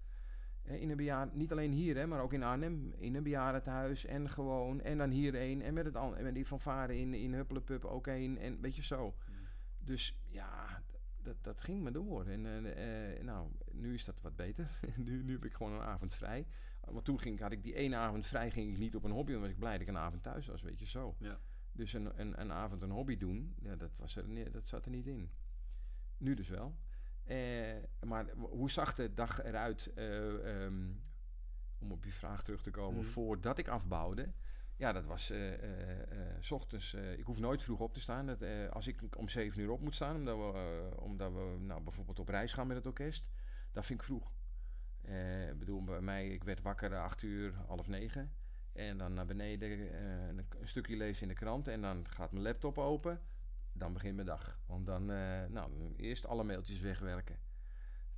In 0.63 0.91
een 0.91 0.97
bejaard, 0.97 1.35
niet 1.35 1.53
alleen 1.53 1.73
hier, 1.73 1.97
hè, 1.97 2.07
maar 2.07 2.21
ook 2.21 2.33
in 2.33 2.43
Arnhem, 2.43 2.93
in 2.97 3.15
een 3.15 3.23
bejaardentehuis 3.23 4.05
en 4.05 4.31
gewoon. 4.31 4.81
En 4.81 4.99
dan 4.99 5.11
hier 5.11 5.35
één. 5.35 5.63
En 5.63 5.75
met, 5.75 5.85
het, 5.85 5.95
en 5.95 6.23
met 6.23 6.35
die 6.35 6.45
fanfare 6.45 6.99
in, 6.99 7.15
in 7.15 7.35
Huppelepup 7.35 7.85
ook 7.85 8.07
één. 8.07 8.39
En 8.39 8.61
weet 8.61 8.77
je 8.77 8.83
zo. 8.83 9.15
Dus 9.79 10.19
ja, 10.29 10.83
dat, 11.25 11.37
dat 11.45 11.61
ging 11.61 11.83
maar 11.83 11.93
door. 11.93 12.27
En 12.27 12.47
eh, 12.47 13.13
eh, 13.17 13.23
nou, 13.25 13.49
nu 13.73 13.95
is 13.95 14.05
dat 14.05 14.21
wat 14.21 14.37
beter. 14.37 14.79
nu, 14.97 15.23
nu 15.23 15.33
heb 15.33 15.45
ik 15.45 15.53
gewoon 15.53 15.73
een 15.73 15.81
avond 15.81 16.15
vrij. 16.15 16.47
Want 16.81 17.05
toen 17.05 17.21
ging, 17.21 17.41
had 17.41 17.53
ik 17.53 17.63
die 17.63 17.75
ene 17.75 17.97
avond 17.97 18.27
vrij, 18.27 18.51
ging 18.51 18.71
ik 18.73 18.79
niet 18.79 18.95
op 18.95 19.05
een 19.05 19.11
hobby. 19.11 19.33
Dan 19.33 19.41
was 19.41 19.51
ik 19.51 19.59
blij 19.59 19.73
dat 19.73 19.81
ik 19.81 19.89
een 19.89 19.99
avond 19.99 20.23
thuis 20.23 20.47
was, 20.47 20.63
weet 20.63 20.79
je 20.79 20.87
zo. 20.87 21.17
Ja. 21.19 21.41
Dus 21.73 21.93
een, 21.93 22.21
een, 22.21 22.41
een 22.41 22.53
avond 22.53 22.83
een 22.83 22.91
hobby 22.91 23.17
doen, 23.17 23.55
ja, 23.61 23.77
dat, 23.77 23.97
was 23.97 24.17
er, 24.17 24.53
dat 24.53 24.67
zat 24.67 24.85
er 24.85 24.91
niet 24.91 25.07
in. 25.07 25.31
Nu 26.19 26.35
dus 26.35 26.49
wel. 26.49 26.77
Eh, 27.25 27.77
maar 28.07 28.31
hoe 28.33 28.71
zag 28.71 28.95
de 28.95 29.15
dag 29.15 29.43
eruit, 29.43 29.93
eh, 29.95 30.65
ehm, 30.65 30.91
om 31.79 31.93
op 31.93 32.05
je 32.05 32.13
vraag 32.13 32.43
terug 32.43 32.63
te 32.63 32.71
komen, 32.71 33.01
Mhm. 33.01 33.09
voordat 33.11 33.59
ik 33.59 33.69
afbouwde? 33.69 34.33
Ja, 34.77 34.93
dat 34.93 35.05
was 35.05 35.31
eh, 35.31 35.53
eh, 35.53 36.01
eh, 36.01 36.37
s 36.41 36.51
ochtends. 36.51 36.95
ik 36.95 37.25
hoef 37.25 37.39
nooit 37.39 37.63
vroeg 37.63 37.81
op 37.81 37.95
te 37.95 38.01
staan. 38.01 38.27
Dat, 38.27 38.71
als 38.71 38.87
ik 38.87 39.17
om 39.17 39.29
zeven 39.29 39.61
uur 39.61 39.71
op 39.71 39.81
moet 39.81 39.95
staan, 39.95 40.17
omdat 40.17 40.37
we, 40.37 40.91
omdat 40.97 41.33
we 41.33 41.57
nou, 41.61 41.83
bijvoorbeeld 41.83 42.19
op 42.19 42.29
reis 42.29 42.53
gaan 42.53 42.67
met 42.67 42.77
het 42.77 42.87
orkest, 42.87 43.31
dat 43.73 43.87
vind 43.87 43.99
ik 43.99 44.05
vroeg. 44.05 44.33
Ik 45.51 45.59
bedoel, 45.59 45.85
bij 45.85 46.01
mij, 46.01 46.29
ik 46.29 46.45
werd 46.45 46.63
wakker 46.63 46.97
acht 46.97 47.23
uur, 47.23 47.55
half 47.67 47.89
negen. 47.89 48.35
En 48.73 48.99
dan 48.99 49.15
naar 49.15 49.27
beneden 49.27 49.97
een, 50.29 50.47
stukje 50.63 50.97
lezen 50.97 51.23
in 51.23 51.29
de 51.29 51.35
krant. 51.35 51.69
En 51.69 51.81
dan 51.83 52.09
gaat 52.09 52.33
mijn 52.33 52.45
laptop 52.45 52.79
open. 52.79 53.21
Dan 53.73 53.93
begint 53.93 54.15
mijn 54.15 54.27
dag. 54.27 54.61
Want 54.67 54.87
dan, 54.87 55.05
nou, 55.53 55.95
eerst 55.97 56.27
alle 56.27 56.45
mailtjes 56.45 56.81
wegwerken. 56.81 57.39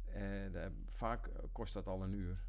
Eh, 0.04 0.52
daar- 0.52 0.72
vaak 0.88 1.30
kost 1.52 1.74
dat 1.74 1.86
al 1.86 2.02
een 2.02 2.12
uur. 2.12 2.44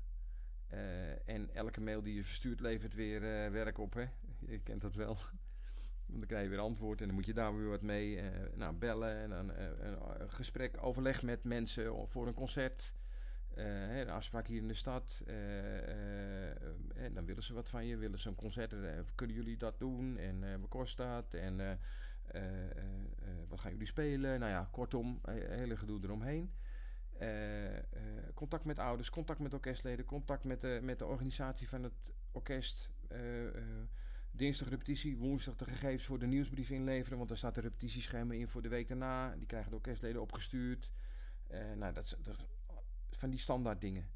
Eh, 0.67 1.29
en 1.35 1.49
elke 1.53 1.81
mail 1.81 2.01
die 2.03 2.15
je 2.15 2.23
verstuurt 2.23 2.59
levert 2.59 2.93
weer 2.93 3.23
eh, 3.23 3.51
werk 3.51 3.77
op. 3.77 3.93
Hè? 3.93 4.05
Je 4.51 4.59
kent 4.59 4.81
dat 4.81 4.95
wel. 4.95 5.17
Want 6.05 6.19
dan 6.19 6.27
krijg 6.27 6.43
je 6.43 6.49
weer 6.49 6.59
antwoord 6.59 7.01
en 7.01 7.05
dan 7.05 7.15
moet 7.15 7.25
je 7.25 7.33
daar 7.33 7.57
weer 7.57 7.69
wat 7.69 7.81
mee. 7.81 8.19
eh, 8.19 8.25
nou, 8.55 8.75
bellen 8.75 9.17
en 9.17 9.29
dan 9.29 9.49
een, 9.49 10.29
gesprek, 10.31 10.83
overleg 10.83 11.23
met 11.23 11.43
mensen 11.43 12.07
voor 12.07 12.27
een 12.27 12.33
concert. 12.33 12.93
Een 13.53 14.09
afspraak 14.09 14.47
hier 14.47 14.61
in 14.61 14.67
de 14.67 14.73
stad. 14.73 15.21
dan 17.13 17.25
willen 17.25 17.43
ze 17.43 17.53
wat 17.53 17.69
van 17.69 17.85
je. 17.85 17.97
Willen 17.97 18.19
ze 18.19 18.29
een 18.29 18.35
concert. 18.35 18.73
kunnen 19.15 19.35
jullie 19.35 19.57
dat 19.57 19.79
doen? 19.79 20.17
En 20.17 20.59
wat 20.61 20.69
kost 20.69 20.97
dat? 20.97 21.33
En 21.33 21.79
wat 23.47 23.59
gaan 23.59 23.71
jullie 23.71 23.87
spelen? 23.87 24.39
Nou 24.39 24.51
ja, 24.51 24.67
kortom, 24.71 25.21
hele 25.29 25.77
gedoe 25.77 25.99
eromheen. 26.03 26.51
Eh, 27.17 27.77
eh, 27.77 27.83
contact 28.33 28.65
met 28.65 28.79
ouders, 28.79 29.09
contact 29.09 29.39
met 29.39 29.53
orkestleden, 29.53 30.05
contact 30.05 30.43
met 30.43 30.61
de, 30.61 30.79
met 30.81 30.99
de 30.99 31.05
organisatie 31.05 31.69
van 31.69 31.83
het 31.83 32.13
orkest. 32.31 32.91
eh, 33.07 33.19
dinsdag 34.31 34.69
repetitie, 34.69 35.17
woensdag 35.17 35.55
de 35.55 35.65
gegevens 35.65 36.05
voor 36.05 36.19
de 36.19 36.27
nieuwsbrief 36.27 36.69
inleveren, 36.69 37.17
want 37.17 37.29
daar 37.29 37.37
staat 37.37 37.55
de 37.55 37.61
repetitieschema 37.61 38.33
in 38.33 38.47
voor 38.47 38.61
de 38.61 38.69
week 38.69 38.87
daarna. 38.87 39.35
Die 39.35 39.45
krijgen 39.45 39.69
de 39.69 39.75
orkestleden 39.75 40.21
opgestuurd. 40.21 40.91
Nou, 41.75 41.93
dat, 41.93 42.17
van 43.11 43.29
die 43.29 43.39
standaard 43.39 43.81
dingen. 43.81 44.09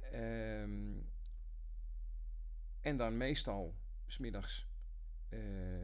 Ehm, 0.00 0.98
en 2.80 2.96
dan 2.96 3.16
meestal 3.16 3.74
smiddags 4.06 4.68
eh 5.28 5.38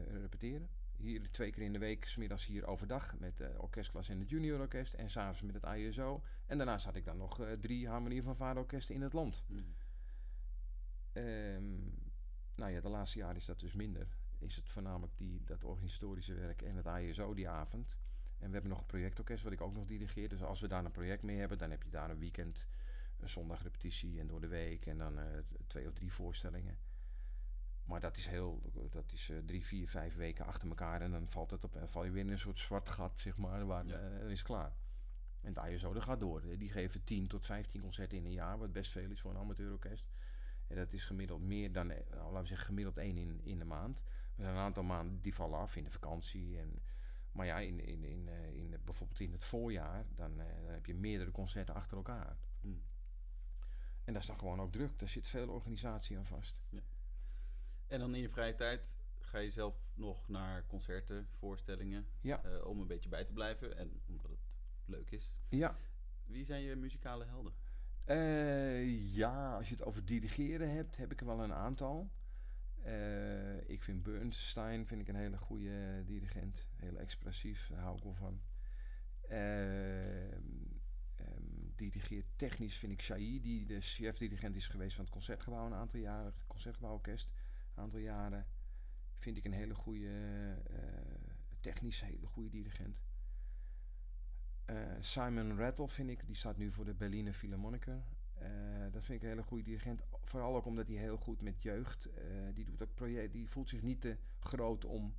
repeteren. 0.07 0.69
Hier 0.99 1.31
twee 1.31 1.51
keer 1.51 1.63
in 1.63 1.73
de 1.73 1.79
week, 1.79 2.05
smiddags 2.05 2.45
hier 2.45 2.65
overdag 2.65 3.19
met 3.19 3.37
de 3.37 3.55
orkestklas 3.57 4.09
en 4.09 4.19
het 4.19 4.29
juniororkest. 4.29 4.93
En 4.93 5.09
s'avonds 5.09 5.41
met 5.41 5.61
het 5.61 5.75
ISO. 5.75 6.23
En 6.45 6.57
daarnaast 6.57 6.85
had 6.85 6.95
ik 6.95 7.05
dan 7.05 7.17
nog 7.17 7.39
eh, 7.39 7.51
drie 7.51 7.87
harmonie 7.87 8.23
van 8.23 8.35
vaderorkesten 8.35 8.95
in 8.95 9.01
het 9.01 9.13
land. 9.13 9.43
Ehm, 11.11 11.77
nou 12.55 12.71
ja, 12.71 12.81
de 12.81 12.89
laatste 12.89 13.17
jaren 13.17 13.35
is 13.35 13.45
dat 13.45 13.59
dus 13.59 13.73
minder. 13.73 14.07
Is 14.37 14.55
het 14.55 14.69
voornamelijk 14.69 15.17
die, 15.17 15.43
dat 15.43 15.63
organisatorische 15.63 16.33
werk 16.33 16.61
en 16.61 16.75
het 16.75 16.87
ISO 17.01 17.33
die 17.33 17.49
avond. 17.49 17.97
En 18.37 18.47
we 18.47 18.53
hebben 18.53 18.71
nog 18.71 18.79
een 18.79 18.85
projectorkest 18.85 19.43
wat 19.43 19.51
ik 19.51 19.61
ook 19.61 19.73
nog 19.73 19.85
dirigeer. 19.85 20.29
Dus 20.29 20.43
als 20.43 20.61
we 20.61 20.67
daar 20.67 20.85
een 20.85 20.91
project 20.91 21.23
mee 21.23 21.37
hebben, 21.37 21.57
dan 21.57 21.69
heb 21.69 21.83
je 21.83 21.89
daar 21.89 22.09
een 22.09 22.19
weekend, 22.19 22.67
een 23.19 23.29
zondag 23.29 23.63
repetitie 23.63 24.19
en 24.19 24.27
door 24.27 24.41
de 24.41 24.47
week. 24.47 24.85
En 24.85 24.97
dan 24.97 25.19
eh, 25.19 25.25
twee 25.67 25.87
of 25.87 25.93
drie 25.93 26.13
voorstellingen. 26.13 26.77
Maar 27.89 27.99
dat 27.99 28.17
is 28.17 28.27
heel, 28.27 28.61
dat 28.89 29.11
is 29.11 29.29
eh, 29.29 29.37
drie, 29.45 29.65
vier, 29.65 29.87
vijf 29.87 30.15
weken 30.15 30.45
achter 30.45 30.67
elkaar. 30.69 31.01
En 31.01 31.11
dan 31.11 31.29
valt 31.29 31.51
het 31.51 31.63
op, 31.63 31.75
en 31.75 31.89
val 31.89 32.03
je 32.05 32.11
weer 32.11 32.23
in 32.23 32.29
een 32.31 32.39
soort 32.39 32.59
zwart 32.59 32.89
gat, 32.89 33.11
zeg 33.15 33.37
maar. 33.37 33.65
Waar, 33.65 33.85
Ja. 33.85 33.97
eh, 33.99 34.29
is 34.29 34.41
klaar. 34.43 34.73
En 35.41 35.53
het 35.55 35.71
ISO, 35.71 35.93
dat 35.93 36.03
gaat 36.03 36.19
door. 36.19 36.57
Die 36.57 36.69
geven 36.69 37.03
10 37.03 37.27
tot 37.27 37.45
15 37.45 37.81
concerten 37.81 38.17
in 38.17 38.25
een 38.25 38.31
jaar, 38.31 38.57
wat 38.57 38.71
best 38.71 38.91
veel 38.91 39.09
is 39.09 39.21
voor 39.21 39.31
een 39.31 39.37
amateurorkest. 39.37 40.05
En 40.67 40.75
dat 40.75 40.93
is 40.93 41.05
gemiddeld 41.05 41.41
meer 41.41 41.71
dan, 41.71 41.89
eh, 41.91 42.09
nou, 42.09 42.23
laten 42.23 42.41
we 42.41 42.47
zeggen, 42.47 42.65
gemiddeld 42.67 42.97
één 42.97 43.17
in, 43.17 43.41
in 43.43 43.59
de 43.59 43.65
maand. 43.65 43.97
Er 44.35 44.43
zijn 44.43 44.55
een 44.55 44.61
aantal 44.61 44.83
maanden 44.83 45.21
die 45.21 45.33
vallen 45.33 45.59
af 45.59 45.75
in 45.75 45.83
de 45.83 45.89
vakantie. 45.89 46.59
En, 46.59 46.81
maar 47.31 47.45
ja, 47.45 47.59
in, 47.59 47.79
in, 47.79 48.03
in, 48.03 48.27
in, 48.53 48.75
bijvoorbeeld 48.83 49.19
in 49.19 49.31
het 49.31 49.43
voorjaar, 49.43 50.05
dan, 50.15 50.37
dan 50.37 50.73
heb 50.73 50.85
je 50.85 50.95
meerdere 50.95 51.31
concerten 51.31 51.75
achter 51.75 51.97
elkaar. 51.97 52.37
Hmm. 52.61 52.81
En 54.03 54.13
dat 54.13 54.21
is 54.21 54.27
dan 54.27 54.39
gewoon 54.39 54.61
ook 54.61 54.71
druk. 54.71 54.99
Daar 54.99 55.09
zit 55.09 55.27
veel 55.27 55.49
organisatie 55.49 56.17
aan 56.17 56.25
vast. 56.25 56.55
En 57.89 57.99
dan 57.99 58.15
in 58.15 58.21
je 58.21 58.29
vrije 58.29 58.55
tijd 58.55 58.95
ga 59.19 59.37
je 59.37 59.49
zelf 59.51 59.81
nog 59.93 60.27
naar 60.27 60.65
concerten, 60.67 61.27
voorstellingen. 61.37 62.07
Ja. 62.21 62.43
eh, 62.43 62.65
om 62.65 62.79
een 62.79 62.87
beetje 62.87 63.09
bij 63.09 63.23
te 63.25 63.33
blijven 63.33 63.77
en 63.77 64.01
omdat 64.07 64.29
het 64.29 64.39
leuk 64.85 65.11
is. 65.11 65.31
Ja, 65.49 65.77
Wie 66.25 66.45
zijn 66.45 66.61
je 66.61 66.75
muzikale 66.75 67.25
helden? 67.25 67.53
Eh, 68.05 69.15
ja, 69.15 69.55
als 69.55 69.69
je 69.69 69.75
het 69.75 69.83
over 69.83 70.05
dirigeren 70.05 70.69
hebt, 70.71 70.97
heb 70.97 71.11
ik 71.11 71.19
er 71.19 71.25
wel 71.25 71.39
een 71.43 71.53
aantal. 71.53 72.11
Eh, 72.81 73.69
ik 73.69 73.83
vind 73.83 74.03
Bernstein 74.03 74.87
vind 74.87 75.01
ik 75.01 75.07
een 75.07 75.15
hele 75.15 75.37
goede 75.37 76.03
dirigent. 76.05 76.67
Heel 76.75 76.97
expressief, 76.97 77.67
daar 77.67 77.79
hou 77.79 77.97
ik 77.97 78.03
wel 78.03 78.13
van. 78.15 78.41
Ehm, 79.27 80.41
ehm, 81.15 81.43
dirigeert 81.75 82.25
technisch 82.35 82.77
vind 82.77 82.91
ik 82.91 83.01
Shai, 83.01 83.41
die 83.41 83.65
de 83.65 83.81
chef-dirigent 83.81 84.55
is 84.55 84.67
geweest 84.67 84.95
van 84.95 85.03
het 85.03 85.13
Concertgebouw 85.13 85.65
een 85.65 85.73
aantal 85.73 85.99
jaren. 85.99 86.33
Concertgebouworkest, 86.47 87.31
aantal 87.79 87.99
jaren. 87.99 88.47
Vind 89.17 89.37
ik 89.37 89.45
een 89.45 89.53
hele 89.53 89.75
goede, 89.75 90.09
eh, 90.69 90.79
technisch 91.59 92.01
hele 92.01 92.25
goede 92.27 92.49
dirigent. 92.49 93.01
Eh, 94.65 94.75
Simon 94.99 95.57
Rattle 95.57 95.87
vind 95.87 96.09
ik, 96.09 96.25
die 96.27 96.35
staat 96.35 96.57
nu 96.57 96.71
voor 96.71 96.85
de 96.85 96.93
Berliner 96.93 97.33
Philharmoniker. 97.33 98.03
Eh, 98.33 98.49
dat 98.91 99.05
vind 99.05 99.17
ik 99.17 99.21
een 99.21 99.29
hele 99.29 99.43
goede 99.43 99.63
dirigent. 99.63 100.01
Vooral 100.21 100.55
ook 100.55 100.65
omdat 100.65 100.87
hij 100.87 100.95
heel 100.97 101.17
goed 101.17 101.41
met 101.41 101.61
jeugd. 101.63 102.05
eh, 102.05 102.23
die, 102.53 102.65
doet 102.65 102.81
ook 102.81 102.93
project, 102.93 103.31
die 103.33 103.49
voelt 103.49 103.69
zich 103.69 103.81
niet 103.81 104.01
te 104.01 104.17
groot 104.39 104.85
om 104.85 105.15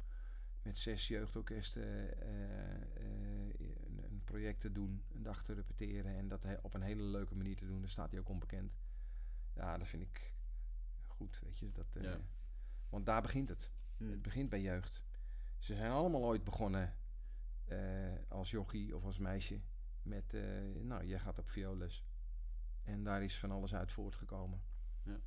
met 0.62 0.78
zes 0.78 1.08
jeugdorkesten 1.08 1.82
eh, 2.20 2.74
eh, 2.74 3.54
een, 3.86 4.04
een 4.04 4.22
project 4.24 4.60
te 4.60 4.72
doen, 4.72 5.02
een 5.12 5.22
dag 5.22 5.44
te 5.44 5.52
repeteren 5.52 6.16
en 6.16 6.28
dat 6.28 6.44
op 6.62 6.74
een 6.74 6.82
hele 6.82 7.02
leuke 7.02 7.34
manier 7.36 7.56
te 7.56 7.66
doen. 7.66 7.80
Daar 7.80 7.88
staat 7.88 8.10
hij 8.10 8.20
ook 8.20 8.28
onbekend. 8.28 8.78
Ja, 9.54 9.78
dat 9.78 9.88
vind 9.88 10.02
ik 10.02 10.34
goed, 11.06 11.40
weet 11.42 11.58
je. 11.58 11.70
Dat, 11.72 11.96
eh. 11.96 12.02
Want 12.90 13.06
daar 13.06 13.22
begint 13.22 13.48
het. 13.48 13.70
Hmm. 13.96 14.10
Het 14.10 14.22
begint 14.22 14.48
bij 14.50 14.60
jeugd. 14.60 15.04
Ze 15.58 15.74
zijn 15.74 15.90
allemaal 15.90 16.24
ooit 16.24 16.44
begonnen 16.44 16.96
eh, 17.64 17.78
als 18.28 18.50
jochie 18.50 18.96
of 18.96 19.04
als 19.04 19.18
meisje 19.18 19.60
met, 20.02 20.34
eh, 20.34 20.42
nou, 20.82 21.04
jij 21.06 21.18
gaat 21.18 21.38
op 21.38 21.48
violes. 21.48 22.04
En 22.82 23.04
daar 23.04 23.22
is 23.22 23.38
van 23.38 23.50
alles 23.50 23.74
uit 23.74 23.92
voortgekomen. 23.92 24.62
Ja. 25.02 25.20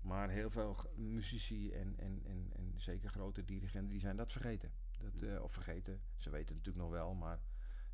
Maar 0.00 0.28
heel 0.30 0.50
veel 0.50 0.76
muzici 0.96 1.72
en, 1.72 1.98
en, 1.98 2.22
en, 2.24 2.50
en 2.52 2.72
zeker 2.76 3.10
grote 3.10 3.44
dirigenten, 3.44 3.90
die 3.90 4.00
zijn 4.00 4.16
dat 4.16 4.32
vergeten. 4.32 4.72
Dat, 4.98 5.20
Ja. 5.20 5.34
eh, 5.34 5.42
of 5.42 5.52
vergeten. 5.52 6.00
Ze 6.16 6.30
weten 6.30 6.54
het 6.56 6.56
natuurlijk 6.66 6.84
nog 6.84 6.90
wel, 6.90 7.14
maar 7.14 7.40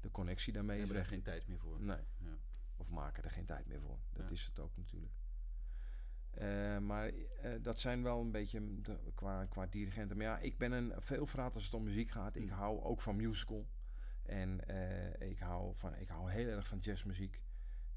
de 0.00 0.10
connectie 0.10 0.52
daarmee 0.52 0.76
is 0.80 0.82
hebben 0.82 0.96
er 1.02 1.02
weg. 1.08 1.12
geen 1.12 1.22
tijd 1.24 1.46
meer 1.46 1.58
voor. 1.58 1.80
Nee. 1.82 2.04
Ja. 2.18 2.38
Of 2.76 2.88
maken 2.88 3.24
er 3.24 3.30
geen 3.30 3.46
tijd 3.46 3.66
meer 3.66 3.80
voor. 3.80 3.98
Dat 4.12 4.26
Ja. 4.28 4.34
is 4.34 4.46
het 4.46 4.58
ook 4.58 4.76
natuurlijk. 4.76 5.12
Eh, 6.36 6.78
maar 6.78 7.08
eh, 7.08 7.52
dat 7.62 7.80
zijn 7.80 8.02
wel 8.02 8.20
een 8.20 8.30
beetje 8.30 8.80
de- 8.82 8.98
qua, 9.14 9.44
qua 9.44 9.66
dirigenten. 9.66 10.16
Maar 10.16 10.26
ja, 10.26 10.38
ik 10.38 10.58
ben 10.58 10.72
een 10.72 10.92
veelvraat 10.96 11.54
als 11.54 11.64
het 11.64 11.74
om 11.74 11.82
muziek 11.82 12.10
gaat. 12.10 12.36
Ik 12.36 12.42
Mm. 12.42 12.48
hou 12.48 12.82
ook 12.82 13.00
van 13.00 13.16
musical. 13.16 13.68
En 14.22 14.68
eh, 14.68 15.28
ik, 15.30 15.38
hou 15.38 15.76
van, 15.76 15.94
ik 15.94 16.08
hou 16.08 16.30
heel 16.30 16.48
erg 16.48 16.66
van 16.66 16.78
jazzmuziek. 16.78 17.42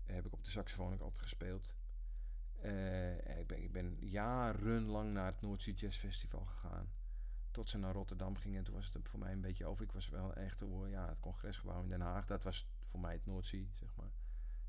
Heb 0.03 0.25
ik 0.25 0.33
op 0.33 0.43
de 0.43 0.49
saxofoon 0.49 0.93
ook 0.93 1.01
altijd 1.01 1.21
gespeeld. 1.21 1.73
Ik, 3.39 3.47
ben, 3.47 3.63
ik 3.63 3.71
ben 3.71 3.97
jarenlang 3.99 5.13
naar 5.13 5.25
het 5.25 5.41
Noordzee 5.41 5.73
Jazz 5.73 5.97
Festival 5.99 6.45
gegaan. 6.45 6.91
Tot 7.51 7.69
ze 7.69 7.77
naar 7.77 7.93
Rotterdam 7.93 8.35
gingen. 8.35 8.57
En 8.57 8.63
toen 8.63 8.73
was 8.73 8.93
het 8.93 9.09
voor 9.09 9.19
mij 9.19 9.31
een 9.31 9.41
beetje 9.41 9.65
over. 9.65 9.83
Ik 9.83 9.91
was 9.91 10.09
wel 10.09 10.33
echt 10.33 10.61
oh, 10.61 10.89
ja, 10.89 11.07
het 11.09 11.19
congresgebouw 11.19 11.81
in 11.83 11.89
Den 11.89 12.01
Haag. 12.01 12.25
Dat 12.25 12.43
was 12.43 12.69
voor 12.85 12.99
mij 12.99 13.13
het 13.13 13.25
Noordzee, 13.25 13.69
zeg 13.73 13.95
maar. 13.95 14.11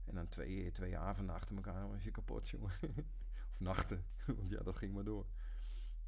En 0.04 0.14
dan 0.14 0.28
twee, 0.28 0.70
twee 0.72 0.98
avonden 0.98 1.34
achter 1.34 1.56
elkaar, 1.56 1.88
was 1.88 2.04
je 2.04 2.10
kapot, 2.10 2.48
jongen. 2.48 2.72
of 3.60 3.66
nachten, 3.66 4.04
want 4.38 4.50
ja, 4.50 4.62
dat 4.62 4.76
ging 4.76 4.94
maar 4.94 5.04
door. 5.04 5.26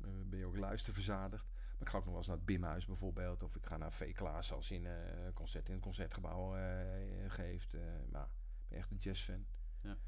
Eh, 0.01 0.09
ben 0.27 0.39
je 0.39 0.45
ook 0.45 0.57
luisterverzadigd. 0.57 1.51
Maar 1.53 1.81
ik 1.81 1.89
ga 1.89 1.97
ook 1.97 2.05
nog 2.05 2.11
wel 2.11 2.17
eens 2.17 2.27
naar 2.27 2.37
het 2.37 2.47
Bimhuis 2.47 2.87
bijvoorbeeld. 2.87 3.43
Of 3.43 3.57
ik 3.57 3.67
ga 3.67 3.77
naar 3.77 3.93
V. 3.93 4.15
Klaas 4.15 4.53
als 4.53 4.69
hij 4.69 4.79
een 4.79 4.87
eh, 4.87 5.33
concert 5.35 5.67
in 5.67 5.75
het 5.75 5.83
concertgebouw 5.83 6.57
eh, 6.57 7.31
geeft. 7.31 7.73
Maar 8.11 8.29
ik 8.63 8.69
ben 8.69 8.79
echt 8.79 8.91
een 8.91 8.97
jazzfan. 8.97 9.47
Ja. 9.81 9.99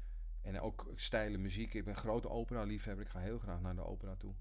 En 0.41 0.59
ook 0.59 0.91
stijle 0.95 1.37
muziek. 1.37 1.73
Ik 1.73 1.83
ben 1.83 1.93
een 1.93 1.99
grote 1.99 2.29
opera-liefhebber. 2.29 3.05
Ik 3.05 3.11
ga 3.11 3.19
heel 3.19 3.39
graag 3.39 3.61
naar 3.61 3.75
de 3.75 3.85
opera 3.85 4.15
toe. 4.15 4.35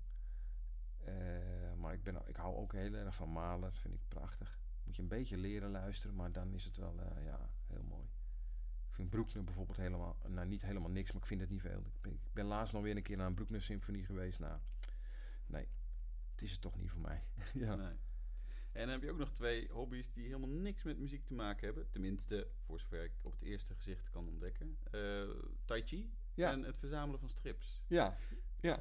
Maar 1.77 1.93
ik, 1.93 2.03
ben, 2.03 2.23
ik 2.27 2.37
hou 2.37 2.57
ook 2.57 2.73
heel 2.73 2.95
erg 2.95 3.15
van 3.15 3.29
Mahler. 3.29 3.73
Vind 3.73 3.95
ik 3.95 4.09
prachtig. 4.09 4.61
Moet 4.85 4.97
je 4.97 5.03
een 5.03 5.09
beetje 5.09 5.37
leren 5.37 5.71
luisteren, 5.71 6.17
maar 6.17 6.33
dan 6.33 6.53
is 6.53 6.65
het 6.65 6.77
wel 6.77 7.01
ja, 7.25 7.51
heel 7.67 7.83
mooi. 7.83 8.09
Ik 8.95 9.01
vind 9.01 9.11
Broekner 9.11 9.45
bijvoorbeeld 9.45 9.77
helemaal, 9.77 10.17
nou 10.29 10.47
niet 10.47 10.63
helemaal 10.63 10.91
niks, 10.91 11.13
maar 11.13 11.21
ik 11.23 11.27
vind 11.29 11.41
het 11.41 11.51
niet 11.51 11.61
veel. 11.61 11.79
Ik 11.79 12.01
ben, 12.01 12.13
ik 12.13 12.33
ben 12.33 12.45
laatst 12.45 12.73
nog 12.73 12.83
weer 12.83 12.97
een 12.97 13.03
keer 13.03 13.17
naar 13.17 13.27
een 13.27 13.35
Broekner 13.35 13.63
symfonie 13.63 14.05
geweest. 14.05 14.39
Nou, 14.39 14.59
nee, 15.47 15.69
het 16.33 16.43
is 16.43 16.53
het 16.53 16.61
toch 16.61 16.77
niet 16.77 16.91
voor 16.91 17.01
mij. 17.01 17.23
ja. 17.55 17.75
Nee. 17.75 17.93
En 18.73 18.81
dan 18.81 18.89
heb 18.89 19.03
je 19.03 19.11
ook 19.11 19.19
nog 19.19 19.33
twee 19.33 19.69
hobby's 19.71 20.13
die 20.13 20.25
helemaal 20.25 20.49
niks 20.49 20.83
met 20.83 20.99
muziek 20.99 21.25
te 21.25 21.35
maken 21.35 21.65
hebben. 21.67 21.91
Tenminste, 21.91 22.49
voor 22.61 22.81
zover 22.81 23.05
ik 23.05 23.13
op 23.23 23.33
het 23.33 23.43
eerste 23.43 23.75
gezicht 23.75 24.11
kan 24.11 24.29
ontdekken. 24.29 24.79
Eh, 24.91 25.29
tai 25.65 25.83
chi 25.83 26.13
Ja. 26.35 26.51
en 26.53 26.63
het 26.63 26.79
verzamelen 26.79 27.21
van 27.21 27.29
strips. 27.29 27.83
Ja, 27.87 28.17
ja. 28.61 28.79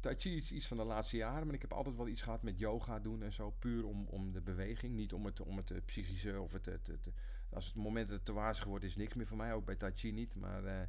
Tai 0.00 0.14
Chi 0.18 0.36
is 0.36 0.52
iets 0.52 0.66
van 0.66 0.76
de 0.76 0.84
laatste 0.84 1.16
jaren, 1.16 1.46
maar 1.46 1.54
ik 1.54 1.62
heb 1.62 1.72
altijd 1.72 1.96
wel 1.96 2.08
iets 2.08 2.22
gehad 2.22 2.42
met 2.42 2.58
yoga 2.58 2.98
doen 3.00 3.22
en 3.22 3.32
zo. 3.32 3.50
Puur 3.50 3.84
om, 3.84 4.06
om 4.06 4.32
de 4.32 4.40
beweging, 4.40 4.94
niet 4.94 5.12
om 5.12 5.24
het, 5.24 5.40
om 5.40 5.56
het 5.56 5.70
eh, 5.70 5.78
psychische 5.84 6.40
of 6.40 6.52
het, 6.52 6.66
het, 6.66 6.86
het- 6.86 7.06
Als 7.52 7.66
het 7.66 7.74
moment 7.74 8.08
dat 8.08 8.16
het 8.16 8.24
te 8.24 8.32
waarschuwen 8.32 8.70
wordt, 8.70 8.84
is 8.84 8.96
niks 8.96 9.14
meer 9.14 9.26
voor 9.26 9.36
mij. 9.36 9.52
Ook 9.52 9.64
bij 9.64 9.76
Tai 9.76 9.92
Chi 9.94 10.12
niet. 10.12 10.34
Maar, 10.34 10.64
eh, 10.64 10.88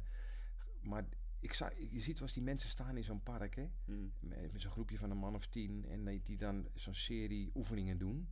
maar 0.80 1.04
ik 1.38 1.52
zag, 1.52 1.72
je 1.90 2.00
ziet 2.00 2.20
eens 2.20 2.32
die 2.32 2.42
mensen 2.42 2.70
staan 2.70 2.96
in 2.96 3.04
zo'n 3.04 3.22
park, 3.22 3.54
hè. 3.54 3.68
Hmm. 3.84 4.12
Met, 4.20 4.52
met 4.52 4.60
zo'n 4.60 4.70
groepje 4.70 4.98
van 4.98 5.10
een 5.10 5.16
man 5.16 5.34
of 5.34 5.46
tien. 5.46 5.84
En 5.88 6.04
die, 6.04 6.22
die 6.22 6.36
dan 6.36 6.68
zo'n 6.74 6.94
serie 6.94 7.50
oefeningen 7.54 7.98
doen. 7.98 8.28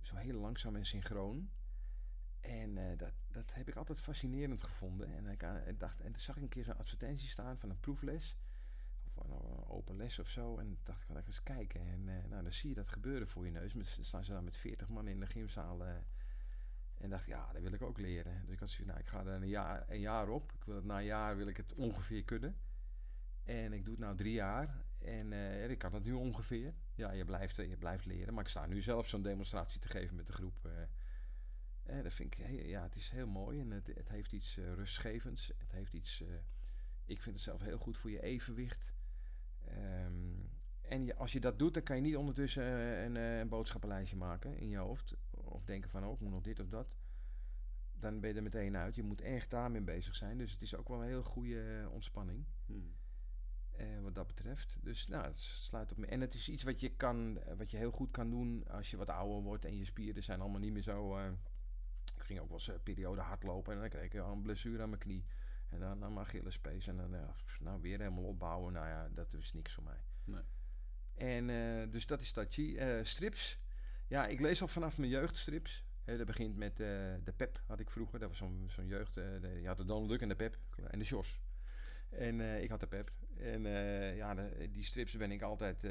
Zo 0.00 0.16
heel 0.16 0.40
langzaam 0.40 0.76
en 0.76 0.86
synchroon. 0.86 1.50
En 2.40 2.78
eh, 2.78 2.98
dat, 2.98 3.12
dat 3.28 3.54
heb 3.54 3.68
ik 3.68 3.76
altijd 3.76 4.00
fascinerend 4.00 4.62
gevonden. 4.62 5.16
En 5.16 5.26
ik, 5.26 5.42
eh, 5.42 5.68
ik 5.68 5.80
dacht, 5.80 6.00
en 6.00 6.12
toen 6.12 6.22
zag 6.22 6.36
ik 6.36 6.42
een 6.42 6.48
keer 6.48 6.64
zo'n 6.64 6.78
advertentie 6.78 7.28
staan 7.28 7.58
van 7.58 7.70
een 7.70 7.80
proefles. 7.80 8.36
Of 9.04 9.24
een, 9.24 9.30
een 9.30 9.66
open 9.66 9.96
les 9.96 10.18
of 10.18 10.28
zo. 10.28 10.58
En 10.58 10.78
dacht 10.82 11.02
ik, 11.02 11.06
ga 11.06 11.18
ik 11.18 11.26
eens 11.26 11.42
kijken. 11.42 11.80
En 11.80 12.04
nou, 12.04 12.42
dan 12.42 12.52
zie 12.52 12.68
je 12.68 12.74
dat 12.74 12.88
gebeuren 12.88 13.28
voor 13.28 13.44
je 13.44 13.52
neus. 13.52 13.74
Met, 13.74 13.92
dan 13.96 14.04
staan 14.04 14.24
ze 14.24 14.32
dan 14.32 14.44
met 14.44 14.56
40 14.56 14.88
man 14.88 15.08
in 15.08 15.20
de 15.20 15.26
gymzaal. 15.26 15.82
En 17.06 17.12
dacht, 17.12 17.26
ja, 17.26 17.52
dat 17.52 17.62
wil 17.62 17.72
ik 17.72 17.82
ook 17.82 17.98
leren. 17.98 18.42
Dus 18.44 18.52
ik 18.54 18.58
had 18.60 18.70
zoiets, 18.70 18.88
nou, 18.88 19.00
ik 19.00 19.08
ga 19.08 19.20
er 19.20 19.42
een 19.42 19.48
jaar, 19.48 19.84
een 19.88 20.00
jaar 20.00 20.28
op. 20.28 20.52
Ik 20.52 20.64
wil 20.64 20.82
na 20.82 20.98
een 20.98 21.04
jaar 21.04 21.36
wil 21.36 21.46
ik 21.46 21.56
het 21.56 21.72
ongeveer 21.72 22.24
kunnen. 22.24 22.56
En 23.44 23.72
ik 23.72 23.84
doe 23.84 23.94
het 23.94 24.02
nou 24.02 24.16
drie 24.16 24.32
jaar. 24.32 24.84
En 24.98 25.32
eh, 25.32 25.70
ik 25.70 25.78
kan 25.78 25.94
het 25.94 26.04
nu 26.04 26.12
ongeveer. 26.12 26.74
Ja, 26.94 27.10
je 27.10 27.24
blijft, 27.24 27.58
eh, 27.58 27.68
je 27.68 27.76
blijft 27.76 28.04
leren. 28.04 28.34
Maar 28.34 28.42
ik 28.42 28.50
sta 28.50 28.66
nu 28.66 28.82
zelf 28.82 29.08
zo'n 29.08 29.22
demonstratie 29.22 29.80
te 29.80 29.88
geven 29.88 30.16
met 30.16 30.26
de 30.26 30.32
groep. 30.32 30.64
eh. 30.64 30.82
Eh, 31.82 32.02
dat 32.02 32.12
vind 32.12 32.38
ik, 32.38 32.66
ja, 32.66 32.82
het 32.82 32.94
is 32.94 33.10
heel 33.10 33.26
mooi. 33.26 33.60
En 33.60 33.70
het, 33.70 33.86
het 33.86 34.08
heeft 34.08 34.32
iets 34.32 34.56
rustgevends. 34.56 35.52
Het 35.58 35.72
heeft 35.72 35.92
iets, 35.92 36.24
ik 37.04 37.22
vind 37.22 37.34
het 37.34 37.44
zelf 37.44 37.62
heel 37.62 37.78
goed 37.78 37.98
voor 37.98 38.10
je 38.10 38.22
evenwicht. 38.22 38.94
Ehm, 39.64 40.34
en 40.88 41.04
je, 41.04 41.16
als 41.16 41.32
je 41.32 41.40
dat 41.40 41.58
doet, 41.58 41.74
dan 41.74 41.82
kan 41.82 41.96
je 41.96 42.02
niet 42.02 42.16
ondertussen 42.16 42.64
een, 43.04 43.16
eh, 43.16 43.38
een 43.38 43.48
boodschappenlijstje 43.48 44.16
maken 44.16 44.56
in 44.58 44.68
je 44.68 44.76
hoofd. 44.76 45.16
Denken 45.66 45.90
van, 45.90 46.04
oh, 46.04 46.12
ik 46.12 46.20
moet 46.20 46.30
nog 46.30 46.42
dit 46.42 46.60
of 46.60 46.68
dat. 46.68 46.94
Dan 47.92 48.20
ben 48.20 48.30
je 48.30 48.36
er 48.36 48.42
meteen 48.42 48.76
uit. 48.76 48.94
Je 48.94 49.02
moet 49.02 49.20
echt 49.20 49.50
daarmee 49.50 49.80
bezig 49.80 50.14
zijn. 50.14 50.38
Dus 50.38 50.52
het 50.52 50.62
is 50.62 50.74
ook 50.74 50.88
wel 50.88 51.02
een 51.02 51.08
heel 51.08 51.22
goede 51.22 51.80
eh, 51.80 51.92
ontspanning. 51.92 52.44
Hmm. 52.66 52.94
Eh, 53.70 54.00
wat 54.02 54.14
dat 54.14 54.26
betreft. 54.26 54.78
Dus 54.80 55.06
nou, 55.06 55.24
het 55.24 55.38
sluit 55.38 55.92
op 55.92 55.98
me. 55.98 56.06
En 56.06 56.20
het 56.20 56.34
is 56.34 56.48
iets 56.48 56.62
wat 56.62 56.80
je, 56.80 56.96
kan, 56.96 57.38
eh, 57.38 57.56
wat 57.56 57.70
je 57.70 57.76
heel 57.76 57.90
goed 57.90 58.10
kan 58.10 58.30
doen 58.30 58.68
als 58.68 58.90
je 58.90 58.96
wat 58.96 59.08
ouder 59.08 59.42
wordt 59.42 59.64
en 59.64 59.76
je 59.76 59.84
spieren 59.84 60.22
zijn 60.22 60.40
allemaal 60.40 60.60
niet 60.60 60.72
meer 60.72 60.82
zo. 60.82 61.18
ik 62.16 62.22
ging 62.22 62.40
ook 62.40 62.48
wel 62.48 62.56
eens 62.56 62.68
een 62.68 62.82
periode 62.82 63.20
hardlopen 63.20 63.74
en 63.74 63.80
dan 63.80 63.88
kreeg 63.88 64.12
ik 64.12 64.20
al 64.20 64.32
een 64.32 64.42
blessure 64.42 64.82
aan 64.82 64.88
mijn 64.88 65.00
knie. 65.00 65.24
En 65.68 65.80
dan 65.80 65.90
aan 65.90 65.98
mijn 65.98 66.26
Achillespees 66.26 66.86
en 66.86 66.96
dan 66.96 67.16
nou, 67.60 67.80
weer 67.80 67.98
helemaal 67.98 68.24
opbouwen. 68.24 68.72
Nou 68.72 68.86
ja, 68.86 69.08
dat 69.08 69.34
is 69.34 69.52
niks 69.52 69.74
voor 69.74 69.84
mij. 69.84 70.00
Nee. 70.24 70.42
En 71.14 71.46
dus 71.90 72.06
dat 72.06 72.20
is 72.20 72.32
Tai 72.32 72.46
Chi. 72.48 72.76
Eh, 72.76 73.04
strips. 73.04 73.58
Ja, 74.08 74.26
ik 74.26 74.40
lees 74.40 74.62
al 74.62 74.68
vanaf 74.68 74.98
mijn 74.98 75.10
jeugd 75.10 75.36
strips. 75.36 75.84
Eh, 76.04 76.16
dat 76.16 76.26
begint 76.26 76.56
met 76.56 76.72
eh, 76.80 76.86
de 77.24 77.32
Pep, 77.36 77.62
had 77.66 77.80
ik 77.80 77.90
vroeger. 77.90 78.18
Dat 78.18 78.28
was 78.28 78.38
zo'n 78.66 78.86
jeugd. 78.86 79.16
eh, 79.16 79.24
de- 79.40 79.58
je 79.60 79.66
had 79.66 79.76
de 79.76 79.84
Donald 79.84 80.08
Duck 80.08 80.20
en 80.20 80.28
de 80.28 80.36
Pep. 80.36 80.58
En 80.86 80.98
de 80.98 81.04
Jos. 81.04 81.40
En 82.10 82.40
eh, 82.40 82.62
ik 82.62 82.70
had 82.70 82.80
de 82.80 82.86
Pep. 82.86 83.12
En 83.36 83.62
ja, 84.16 84.34
de- 84.34 84.68
die 84.72 84.84
strips 84.84 85.16
ben 85.16 85.30
ik 85.30 85.42
altijd... 85.42 85.84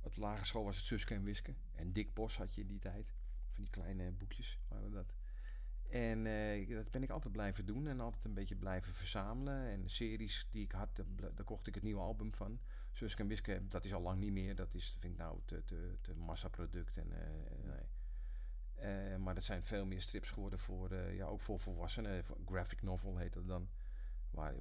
op 0.00 0.14
de 0.14 0.20
lagere 0.20 0.46
school 0.46 0.64
was 0.64 0.76
het 0.76 0.84
Suske 0.84 1.14
en 1.14 1.22
Wiske. 1.24 1.54
En 1.74 1.92
Dick 1.92 2.14
Bos 2.14 2.36
had 2.36 2.54
je 2.54 2.60
in 2.60 2.66
die 2.66 2.78
tijd. 2.78 3.14
Van 3.52 3.62
die 3.62 3.70
kleine 3.72 4.10
boekjes 4.12 4.58
waren 4.68 4.90
dat. 4.92 5.14
En 5.88 6.24
dat 6.68 6.90
ben 6.90 7.02
ik 7.02 7.10
altijd 7.10 7.32
blijven 7.32 7.66
doen. 7.66 7.86
En 7.88 8.00
altijd 8.00 8.24
een 8.24 8.34
beetje 8.34 8.56
blijven 8.56 8.94
verzamelen. 8.94 9.66
En 9.70 9.88
series 9.90 10.46
die 10.50 10.62
ik 10.62 10.72
had, 10.72 11.02
daar 11.34 11.44
kocht 11.44 11.66
ik 11.66 11.74
het 11.74 11.82
nieuwe 11.84 12.00
album 12.00 12.34
van. 12.34 12.60
Suske 12.92 13.22
en 13.22 13.28
Wiske, 13.28 13.68
dat 13.68 13.84
is 13.84 13.94
al 13.94 14.02
lang 14.02 14.18
niet 14.20 14.32
meer. 14.32 14.54
Dat 14.54 14.74
is, 14.74 14.96
vind 15.00 15.12
ik 15.12 15.18
nou, 15.18 15.38
te, 15.44 15.64
te, 15.64 15.96
te 16.00 16.14
massaproduct. 16.14 16.96
En, 16.98 17.12
eh, 17.12 17.64
nee. 17.64 17.88
Eh, 18.74 19.16
maar 19.16 19.34
dat 19.34 19.44
zijn 19.44 19.62
veel 19.62 19.86
meer 19.86 20.00
strips 20.00 20.30
geworden 20.30 20.58
voor, 20.58 20.90
eh, 20.92 21.16
ja, 21.16 21.26
ook 21.26 21.40
voor 21.40 21.60
volwassenen. 21.60 22.24
Graphic 22.46 22.82
novel 22.82 23.16
heet 23.16 23.32
dat 23.32 23.46
dan. 23.46 23.68
Waar 24.30 24.54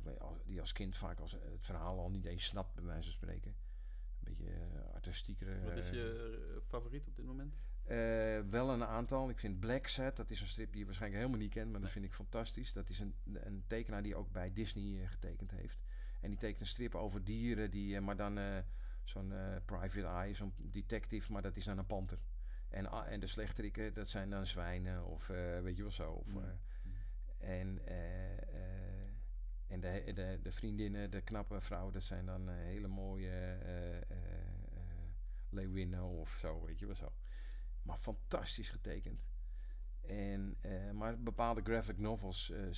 die 0.46 0.60
als 0.60 0.72
kind 0.72 0.98
vaak 0.98 1.20
als, 1.20 1.32
het 1.32 1.66
verhaal 1.66 2.00
al 2.00 2.10
niet 2.10 2.26
eens 2.26 2.46
snapt, 2.46 2.74
bij 2.76 2.84
wijze 2.84 3.04
van 3.04 3.12
spreken. 3.14 3.52
Een 3.52 4.36
beetje 4.36 4.52
eh, 4.54 4.94
artistieker. 4.94 5.64
Wat 5.64 5.78
is 5.78 5.86
eh, 5.86 5.94
je 5.94 6.54
eh, 6.56 6.62
favoriet 6.70 7.08
op 7.08 7.16
dit 7.16 7.26
moment? 7.26 7.54
eh, 7.84 8.40
wel 8.50 8.70
een 8.70 8.84
aantal. 8.84 9.30
Ik 9.30 9.40
vind 9.40 9.60
Black 9.60 9.88
Set, 9.88 10.16
dat 10.16 10.32
is 10.32 10.42
een 10.42 10.48
strip 10.48 10.70
die 10.70 10.80
je 10.80 10.86
waarschijnlijk 10.86 11.22
helemaal 11.22 11.44
niet 11.44 11.54
kent, 11.54 11.72
maar 11.72 11.82
dat 11.82 11.90
vind 11.90 12.06
ik 12.06 12.14
fantastisch. 12.14 12.74
Dat 12.74 12.90
is 12.90 13.00
een, 13.00 13.16
een 13.34 13.64
tekenaar 13.68 14.04
die 14.04 14.16
ook 14.16 14.32
bij 14.32 14.54
Disney 14.54 15.02
eh, 15.02 15.10
getekend 15.10 15.52
heeft. 15.52 15.80
En 16.20 16.30
die 16.30 16.38
tekent 16.38 16.60
een 16.60 16.68
strip 16.68 16.96
over 16.96 17.24
dieren, 17.24 17.72
die, 17.72 17.96
eh, 17.96 18.02
maar 18.02 18.16
dan 18.16 18.38
eh, 18.38 18.58
zo'n 19.04 19.34
eh, 19.34 19.56
private 19.66 20.08
eye, 20.08 20.34
zo'n 20.34 20.54
detective, 20.58 21.32
maar 21.32 21.42
dat 21.42 21.58
is 21.58 21.64
dan 21.64 21.78
een 21.78 21.86
panter. 21.86 22.20
En, 22.70 22.88
ah, 22.88 23.12
en 23.12 23.20
de 23.20 23.28
slechteriken, 23.28 23.94
dat 23.94 24.10
zijn 24.10 24.30
dan 24.30 24.48
zwijnen 24.48 25.06
of 25.06 25.28
weet 25.62 25.76
je 25.76 25.82
wel 25.82 25.92
zo. 25.92 26.12
Of, 26.12 26.28
en 27.38 27.82
en 29.68 29.80
de, 29.80 30.12
de, 30.14 30.40
de 30.42 30.52
vriendinnen, 30.52 31.12
de 31.12 31.22
knappe 31.22 31.62
vrouwen, 31.62 31.94
dat 31.94 32.04
zijn 32.04 32.26
dan 32.26 32.50
hele 32.50 32.88
mooie 32.88 33.58
leeuwinnen 35.50 36.04
of 36.04 36.38
zo, 36.40 36.66
weet 36.66 36.80
je 36.80 36.86
wel 36.86 36.96
zo. 36.96 37.12
Maar 37.82 37.98
fantastisch 37.98 38.70
getekend. 38.70 39.22
En, 40.10 40.56
eh, 40.62 40.92
maar 40.92 41.20
bepaalde 41.20 41.62
graphic 41.62 41.98
novels, 41.98 42.52
eh, 42.52 42.68
eh, 42.68 42.74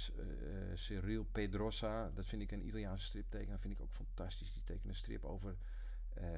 Cyril 0.73 1.23
Pedrosa, 1.23 2.09
dat 2.09 2.25
vind 2.25 2.41
ik 2.41 2.51
een 2.51 2.65
Italiaanse 2.65 3.05
striptekenaar, 3.05 3.59
vind 3.59 3.73
ik 3.73 3.81
ook 3.81 3.91
fantastisch. 3.91 4.53
Die 4.53 4.63
tekent 4.63 4.87
een 4.87 4.95
strip 4.95 5.23
over 5.23 5.57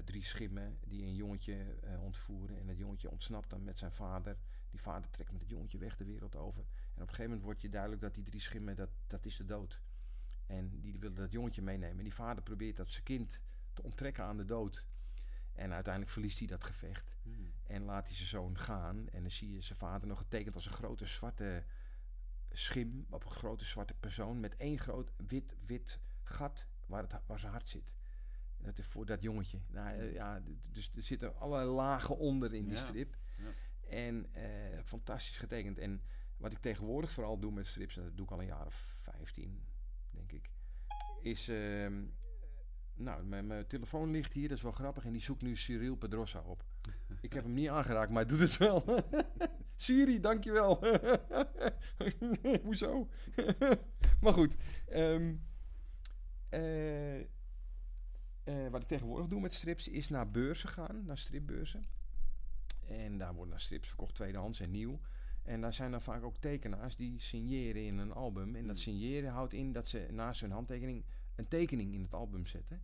drie 0.05 0.23
schimmen 0.23 0.77
die 0.85 1.03
een 1.03 1.15
jongetje 1.15 1.75
ontvoeren. 2.01 2.59
En 2.59 2.67
dat 2.67 2.77
jongetje 2.77 3.09
ontsnapt 3.09 3.49
dan 3.49 3.63
met 3.63 3.79
zijn 3.79 3.91
vader. 3.91 4.37
Die 4.69 4.81
vader 4.81 5.09
trekt 5.09 5.31
met 5.31 5.41
het 5.41 5.49
jongetje 5.49 5.77
weg 5.77 5.97
de 5.97 6.05
wereld 6.05 6.35
over. 6.35 6.61
En 6.61 6.93
op 6.93 6.99
een 6.99 7.01
gegeven 7.01 7.23
moment 7.23 7.43
wordt 7.43 7.61
je 7.61 7.69
duidelijk 7.69 8.01
dat 8.01 8.15
die 8.15 8.23
drie 8.23 8.39
schimmen, 8.39 8.75
dat, 8.75 8.89
dat 9.07 9.25
is 9.25 9.37
de 9.37 9.45
dood. 9.45 9.81
En 10.45 10.79
die 10.79 10.99
willen 10.99 11.15
dat 11.15 11.31
jongetje 11.31 11.61
meenemen. 11.61 11.97
En 11.97 12.03
die 12.03 12.13
vader 12.13 12.43
probeert 12.43 12.77
dat 12.77 12.89
zijn 12.89 13.03
kind 13.03 13.41
te 13.73 13.83
onttrekken 13.83 14.23
aan 14.23 14.37
de 14.37 14.45
dood. 14.45 14.87
En 15.53 15.73
uiteindelijk 15.73 16.13
verliest 16.13 16.39
hij 16.39 16.47
dat 16.47 16.63
gevecht. 16.63 17.15
Hmm. 17.21 17.52
En 17.63 17.83
laat 17.83 18.07
hij 18.07 18.15
zijn 18.15 18.27
zoon 18.27 18.57
gaan. 18.59 19.09
En 19.09 19.21
dan 19.21 19.31
zie 19.31 19.51
je 19.51 19.61
zijn 19.61 19.79
vader 19.79 20.07
nog 20.07 20.17
getekend 20.17 20.55
als 20.55 20.65
een 20.65 20.71
grote 20.73 21.05
zwarte 21.05 21.63
schim. 22.51 23.05
Op 23.09 23.25
een 23.25 23.31
grote 23.31 23.65
zwarte 23.65 23.93
persoon. 23.93 24.39
Met 24.39 24.55
één 24.55 24.79
groot 24.79 25.11
wit, 25.27 25.55
wit 25.65 25.99
gat 26.23 26.67
waar, 26.85 27.01
het, 27.03 27.13
waar 27.25 27.39
zijn 27.39 27.51
hart 27.51 27.69
zit. 27.69 27.93
Dat 28.57 28.77
is 28.77 28.85
voor 28.85 29.05
dat 29.05 29.21
jongetje. 29.21 29.59
Nou, 29.67 29.97
eh, 29.97 30.13
ja, 30.13 30.41
dus 30.71 30.91
er 30.95 31.03
zitten 31.03 31.35
allerlei 31.37 31.69
lagen 31.69 32.17
onder 32.17 32.53
in 32.53 32.63
die 32.65 32.73
Ja. 32.77 32.83
strip. 32.83 33.17
Ja. 33.37 33.53
En 33.89 34.33
eh, 34.33 34.79
fantastisch 34.83 35.37
getekend. 35.37 35.77
En 35.77 36.01
wat 36.37 36.51
ik 36.51 36.57
tegenwoordig 36.59 37.11
vooral 37.11 37.39
doe 37.39 37.51
met 37.51 37.67
strips, 37.67 37.97
en 37.97 38.03
dat 38.03 38.17
doe 38.17 38.25
ik 38.25 38.31
al 38.31 38.39
een 38.39 38.45
jaar 38.45 38.65
of 38.65 38.95
15, 39.01 39.63
denk 40.09 40.31
ik, 40.31 40.49
is. 41.21 41.47
ehm, 41.47 42.03
nou, 42.95 43.23
mijn, 43.23 43.47
mijn 43.47 43.67
telefoon 43.67 44.11
ligt 44.11 44.33
hier, 44.33 44.47
dat 44.47 44.57
is 44.57 44.63
wel 44.63 44.71
grappig. 44.71 45.05
En 45.05 45.11
die 45.11 45.21
zoekt 45.21 45.41
nu 45.41 45.55
Cyril 45.55 45.95
Pedrosa 45.95 46.39
op. 46.39 46.63
Ik 47.21 47.33
heb 47.33 47.43
hem 47.43 47.53
niet 47.53 47.69
aangeraakt, 47.69 48.11
maar 48.11 48.25
hij 48.25 48.31
doet 48.31 48.39
het 48.39 48.57
wel. 48.57 48.83
Siri, 49.75 50.19
dankjewel. 50.19 50.79
Hoezo? 52.63 53.09
maar 54.21 54.33
goed. 54.33 54.55
ehm, 54.87 55.35
eh, 56.49 57.19
eh, 57.19 57.25
wat 58.71 58.81
ik 58.81 58.87
tegenwoordig 58.87 59.27
doe 59.27 59.41
met 59.41 59.53
strips 59.53 59.87
is 59.87 60.09
naar 60.09 60.31
beurzen 60.31 60.69
gaan, 60.69 61.05
naar 61.05 61.17
stripbeurzen. 61.17 61.85
En 62.87 63.17
daar 63.17 63.33
worden 63.33 63.59
strips 63.59 63.87
verkocht, 63.87 64.15
tweedehands 64.15 64.59
en 64.59 64.71
nieuw. 64.71 64.99
En 65.43 65.61
daar 65.61 65.73
zijn 65.73 65.91
dan 65.91 66.01
vaak 66.01 66.23
ook 66.23 66.37
tekenaars 66.37 66.95
die 66.95 67.19
signeren 67.21 67.85
in 67.85 67.97
een 67.97 68.11
album. 68.11 68.55
En 68.55 68.67
dat 68.67 68.83
Hmm. 68.83 68.93
signeren 68.93 69.31
houdt 69.31 69.53
in 69.53 69.71
dat 69.71 69.87
ze 69.87 70.07
naast 70.11 70.41
hun 70.41 70.51
handtekening 70.51 71.05
een 71.35 71.47
tekening 71.47 71.93
in 71.93 72.01
het 72.01 72.13
album 72.13 72.45
zetten. 72.45 72.81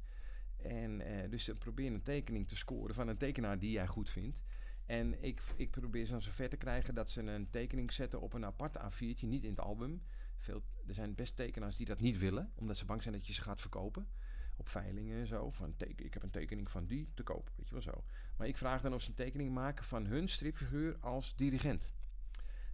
En 0.58 1.02
eh, 1.02 1.30
dus 1.30 1.44
ze 1.44 1.56
proberen 1.56 1.94
een 1.94 2.02
tekening 2.02 2.48
te 2.48 2.56
scoren 2.56 2.96
van 2.96 3.08
een 3.08 3.18
tekenaar 3.18 3.60
die 3.60 3.72
jij 3.72 3.88
goed 3.88 4.10
vindt. 4.10 4.38
En 4.86 5.24
ik, 5.24 5.42
ik 5.56 5.72
probeer 5.72 6.06
ze 6.06 6.12
dan 6.12 6.22
zover 6.22 6.50
te 6.50 6.58
krijgen 6.58 6.96
dat 6.96 7.10
ze 7.10 7.22
een 7.22 7.50
tekening 7.50 7.92
zetten 7.92 8.22
op 8.22 8.34
een 8.34 8.46
apart 8.46 8.78
A4'tje, 8.78 9.28
niet 9.28 9.44
in 9.44 9.50
het 9.50 9.60
album. 9.60 10.02
Veel, 10.38 10.64
er 10.88 10.94
zijn 10.94 11.16
best 11.16 11.36
tekenaars 11.36 11.76
die 11.76 11.86
dat 11.86 12.00
niet 12.00 12.18
willen, 12.18 12.52
omdat 12.56 12.78
ze 12.78 12.86
bang 12.86 13.02
zijn 13.02 13.14
dat 13.14 13.28
je 13.28 13.34
ze 13.34 13.42
gaat 13.42 13.62
verkopen. 13.62 14.08
Op 14.56 14.70
veilingen 14.70 15.20
en 15.20 15.28
zo. 15.28 15.52
Van 15.52 15.76
teken, 15.78 16.06
ik 16.06 16.14
heb 16.14 16.24
een 16.24 16.30
tekening 16.30 16.72
van 16.72 16.86
die 16.86 17.10
te 17.14 17.24
koop, 17.24 17.52
weet 17.56 17.68
je 17.68 17.74
wel 17.74 17.82
zo. 17.82 18.04
Maar 18.38 18.48
ik 18.48 18.58
vraag 18.58 18.82
dan 18.82 18.94
of 18.94 19.02
ze 19.02 19.10
een 19.10 19.16
tekening 19.16 19.54
maken 19.54 19.86
van 19.86 20.06
hun 20.06 20.28
stripfiguur 20.28 20.98
als 21.00 21.36
dirigent. 21.36 21.92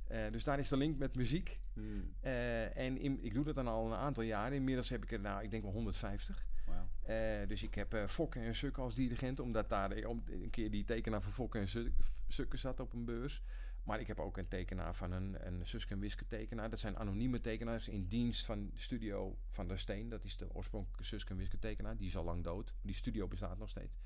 Eh, 0.08 0.32
dus 0.32 0.44
daar 0.44 0.60
is 0.60 0.68
de 0.68 0.78
link 0.78 0.98
met 0.98 1.16
muziek. 1.16 1.60
Hmm. 1.74 2.14
Eh, 2.20 2.78
en 2.78 2.98
in- 2.98 3.24
ik 3.24 3.34
doe 3.34 3.44
dat 3.44 3.56
dan 3.56 3.68
al 3.68 3.86
een 3.86 3.98
aantal 3.98 4.24
jaren. 4.24 4.58
Inmiddels 4.58 4.90
heb 4.90 5.04
ik 5.04 5.12
er, 5.12 5.20
nou, 5.20 5.44
ik 5.44 5.52
denk 5.52 5.64
wel 5.64 5.72
150. 5.72 6.48
Wauw. 6.66 6.88
Eh, 7.02 7.48
dus 7.48 7.64
ik 7.64 7.76
heb 7.76 7.94
eh 7.94 8.06
Fokke 8.08 8.40
en 8.40 8.56
Sukke 8.56 8.82
als 8.82 8.96
dirigent, 8.96 9.40
omdat 9.40 9.70
daar 9.70 10.06
om, 10.06 10.24
een 10.26 10.50
keer 10.50 10.72
die 10.72 10.84
tekenaar 10.84 11.22
van 11.22 11.32
Fokke 11.32 11.60
en 11.60 11.68
Suk- 11.68 11.92
Sukke 12.28 12.58
zat 12.58 12.80
op 12.80 12.94
een 12.94 13.06
beurs. 13.06 13.44
Maar 13.84 14.00
ik 14.00 14.08
heb 14.08 14.20
ook 14.20 14.38
een 14.38 14.48
tekenaar 14.48 14.96
van 14.96 15.12
een, 15.12 15.48
een 15.48 15.66
Suske 15.68 15.94
en 15.94 16.00
Wiske 16.00 16.28
tekenaar. 16.28 16.70
Dat 16.70 16.80
zijn 16.80 16.98
anonieme 16.98 17.42
tekenaars 17.42 17.88
in 17.88 18.08
dienst 18.08 18.46
van 18.46 18.72
studio 18.74 19.38
van 19.48 19.68
der 19.68 19.80
Steen. 19.80 20.10
Dat 20.10 20.24
is 20.24 20.38
de 20.38 20.54
oorspronkelijke 20.54 21.04
Suske 21.04 21.32
en 21.32 21.38
Wiske 21.38 21.60
tekenaar. 21.60 21.98
Die 21.98 22.08
is 22.08 22.18
al 22.18 22.24
lang 22.24 22.44
dood. 22.44 22.74
Die 22.82 22.96
studio 22.96 23.28
bestaat 23.28 23.58
nog 23.58 23.70
steeds. 23.70 23.98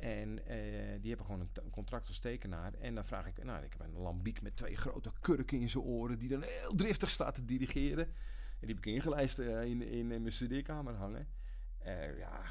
En 0.00 0.46
eh, 0.46 1.00
die 1.00 1.08
hebben 1.08 1.26
gewoon 1.26 1.40
een, 1.40 1.70
contract 1.70 2.08
als 2.08 2.18
tekenaar. 2.18 2.74
En 2.74 2.94
dan 2.94 3.04
vraag 3.04 3.26
ik, 3.26 3.44
nou, 3.44 3.64
ik 3.64 3.72
heb 3.72 3.80
een 3.80 4.00
lambiek 4.00 4.42
met 4.42 4.56
twee 4.56 4.76
grote 4.76 5.12
kurken 5.20 5.60
in 5.60 5.70
zijn 5.70 5.84
oren, 5.84 6.18
die 6.18 6.28
dan 6.28 6.42
heel 6.42 6.74
driftig 6.74 7.10
staat 7.10 7.34
te 7.34 7.44
dirigeren. 7.44 8.06
En 8.06 8.66
die 8.66 8.74
heb 8.74 8.84
ik 8.84 8.92
ingelijst 8.92 9.38
eh, 9.38 9.64
in, 9.64 9.82
in, 9.82 10.10
in 10.10 10.22
mijn 10.22 10.32
studeerkamer 10.32 10.94
hangen. 10.94 11.28
Eh, 11.78 12.18
ja, 12.18 12.42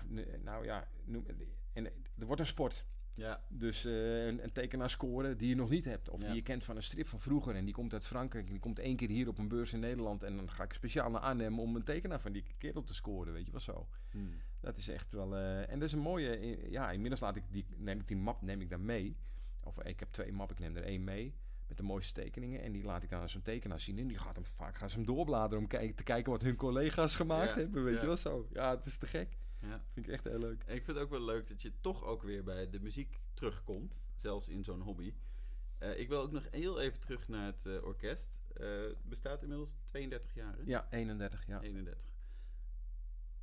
nou 0.43 0.65
ja, 0.65 0.87
noem, 1.03 1.25
en 1.73 1.85
er 2.17 2.25
wordt 2.25 2.41
een 2.41 2.47
sport. 2.47 2.85
Ja, 3.13 3.43
Dus 3.47 3.85
eh, 3.85 4.25
een, 4.25 4.43
een 4.43 4.51
tekenaar 4.51 4.89
scoren 4.89 5.37
die 5.37 5.49
je 5.49 5.55
nog 5.55 5.69
niet 5.69 5.85
hebt. 5.85 6.09
Of 6.09 6.21
Ja. 6.21 6.27
die 6.27 6.35
je 6.35 6.41
kent 6.41 6.63
van 6.63 6.75
een 6.75 6.83
strip 6.83 7.07
van 7.07 7.19
vroeger. 7.19 7.55
En 7.55 7.65
die 7.65 7.73
komt 7.73 7.93
uit 7.93 8.05
Frankrijk. 8.05 8.45
En 8.45 8.51
die 8.51 8.59
komt 8.61 8.79
één 8.79 8.95
keer 8.95 9.09
hier 9.09 9.27
op 9.27 9.37
een 9.37 9.47
beurs 9.47 9.73
in 9.73 9.79
Nederland. 9.79 10.23
En 10.23 10.35
dan 10.35 10.51
ga 10.51 10.63
ik 10.63 10.73
speciaal 10.73 11.09
naar 11.11 11.21
Arnhem 11.21 11.59
om 11.59 11.75
een 11.75 11.83
tekenaar 11.83 12.19
van 12.19 12.31
die 12.31 12.43
kerel 12.57 12.83
te 12.83 12.93
scoren. 12.93 13.33
Weet 13.33 13.45
je 13.45 13.51
wel 13.51 13.61
zo. 13.61 13.87
Hmm. 14.11 14.29
Dat 14.59 14.77
is 14.77 14.87
echt 14.89 15.11
wel. 15.11 15.35
eh, 15.35 15.59
en 15.71 15.79
dat 15.79 15.87
is 15.87 15.91
een 15.93 15.99
mooie. 15.99 16.29
eh, 16.37 16.71
Ja, 16.71 16.91
inmiddels 16.91 17.21
laat 17.21 17.35
ik 17.35 17.43
die, 17.49 17.65
neem 17.77 17.99
ik 17.99 18.07
die 18.07 18.17
map 18.17 18.41
neem 18.41 18.61
ik 18.61 18.69
dan 18.69 18.85
mee. 18.85 19.17
Of 19.63 19.81
ik 19.83 19.99
heb 19.99 20.11
twee 20.11 20.31
mappen, 20.31 20.55
ik 20.55 20.61
neem 20.61 20.75
er 20.75 20.83
één 20.83 21.03
mee. 21.03 21.33
Met 21.67 21.77
de 21.77 21.83
mooiste 21.83 22.13
tekeningen. 22.21 22.61
En 22.61 22.71
die 22.71 22.83
laat 22.83 23.03
ik 23.03 23.09
dan 23.09 23.21
aan 23.21 23.29
zo'n 23.29 23.41
tekenaar 23.41 23.79
zien. 23.79 23.97
En 23.99 24.07
die 24.07 24.17
gaat 24.17 24.35
hem 24.35 24.45
vaak 24.45 24.75
gaan 24.77 24.89
ze 24.89 24.95
hem 24.95 25.05
doorbladeren 25.05 25.59
om 25.63 25.67
kijk, 25.67 25.95
te 25.95 26.03
kijken 26.03 26.31
wat 26.31 26.41
hun 26.41 26.55
collega's 26.55 27.15
gemaakt 27.15 27.49
Ja, 27.49 27.55
hebben. 27.55 27.83
Weet 27.83 27.93
ja. 27.95 27.99
je 28.01 28.05
wel 28.07 28.17
zo. 28.17 28.47
Ja, 28.53 28.75
het 28.75 28.85
is 28.85 28.97
te 28.97 29.05
gek. 29.07 29.37
Ja. 29.61 29.83
Vind 29.93 30.05
ik 30.07 30.11
echt 30.13 30.23
heel 30.23 30.39
leuk. 30.39 30.61
Ik 30.63 30.83
vind 30.83 30.87
het 30.87 30.97
ook 30.97 31.09
wel 31.09 31.21
leuk 31.21 31.47
dat 31.47 31.61
je 31.61 31.71
toch 31.81 32.03
ook 32.03 32.23
weer 32.23 32.43
bij 32.43 32.69
de 32.69 32.79
muziek 32.79 33.21
terugkomt. 33.33 34.09
Zelfs 34.15 34.47
in 34.47 34.63
zo'n 34.63 34.81
hobby. 34.81 35.13
Eh, 35.77 35.99
ik 35.99 36.07
wil 36.07 36.21
ook 36.21 36.31
nog 36.31 36.47
heel 36.51 36.79
even 36.79 36.99
terug 36.99 37.27
naar 37.27 37.45
het 37.45 37.65
eh, 37.65 37.83
orkest. 37.83 38.39
Eh, 38.53 38.67
het 38.81 39.03
bestaat 39.03 39.41
inmiddels 39.41 39.75
32 39.83 40.33
jaar. 40.33 40.57
hè? 40.57 40.61
Ja, 40.65 40.87
31. 40.91 41.45
Ja. 41.45 41.61
31. 41.61 42.03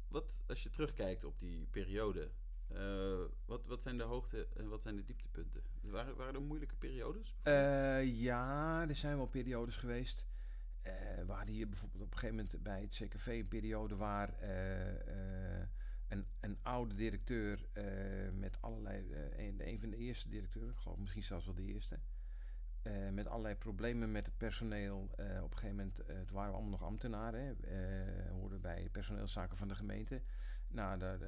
Wat 0.09 0.43
als 0.47 0.62
je 0.62 0.71
terugkijkt 0.71 1.25
op 1.25 1.39
die 1.39 1.67
periode? 1.67 2.31
eh, 2.69 3.21
wat, 3.45 3.67
wat 3.67 3.83
zijn 3.83 3.97
de 3.97 4.03
hoogte 4.03 4.49
en 4.57 4.69
wat 4.69 4.83
zijn 4.83 4.97
de 4.97 5.05
dieptepunten? 5.05 5.62
Waren, 5.81 6.17
waren 6.17 6.35
er 6.35 6.43
moeilijke 6.43 6.77
periodes? 6.77 7.37
Eh, 7.43 8.05
ja, 8.05 8.85
er 8.89 8.95
zijn 8.95 9.17
wel 9.17 9.27
periodes 9.27 9.77
geweest. 9.77 10.27
Eh 10.83 10.93
we 11.27 11.33
hadden 11.33 11.55
hier 11.55 11.69
bijvoorbeeld 11.69 12.03
op 12.03 12.11
een 12.12 12.19
gegeven 12.19 12.37
moment 12.37 12.62
bij 12.62 12.81
het 12.81 12.95
CKV 13.03 13.27
een 13.27 13.49
periode 13.49 13.97
waar 13.97 14.39
eh, 14.39 15.61
eh, 15.61 15.69
een, 16.09 16.26
een 16.40 16.59
oude 16.62 16.94
directeur 16.94 17.66
eh, 17.72 17.84
met 18.32 18.61
allerlei, 18.61 19.12
eh, 19.12 19.46
een, 19.66 19.80
van 19.80 19.90
de 19.90 19.96
eerste 19.96 20.28
directeuren, 20.28 20.72
ik 20.72 20.78
geloof 20.78 20.98
misschien 20.98 21.24
zelfs 21.24 21.44
wel 21.44 21.54
de 21.54 21.62
eerste, 21.62 21.98
eh, 22.82 23.09
met 23.09 23.26
allerlei 23.26 23.54
problemen 23.54 24.12
met 24.12 24.26
het 24.26 24.36
personeel. 24.36 25.00
Op 25.42 25.50
een 25.50 25.59
gegeven 25.59 25.76
moment, 25.76 25.96
het 26.07 26.30
waren 26.30 26.52
allemaal 26.52 26.70
nog 26.70 26.82
ambtenaren, 26.82 27.40
hè, 27.40 28.30
hoorden 28.30 28.61
bij 28.61 28.88
personeelszaken 28.92 29.57
van 29.57 29.68
de 29.68 29.74
gemeente. 29.74 30.22
Nou, 30.68 30.98
daar 30.98 31.18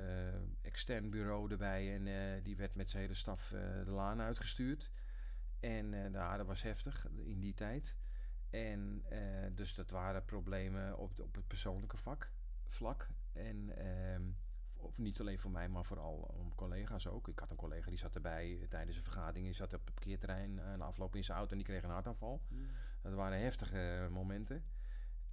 extern 0.62 1.10
bureau 1.10 1.50
erbij 1.50 1.94
en 1.94 2.42
die 2.42 2.56
werd 2.56 2.74
met 2.74 2.90
zijn 2.90 3.02
hele 3.02 3.14
staf 3.14 3.48
de 3.84 3.90
laan 3.90 4.20
uitgestuurd. 4.20 4.90
En 5.60 6.10
nou, 6.10 6.36
dat 6.36 6.46
was 6.46 6.62
heftig 6.62 7.06
in 7.24 7.40
die 7.40 7.54
tijd. 7.54 7.96
En 8.50 9.04
dus 9.54 9.74
dat 9.74 9.90
waren 9.90 10.24
problemen 10.24 10.98
op, 10.98 11.20
op 11.20 11.34
het 11.34 11.46
persoonlijke 11.46 11.96
vak, 11.96 12.30
vlak. 12.66 13.08
En 13.32 13.76
ehm, 13.76 14.22
of 14.80 14.98
niet 14.98 15.20
alleen 15.20 15.38
voor 15.38 15.50
mij, 15.50 15.68
maar 15.68 15.84
vooral 15.84 16.34
om 16.38 16.54
collega's 16.54 17.06
ook. 17.06 17.28
Ik 17.28 17.38
had 17.38 17.50
een 17.50 17.56
collega 17.56 17.88
die 17.88 17.98
zat 17.98 18.14
erbij 18.14 18.66
tijdens 18.68 18.96
een 18.96 19.02
vergadering. 19.02 19.44
Die 19.44 19.54
zat 19.54 19.74
op 19.74 19.84
het 19.84 19.94
parkeerterrein 19.94 20.60
aan 20.60 20.78
de 20.78 20.84
afloop 20.84 21.16
in 21.16 21.24
zijn 21.24 21.38
auto 21.38 21.52
en 21.52 21.58
die 21.58 21.66
kreeg 21.66 21.82
een 21.82 21.90
hartaanval. 21.90 22.42
Dat 23.02 23.12
waren 23.12 23.40
heftige 23.40 24.08
momenten. 24.10 24.64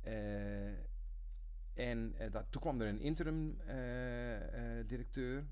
Eh, 0.02 0.68
en 1.74 2.14
eh, 2.18 2.32
dat, 2.32 2.46
toen 2.50 2.62
kwam 2.62 2.82
er 2.82 2.88
een 2.88 3.00
interim 3.00 3.60
eh, 3.62 4.80
eh, 4.80 4.88
directeur. 4.88 5.46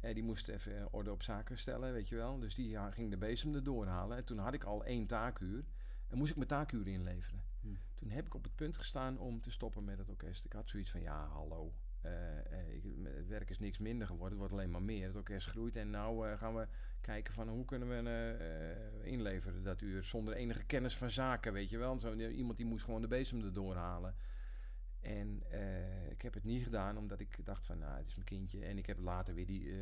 Eh, 0.00 0.14
die 0.14 0.22
moest 0.22 0.48
even 0.48 0.92
orde 0.92 1.12
op 1.12 1.22
zaken 1.22 1.58
stellen, 1.58 1.92
weet 1.92 2.08
je 2.08 2.16
wel. 2.16 2.38
Dus 2.38 2.54
die 2.54 2.78
ging 2.90 3.10
de 3.10 3.16
bezem 3.16 3.54
erdoor 3.54 3.86
halen. 3.86 4.16
En 4.16 4.24
toen 4.24 4.38
had 4.38 4.54
ik 4.54 4.64
al 4.64 4.84
één 4.84 5.06
taakuur. 5.06 5.64
En 6.08 6.18
moest 6.18 6.30
ik 6.30 6.36
mijn 6.36 6.48
taakuur 6.48 6.86
inleveren. 6.88 7.42
Hmm. 7.60 7.78
Toen 7.94 8.10
heb 8.10 8.26
ik 8.26 8.34
op 8.34 8.42
het 8.42 8.54
punt 8.54 8.76
gestaan 8.76 9.18
om 9.18 9.40
te 9.40 9.50
stoppen 9.50 9.84
met 9.84 9.98
het 9.98 10.08
orkest. 10.08 10.44
Ik 10.44 10.52
had 10.52 10.68
zoiets 10.68 10.90
van, 10.90 11.00
ja, 11.00 11.26
hallo. 11.26 11.72
Eh, 12.02 12.38
eh, 12.38 12.74
ik, 12.74 12.82
het 13.04 13.28
werk 13.28 13.50
is 13.50 13.58
niks 13.58 13.78
minder 13.78 14.06
geworden. 14.06 14.30
Het 14.30 14.38
wordt 14.38 14.52
alleen 14.52 14.70
maar 14.70 14.82
meer. 14.82 15.06
Het 15.06 15.16
orkest 15.16 15.46
groeit. 15.46 15.76
En 15.76 15.90
nou 15.90 16.28
eh, 16.28 16.38
gaan 16.38 16.54
we 16.54 16.66
kijken 17.00 17.34
van 17.34 17.48
hoe 17.48 17.64
kunnen 17.64 17.88
we 17.88 18.10
eh, 19.04 19.12
inleveren 19.12 19.62
dat 19.62 19.80
uur. 19.80 20.02
Zonder 20.02 20.34
enige 20.34 20.64
kennis 20.64 20.96
van 20.96 21.10
zaken, 21.10 21.52
weet 21.52 21.70
je 21.70 21.78
wel. 21.78 21.98
Zo, 21.98 22.14
iemand 22.14 22.56
die 22.56 22.66
moest 22.66 22.84
gewoon 22.84 23.00
de 23.00 23.08
bezem 23.08 23.42
erdoor 23.42 23.74
halen. 23.74 24.14
En 25.00 25.42
ik 26.10 26.22
heb 26.22 26.34
het 26.34 26.44
niet 26.44 26.62
gedaan 26.62 26.96
omdat 26.96 27.20
ik 27.20 27.44
dacht 27.44 27.66
van, 27.66 27.78
nou, 27.78 27.96
het 27.96 28.06
is 28.06 28.14
mijn 28.14 28.26
kindje. 28.26 28.64
En 28.64 28.78
ik 28.78 28.86
heb 28.86 28.98
later 28.98 29.34
weer 29.34 29.46
die, 29.46 29.72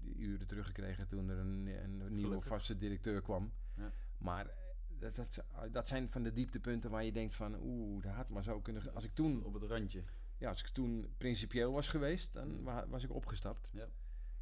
die 0.00 0.16
uren 0.16 0.46
teruggekregen 0.46 1.06
toen 1.06 1.28
er 1.28 1.38
een, 1.38 1.66
een 1.82 1.96
nieuwe 1.96 2.20
Gelukkig. 2.20 2.46
vaste 2.46 2.78
directeur 2.78 3.22
kwam. 3.22 3.52
Ja. 3.76 3.92
Maar 4.18 4.50
dat, 4.98 5.14
dat, 5.14 5.44
dat 5.70 5.88
zijn 5.88 6.08
van 6.08 6.22
de 6.22 6.32
dieptepunten 6.32 6.90
waar 6.90 7.04
je 7.04 7.12
denkt 7.12 7.34
van, 7.34 7.56
oeh, 7.60 8.02
dat 8.02 8.12
had 8.12 8.28
maar 8.28 8.42
zo 8.42 8.60
kunnen... 8.60 8.94
Als 8.94 9.04
ik 9.04 9.14
toen, 9.14 9.44
Op 9.44 9.54
het 9.54 9.62
randje. 9.62 10.02
Ja, 10.38 10.48
als 10.48 10.60
ik 10.60 10.68
toen 10.68 11.14
principieel 11.18 11.72
was 11.72 11.88
geweest, 11.88 12.32
dan 12.32 12.62
wa- 12.62 12.88
was 12.88 13.04
ik 13.04 13.12
opgestapt. 13.12 13.68
Ja. 13.72 13.88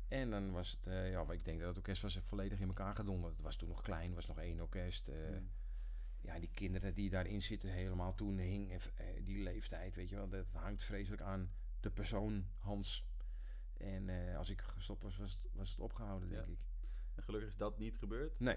En 0.08 0.30
dan 0.30 0.52
was 0.52 0.70
het, 0.70 0.86
eh, 0.86 1.10
ja, 1.10 1.30
ik 1.32 1.44
denk 1.44 1.58
dat 1.58 1.68
het 1.68 1.76
orkest 1.76 2.02
was 2.02 2.18
volledig 2.22 2.60
in 2.60 2.66
elkaar 2.68 2.94
gedonderd. 2.94 3.32
Het 3.32 3.42
was 3.42 3.56
toen 3.56 3.68
nog 3.68 3.82
klein, 3.82 4.14
was 4.14 4.26
nog 4.26 4.38
één 4.38 4.60
orkest. 4.60 5.08
eh, 5.08 5.16
Hmm. 5.28 5.50
ja, 6.20 6.38
die 6.38 6.50
kinderen 6.54 6.94
die 6.94 7.10
daarin 7.10 7.42
zitten 7.42 7.70
helemaal 7.70 8.14
toen 8.14 8.38
hing 8.38 8.72
eh, 8.72 9.06
die 9.24 9.42
leeftijd, 9.42 9.94
weet 9.94 10.08
je 10.08 10.14
wel, 10.16 10.28
dat 10.28 10.46
hangt 10.52 10.84
vreselijk 10.84 11.22
aan 11.22 11.52
de 11.80 11.90
persoon 11.90 12.46
Hans. 12.58 13.06
En 13.76 14.08
als 14.36 14.50
ik 14.50 14.60
gestopt 14.60 15.02
was, 15.02 15.16
was 15.16 15.32
het, 15.32 15.50
was 15.52 15.70
het 15.70 15.78
opgehouden, 15.80 16.28
denk 16.28 16.46
Ja. 16.46 16.52
ik. 16.52 16.58
En 17.14 17.22
gelukkig 17.22 17.48
is 17.50 17.56
dat 17.56 17.78
niet 17.78 17.96
gebeurd. 17.96 18.40
Nee. 18.40 18.56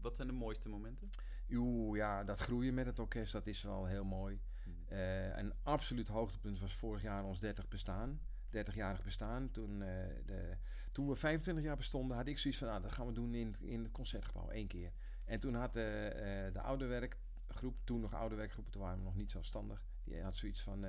Wat 0.00 0.16
zijn 0.16 0.28
de 0.28 0.34
mooiste 0.34 0.68
momenten? 0.68 1.10
Oeh, 1.50 1.96
ja, 1.96 2.24
dat 2.24 2.38
groeien 2.40 2.74
met 2.74 2.86
het 2.86 2.98
orkest, 2.98 3.32
dat 3.32 3.46
is 3.46 3.62
wel 3.62 3.86
heel 3.86 4.04
mooi. 4.04 4.40
Eh, 4.88 5.36
een 5.36 5.52
absoluut 5.62 6.08
hoogtepunt 6.08 6.60
was 6.60 6.74
vorig 6.74 7.02
jaar 7.02 7.24
ons 7.24 7.40
30 7.40 7.68
bestaan. 7.68 8.20
30-jarig 8.50 9.02
bestaan. 9.02 9.50
Toen, 9.50 9.82
eh, 9.82 9.88
de, 10.26 10.56
toen 10.92 11.08
we 11.08 11.16
25 11.16 11.64
jaar 11.64 11.76
bestonden, 11.76 12.16
had 12.16 12.26
ik 12.26 12.38
zoiets 12.38 12.60
van, 12.60 12.68
nou, 12.68 12.82
dat 12.82 12.92
gaan 12.92 13.06
we 13.06 13.12
doen 13.12 13.34
in, 13.34 13.56
in 13.60 13.82
het 13.82 13.92
concertgebouw, 13.92 14.48
één 14.48 14.66
keer. 14.66 14.92
En 15.24 15.40
toen 15.40 15.54
had 15.54 15.72
de, 15.72 16.12
eh, 16.14 16.52
de 16.52 16.60
oude 16.60 16.86
werkgroep, 16.86 17.76
toen 17.84 18.00
nog 18.00 18.14
oude 18.14 18.34
werkgroep, 18.34 18.70
toen 18.70 18.82
waren 18.82 18.98
we 18.98 19.04
nog 19.04 19.16
niet 19.16 19.30
zelfstandig, 19.30 19.84
die 20.04 20.22
had 20.22 20.36
zoiets 20.36 20.62
van, 20.62 20.86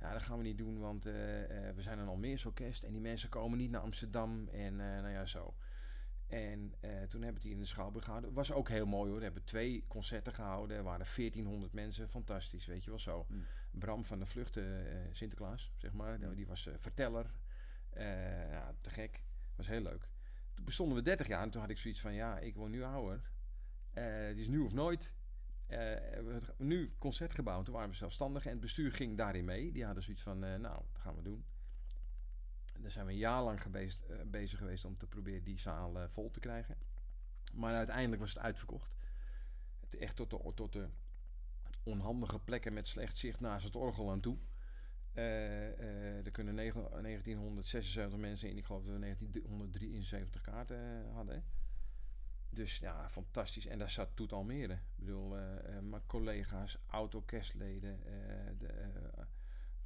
Ja, 0.00 0.12
dat 0.12 0.22
gaan 0.22 0.38
we 0.38 0.44
niet 0.44 0.58
doen, 0.58 0.78
want 0.78 1.04
we 1.04 1.74
zijn 1.76 1.98
een 1.98 2.08
Almeersorkest 2.08 2.82
en 2.82 2.92
die 2.92 3.00
mensen 3.00 3.28
komen 3.28 3.58
niet 3.58 3.70
naar 3.70 3.80
Amsterdam 3.80 4.48
en 4.48 4.76
nou 4.76 5.08
ja, 5.08 5.26
zo. 5.26 5.54
En 6.28 6.74
eh, 6.80 6.90
toen 6.90 7.22
hebben 7.22 7.42
we 7.42 7.48
die 7.48 7.52
in 7.52 7.58
de 7.58 7.66
Schouwburg 7.66 8.04
gehouden. 8.04 8.32
Was 8.32 8.52
ook 8.52 8.68
heel 8.68 8.86
mooi 8.86 9.08
hoor. 9.08 9.18
We 9.18 9.24
hebben 9.24 9.44
twee 9.44 9.84
concerten 9.86 10.34
gehouden. 10.34 10.76
Er 10.76 10.82
waren 10.82 11.06
1400 11.16 11.72
mensen. 11.72 12.08
Fantastisch, 12.08 12.66
weet 12.66 12.84
je 12.84 12.90
wel 12.90 12.98
zo. 12.98 13.26
Mm. 13.28 13.44
Bram 13.70 14.04
van 14.04 14.18
de 14.18 14.26
Vluchten, 14.26 14.90
eh, 14.90 14.98
Sinterklaas, 15.12 15.72
zeg 15.76 15.92
maar. 15.92 16.18
Mm. 16.18 16.34
Die 16.34 16.46
was 16.46 16.66
eh, 16.66 16.74
verteller. 16.78 17.30
Ja, 18.50 18.74
te 18.80 18.90
gek. 18.90 19.22
Was 19.56 19.66
heel 19.66 19.80
leuk. 19.80 20.08
Toen 20.54 20.64
bestonden 20.64 20.96
we 20.96 21.02
30 21.02 21.26
jaar 21.26 21.42
en 21.42 21.50
toen 21.50 21.60
had 21.60 21.70
ik 21.70 21.78
zoiets 21.78 22.00
van... 22.00 22.14
Ja, 22.14 22.38
ik 22.38 22.54
word 22.54 22.70
nu 22.70 22.82
ouder. 22.82 23.30
Het 23.90 24.38
is 24.38 24.48
nu 24.48 24.58
of 24.58 24.72
nooit. 24.72 25.14
We 25.66 25.74
hebben 26.10 26.42
nu 26.56 26.92
concertgebouw. 26.98 27.62
Toen 27.62 27.74
waren 27.74 27.90
we 27.90 27.96
zelfstandig 27.96 28.44
en 28.44 28.50
het 28.50 28.60
bestuur 28.60 28.92
ging 28.92 29.16
daarin 29.16 29.44
mee. 29.44 29.72
Die 29.72 29.84
hadden 29.84 30.02
zoiets 30.02 30.22
van, 30.22 30.38
nou, 30.38 30.60
dat 30.60 31.00
gaan 31.00 31.16
we 31.16 31.22
doen. 31.22 31.44
Daar 32.80 32.90
zijn 32.90 33.06
we 33.06 33.12
een 33.12 33.18
jaar 33.18 33.42
lang 33.42 33.60
eh, 33.60 33.90
bezig 34.26 34.58
geweest 34.58 34.84
om 34.84 34.96
te 34.96 35.06
proberen 35.06 35.44
die 35.44 35.58
zaal 35.58 35.98
eh, 35.98 36.08
vol 36.08 36.30
te 36.30 36.40
krijgen. 36.40 36.76
Maar 37.54 37.74
uiteindelijk 37.74 38.20
was 38.20 38.34
het 38.34 38.42
uitverkocht. 38.42 38.90
Echt 39.98 40.16
tot 40.16 40.30
de, 40.30 40.52
tot 40.54 40.72
de 40.72 40.88
onhandige 41.82 42.38
plekken 42.38 42.72
met 42.72 42.88
slecht 42.88 43.18
zicht 43.18 43.40
naast 43.40 43.64
het 43.64 43.76
orgel 43.76 44.10
aan 44.10 44.20
toe. 44.20 44.38
Eh, 45.12 46.26
er 46.26 46.30
kunnen 46.30 46.54
negen- 46.54 47.02
1976 47.02 48.18
mensen 48.18 48.48
in. 48.48 48.56
Ik 48.56 48.64
geloof 48.64 48.84
dat 48.84 48.92
we 48.92 48.98
1973 48.98 50.42
kaarten 50.42 51.10
hadden. 51.12 51.44
Dus 52.50 52.78
ja, 52.78 53.08
fantastisch. 53.08 53.66
En 53.66 53.78
daar 53.78 53.90
zat 53.90 54.08
Toet 54.14 54.32
Almere. 54.32 54.72
Ik 54.72 54.80
bedoel, 54.94 55.28
mijn 55.82 56.06
collega's, 56.06 56.78
oud-orkestleden, 56.86 58.00
de, 58.58 58.90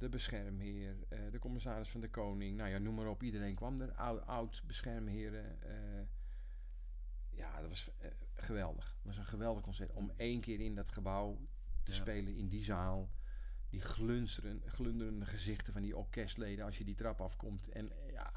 de 0.03 0.09
beschermheer, 0.09 0.95
eh, 1.09 1.19
de 1.31 1.39
commissaris 1.39 1.89
van 1.89 2.01
de 2.01 2.09
koning. 2.09 2.57
Nou 2.57 2.69
ja, 2.69 2.77
noem 2.77 2.95
maar 2.95 3.07
op. 3.09 3.23
Iedereen 3.23 3.55
kwam 3.55 3.81
er. 3.81 3.91
Oud, 3.93 4.25
oud 4.25 4.63
beschermheren. 4.67 5.61
eh. 5.61 6.07
ja, 7.29 7.59
dat 7.61 7.69
was 7.69 7.91
eh, 7.97 8.09
geweldig. 8.35 8.85
Het 8.97 9.05
was 9.05 9.17
een 9.17 9.25
geweldig 9.25 9.63
concert. 9.63 9.91
Om 9.91 10.11
één 10.15 10.41
keer 10.41 10.59
in 10.59 10.75
dat 10.75 10.91
gebouw 10.91 11.37
te 11.83 11.91
Ja. 11.91 11.97
spelen, 11.97 12.35
in 12.35 12.47
die 12.49 12.63
zaal. 12.63 13.11
Die 13.69 13.81
glunderende 14.65 15.25
gezichten 15.25 15.73
van 15.73 15.81
die 15.81 15.97
orkestleden 15.97 16.65
als 16.65 16.77
je 16.77 16.83
die 16.83 16.95
trap 16.95 17.21
afkomt. 17.21 17.69
En 17.69 17.91
eh, 17.91 18.11
ja, 18.11 18.31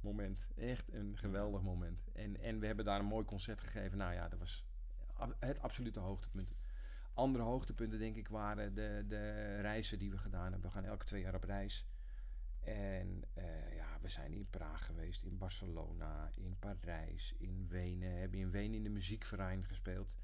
moment. 0.00 0.48
Echt 0.56 0.92
een 0.92 1.18
geweldig 1.18 1.62
moment. 1.62 2.04
En, 2.12 2.40
en 2.40 2.58
we 2.60 2.66
hebben 2.66 2.84
daar 2.84 2.98
een 3.00 3.06
mooi 3.06 3.24
concert 3.24 3.60
gegeven. 3.60 3.98
Nou 3.98 4.12
ja, 4.12 4.28
dat 4.28 4.38
was 4.38 4.64
het 5.38 5.60
absolute 5.60 6.00
hoogtepunt. 6.00 6.54
Andere 7.14 7.44
hoogtepunten, 7.44 7.98
denk 7.98 8.16
ik, 8.16 8.28
waren 8.28 8.74
de, 8.74 9.04
de 9.08 9.56
reizen 9.60 9.98
die 9.98 10.10
we 10.10 10.18
gedaan 10.18 10.52
hebben. 10.52 10.70
We 10.70 10.76
gaan 10.76 10.84
elke 10.84 11.04
twee 11.04 11.22
jaar 11.22 11.34
op 11.34 11.44
reis. 11.44 11.86
En 12.60 13.24
eh, 13.32 13.74
ja, 13.74 13.98
we 14.00 14.08
zijn 14.08 14.32
in 14.32 14.46
Praag 14.50 14.86
geweest, 14.86 15.22
in 15.22 15.38
Barcelona, 15.38 16.30
in 16.34 16.56
Parijs, 16.58 17.34
in 17.38 17.66
Wenen. 17.68 18.18
Hebben 18.18 18.38
in 18.38 18.50
Wenen 18.50 18.76
in 18.76 18.82
de 18.82 18.88
muziekverein 18.88 19.64
gespeeld. 19.64 20.16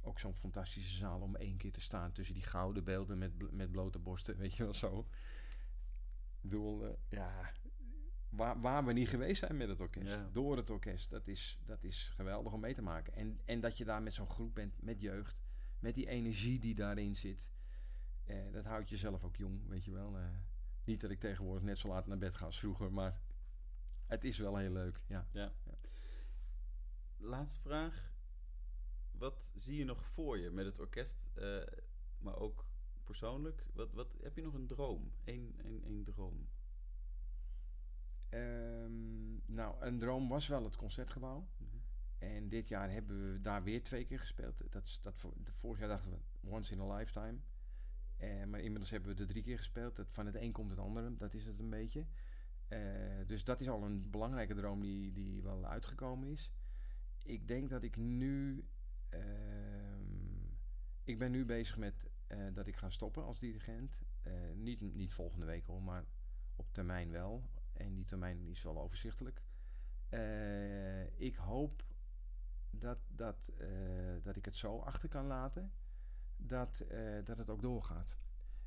Ook 0.00 0.18
zo'n 0.18 0.34
fantastische 0.34 0.96
zaal 0.96 1.20
om 1.20 1.36
één 1.36 1.56
keer 1.56 1.72
te 1.72 1.80
staan 1.80 2.12
tussen 2.12 2.34
die 2.34 2.46
gouden 2.46 2.84
beelden 2.84 3.18
met, 3.18 3.52
met 3.52 3.70
blote 3.70 3.98
borsten, 3.98 4.36
weet 4.38 4.56
je 4.56 4.62
wel 4.62 4.74
zo. 4.74 4.98
Ik 6.40 6.50
bedoel, 6.50 6.86
eh, 6.86 6.92
ja, 7.08 7.52
waar, 8.28 8.60
waar 8.60 8.84
we 8.84 8.92
niet 8.92 9.08
geweest 9.08 9.38
zijn 9.38 9.56
met 9.56 9.68
het 9.68 9.80
orkest. 9.80 10.14
Ja. 10.14 10.28
Door 10.32 10.56
het 10.56 10.70
orkest. 10.70 11.10
Dat 11.10 11.26
is, 11.26 11.58
dat 11.64 11.84
is 11.84 12.12
geweldig 12.14 12.52
om 12.52 12.60
mee 12.60 12.74
te 12.74 12.82
maken. 12.82 13.14
En, 13.14 13.40
en 13.44 13.60
dat 13.60 13.78
je 13.78 13.84
daar 13.84 14.02
met 14.02 14.14
zo'n 14.14 14.30
groep 14.30 14.54
bent, 14.54 14.82
met 14.82 15.00
jeugd, 15.00 15.45
met 15.78 15.94
die 15.94 16.08
energie 16.08 16.58
die 16.58 16.74
daarin 16.74 17.16
zit. 17.16 17.48
Eh, 18.24 18.52
dat 18.52 18.64
houdt 18.64 18.88
jezelf 18.88 19.24
ook 19.24 19.36
jong, 19.36 19.68
weet 19.68 19.84
je 19.84 19.92
wel. 19.92 20.18
Eh, 20.18 20.24
niet 20.84 21.00
dat 21.00 21.10
ik 21.10 21.20
tegenwoordig 21.20 21.62
net 21.62 21.78
zo 21.78 21.88
laat 21.88 22.06
naar 22.06 22.18
bed 22.18 22.34
ga 22.34 22.44
als 22.44 22.58
vroeger, 22.58 22.92
maar 22.92 23.20
het 24.06 24.24
is 24.24 24.38
wel 24.38 24.56
heel 24.56 24.72
leuk. 24.72 25.00
Ja. 25.06 25.52
Laatste 27.16 27.60
vraag. 27.60 28.14
Wat 29.12 29.52
zie 29.54 29.76
je 29.76 29.84
nog 29.84 30.06
voor 30.06 30.38
je 30.38 30.50
met 30.50 30.64
het 30.64 30.78
orkest, 30.78 31.26
eh, 31.34 31.62
maar 32.18 32.36
ook 32.36 32.66
persoonlijk? 33.04 33.66
Wat, 33.72 33.92
wat, 33.92 34.16
heb 34.22 34.36
je 34.36 34.42
nog 34.42 34.54
een 34.54 34.66
droom? 34.66 35.12
Eén 35.24 35.54
één, 35.62 35.84
één 35.84 36.04
droom? 36.04 36.48
Ehm, 38.28 39.54
nou, 39.54 39.84
een 39.84 39.98
droom 39.98 40.28
was 40.28 40.48
wel 40.48 40.64
het 40.64 40.76
concertgebouw. 40.76 41.48
Mhm. 41.56 41.75
En 42.18 42.48
dit 42.48 42.68
jaar 42.68 42.90
hebben 42.90 43.32
we 43.32 43.40
daar 43.40 43.62
weer 43.62 43.82
twee 43.82 44.04
keer 44.04 44.18
gespeeld. 44.18 44.72
Dat, 44.72 44.98
dat, 45.02 45.26
vorig 45.52 45.78
jaar 45.78 45.88
dachten 45.88 46.10
we 46.10 46.48
once 46.48 46.72
in 46.72 46.80
a 46.80 46.96
lifetime. 46.96 47.38
Eh, 48.16 48.44
maar 48.44 48.60
inmiddels 48.60 48.90
hebben 48.90 49.14
we 49.14 49.20
er 49.20 49.28
drie 49.28 49.42
keer 49.42 49.58
gespeeld. 49.58 49.96
Dat, 49.96 50.06
van 50.10 50.26
het 50.26 50.34
een 50.34 50.52
komt 50.52 50.70
het 50.70 50.78
andere. 50.78 51.16
Dat 51.16 51.34
is 51.34 51.44
het 51.44 51.58
een 51.58 51.70
beetje. 51.70 52.06
Eh, 52.68 52.80
dus 53.26 53.44
dat 53.44 53.60
is 53.60 53.68
al 53.68 53.82
een 53.82 54.10
belangrijke 54.10 54.54
droom 54.54 54.80
die, 54.80 55.12
die 55.12 55.42
wel 55.42 55.66
uitgekomen 55.66 56.28
is. 56.28 56.52
Ik 57.22 57.48
denk 57.48 57.70
dat 57.70 57.82
ik 57.82 57.96
nu... 57.96 58.64
ehm, 59.08 60.02
ik 61.04 61.18
ben 61.18 61.30
nu 61.30 61.44
bezig 61.44 61.76
met 61.76 62.10
eh, 62.26 62.38
dat 62.52 62.66
ik 62.66 62.76
ga 62.76 62.90
stoppen 62.90 63.24
als 63.24 63.38
dirigent. 63.38 63.98
Niet, 64.54 64.80
niet 64.80 65.12
volgende 65.12 65.46
week 65.46 65.66
hoor, 65.66 65.82
maar 65.82 66.04
op 66.56 66.72
termijn 66.72 67.10
wel. 67.10 67.50
En 67.72 67.94
die 67.94 68.04
termijn 68.04 68.46
is 68.46 68.62
wel 68.62 68.80
overzichtelijk. 68.80 69.42
Ik 71.16 71.36
hoop 71.36 71.84
dat, 72.78 72.98
dat, 73.08 73.50
eh, 73.58 73.68
dat 74.22 74.36
ik 74.36 74.44
het 74.44 74.56
zo 74.56 74.78
achter 74.78 75.08
kan 75.08 75.26
laten 75.26 75.72
dat, 76.36 76.80
eh, 76.80 77.24
dat 77.24 77.38
het 77.38 77.50
ook 77.50 77.62
doorgaat. 77.62 78.16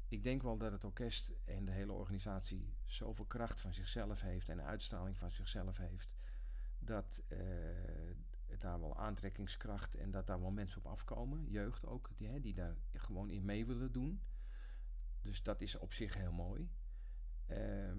Ik 0.07 0.23
denk 0.23 0.41
wel 0.41 0.57
dat 0.57 0.71
het 0.71 0.83
orkest 0.83 1.31
en 1.45 1.65
de 1.65 1.71
hele 1.71 1.91
organisatie 1.91 2.73
zoveel 2.83 3.25
kracht 3.25 3.61
van 3.61 3.73
zichzelf 3.73 4.21
heeft 4.21 4.49
en 4.49 4.61
uitstraling 4.61 5.17
van 5.17 5.31
zichzelf 5.31 5.77
heeft, 5.77 6.15
dat 6.79 7.21
eh, 7.27 7.37
daar 8.59 8.79
wel 8.79 8.97
aantrekkingskracht 8.97 9.95
en 9.95 10.11
dat 10.11 10.27
daar 10.27 10.39
wel 10.39 10.51
mensen 10.51 10.77
op 10.85 10.91
afkomen, 10.91 11.49
jeugd 11.49 11.85
ook, 11.85 12.09
die, 12.15 12.39
die 12.39 12.53
daar 12.53 12.75
gewoon 12.93 13.29
in 13.29 13.45
mee 13.45 13.65
willen 13.65 13.91
doen. 13.91 14.21
Dus 15.21 15.43
dat 15.43 15.61
is 15.61 15.77
op 15.77 15.93
zich 15.93 16.13
heel 16.13 16.31
mooi. 16.31 16.69
Ehm, 17.45 17.97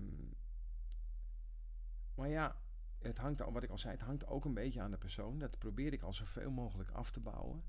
maar 2.15 2.29
ja, 2.29 2.57
het 3.03 3.19
hangt, 3.19 3.41
wat 3.41 3.63
ik 3.63 3.71
al 3.71 3.79
zei, 3.79 3.93
het 3.93 4.03
hangt 4.03 4.27
ook 4.27 4.45
een 4.45 4.55
beetje 4.55 4.81
aan 4.81 4.91
de 4.91 4.99
persoon. 4.99 5.39
Dat 5.39 5.59
probeer 5.59 5.93
ik 5.93 6.03
al 6.03 6.13
zoveel 6.13 6.51
mogelijk 6.51 6.91
af 6.91 7.11
te 7.11 7.21
bouwen. 7.21 7.63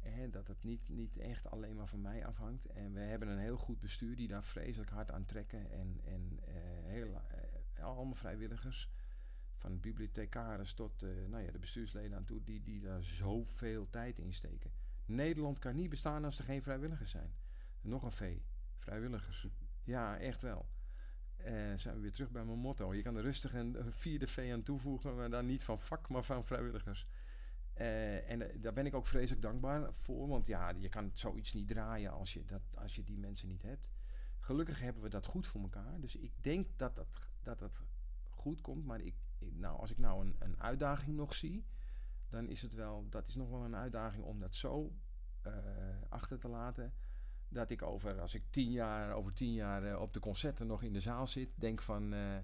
Hè, 0.00 0.30
dat 0.30 0.48
het 0.48 0.64
niet, 0.64 0.88
niet 0.88 1.16
echt 1.16 1.50
alleen 1.50 1.76
maar 1.76 1.88
van 1.88 2.00
mij 2.00 2.26
afhangt. 2.26 2.66
En 2.66 2.92
we 2.92 3.00
hebben 3.00 3.28
een 3.28 3.38
heel 3.38 3.56
goed 3.56 3.80
bestuur 3.80 4.16
die 4.16 4.28
daar 4.28 4.44
vreselijk 4.44 4.90
hard 4.90 5.10
aan 5.10 5.24
trekken. 5.24 5.70
En, 5.70 6.00
en 6.04 6.38
eh, 6.44 6.54
heel, 6.84 7.20
eh, 7.74 7.84
allemaal 7.84 8.14
vrijwilligers. 8.14 8.90
Van 9.56 9.80
bibliothecaris 9.80 10.72
tot 10.72 11.02
eh, 11.02 11.10
nou 11.28 11.42
ja, 11.42 11.50
de 11.50 11.58
bestuursleden 11.58 12.16
aan 12.16 12.24
toe, 12.24 12.42
die, 12.42 12.62
die 12.62 12.80
daar 12.80 13.02
zoveel 13.02 13.90
tijd 13.90 14.18
in 14.18 14.32
steken. 14.32 14.72
Nederland 15.04 15.58
kan 15.58 15.76
niet 15.76 15.90
bestaan 15.90 16.24
als 16.24 16.38
er 16.38 16.44
geen 16.44 16.62
vrijwilligers 16.62 17.10
zijn. 17.10 17.34
Nog 17.80 18.02
een 18.02 18.12
V. 18.12 18.38
Vrijwilligers. 18.76 19.48
Ja, 19.84 20.18
echt 20.18 20.42
wel. 20.42 20.66
Eh, 21.46 21.72
zijn 21.76 21.94
we 21.94 22.00
weer 22.00 22.12
terug 22.12 22.30
bij 22.30 22.44
mijn 22.44 22.58
motto. 22.58 22.94
Je 22.94 23.02
kan 23.02 23.16
er 23.16 23.22
rustig 23.22 23.54
een, 23.54 23.76
vierde 23.90 24.26
V 24.26 24.50
aan 24.52 24.62
toevoegen, 24.62 25.16
maar 25.16 25.30
dan 25.30 25.46
niet 25.46 25.62
van 25.62 25.80
vak, 25.80 26.08
maar 26.08 26.24
van 26.24 26.44
vrijwilligers. 26.44 27.06
Eh, 27.74 28.30
en 28.30 28.42
eh, 28.42 28.62
daar 28.62 28.72
ben 28.72 28.86
ik 28.86 28.94
ook 28.94 29.06
vreselijk 29.06 29.42
dankbaar 29.42 29.94
voor, 29.94 30.28
want 30.28 30.46
ja, 30.46 30.70
je 30.70 30.88
kan 30.88 31.10
zoiets 31.14 31.52
niet 31.52 31.68
draaien 31.68 32.12
als 32.12 32.32
je, 32.32 32.44
dat, 32.44 32.62
als 32.74 32.94
je 32.94 33.04
die 33.04 33.18
mensen 33.18 33.48
niet 33.48 33.62
hebt. 33.62 33.88
Gelukkig 34.38 34.80
hebben 34.80 35.02
we 35.02 35.08
dat 35.08 35.26
goed 35.26 35.46
voor 35.46 35.60
elkaar, 35.60 36.00
dus 36.00 36.16
ik 36.16 36.32
denk 36.40 36.68
dat 36.76 36.96
dat, 36.96 37.28
dat, 37.42 37.58
dat 37.58 37.80
goed 38.30 38.60
komt. 38.60 38.84
Maar 38.84 39.00
ik, 39.00 39.14
nou, 39.38 39.78
als 39.78 39.90
ik 39.90 39.98
nou 39.98 40.26
een, 40.26 40.36
een 40.38 40.60
uitdaging 40.60 41.16
nog 41.16 41.34
zie, 41.34 41.66
dan 42.28 42.48
is 42.48 42.62
het 42.62 42.74
wel, 42.74 43.06
dat 43.10 43.28
is 43.28 43.34
nog 43.34 43.50
wel 43.50 43.64
een 43.64 43.76
uitdaging 43.76 44.24
om 44.24 44.40
dat 44.40 44.54
zo 44.54 44.92
achter 46.08 46.38
te 46.38 46.48
laten. 46.48 46.92
Dat 47.56 47.70
ik 47.70 47.82
over, 47.82 48.20
als 48.20 48.34
ik 48.34 48.42
tien 48.50 48.70
jaar, 48.70 49.12
over 49.14 49.32
tien 49.32 49.52
jaar 49.52 49.84
eh, 49.84 50.00
op 50.00 50.12
de 50.12 50.20
concerten 50.20 50.66
nog 50.66 50.82
in 50.82 50.92
de 50.92 51.00
zaal 51.00 51.26
zit, 51.26 51.48
denk 51.54 51.82
van, 51.82 52.12
eh, 52.14 52.36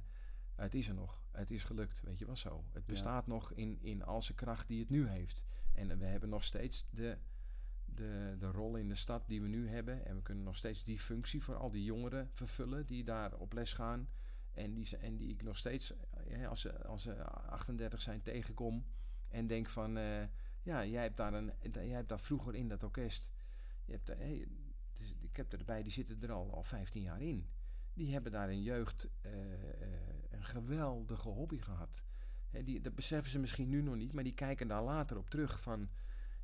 het 0.54 0.74
is 0.74 0.88
er 0.88 0.94
nog. 0.94 1.22
Het 1.30 1.50
is 1.50 1.64
gelukt, 1.64 2.00
weet 2.00 2.18
je 2.18 2.26
wel 2.26 2.36
zo. 2.36 2.64
Het 2.72 2.86
bestaat 2.86 3.26
nog 3.26 3.52
in, 3.52 3.78
in 3.80 4.02
al 4.04 4.22
zijn 4.22 4.36
kracht 4.36 4.68
die 4.68 4.80
het 4.80 4.90
nu 4.90 5.06
heeft. 5.08 5.44
En 5.72 5.98
we 5.98 6.04
hebben 6.04 6.28
nog 6.28 6.44
steeds 6.44 6.86
de, 6.90 7.18
de, 7.84 8.36
de 8.38 8.50
rol 8.50 8.76
in 8.76 8.88
de 8.88 8.94
stad 8.94 9.22
die 9.26 9.42
we 9.42 9.48
nu 9.48 9.68
hebben. 9.68 10.06
En 10.06 10.16
we 10.16 10.22
kunnen 10.22 10.44
nog 10.44 10.56
steeds 10.56 10.84
die 10.84 11.00
functie 11.00 11.42
voor 11.42 11.56
al 11.56 11.70
die 11.70 11.84
jongeren 11.84 12.28
vervullen 12.32 12.86
die 12.86 13.04
daar 13.04 13.34
op 13.34 13.52
les 13.52 13.72
gaan. 13.72 14.08
En 14.52 14.74
die, 14.74 14.86
ze- 14.86 14.96
en 14.96 15.16
die 15.16 15.30
ik 15.30 15.42
nog 15.42 15.56
steeds, 15.56 15.94
eh, 16.10 16.40
ja, 16.40 16.48
als, 16.48 16.60
ze, 16.60 16.84
als 16.84 17.02
ze 17.02 17.24
38 17.24 18.00
zijn, 18.02 18.22
tegenkom. 18.22 18.84
En 19.28 19.46
denk 19.46 19.68
van, 19.68 19.92
ja, 20.62 20.84
jij 20.84 21.02
hebt, 21.02 21.16
daar 21.16 21.34
een, 21.34 21.52
jij 21.72 21.88
hebt 21.88 22.08
daar 22.08 22.20
vroeger 22.20 22.54
in 22.54 22.68
dat 22.68 22.82
orkest. 22.82 23.30
Je 23.84 23.92
hebt 23.92 24.06
hey, 24.08 24.46
ik 25.32 25.38
heb 25.38 25.52
erbij, 25.52 25.82
die 25.82 25.92
zitten 25.92 26.22
er 26.22 26.32
al, 26.32 26.54
al 26.54 26.62
15 26.62 27.02
jaar 27.02 27.22
in. 27.22 27.48
Die 27.94 28.12
hebben 28.12 28.32
daar 28.32 28.52
in 28.52 28.62
jeugd 28.62 29.08
eh, 29.20 29.32
eh, 29.32 29.88
een 30.30 30.44
geweldige 30.44 31.28
hobby 31.28 31.58
gehad. 31.58 32.02
He, 32.50 32.62
die, 32.62 32.80
dat 32.80 32.94
beseffen 32.94 33.30
ze 33.30 33.38
misschien 33.38 33.68
nu 33.68 33.82
nog 33.82 33.94
niet, 33.94 34.12
maar 34.12 34.24
die 34.24 34.34
kijken 34.34 34.68
daar 34.68 34.82
later 34.82 35.16
op 35.16 35.30
terug 35.30 35.60
van... 35.60 35.88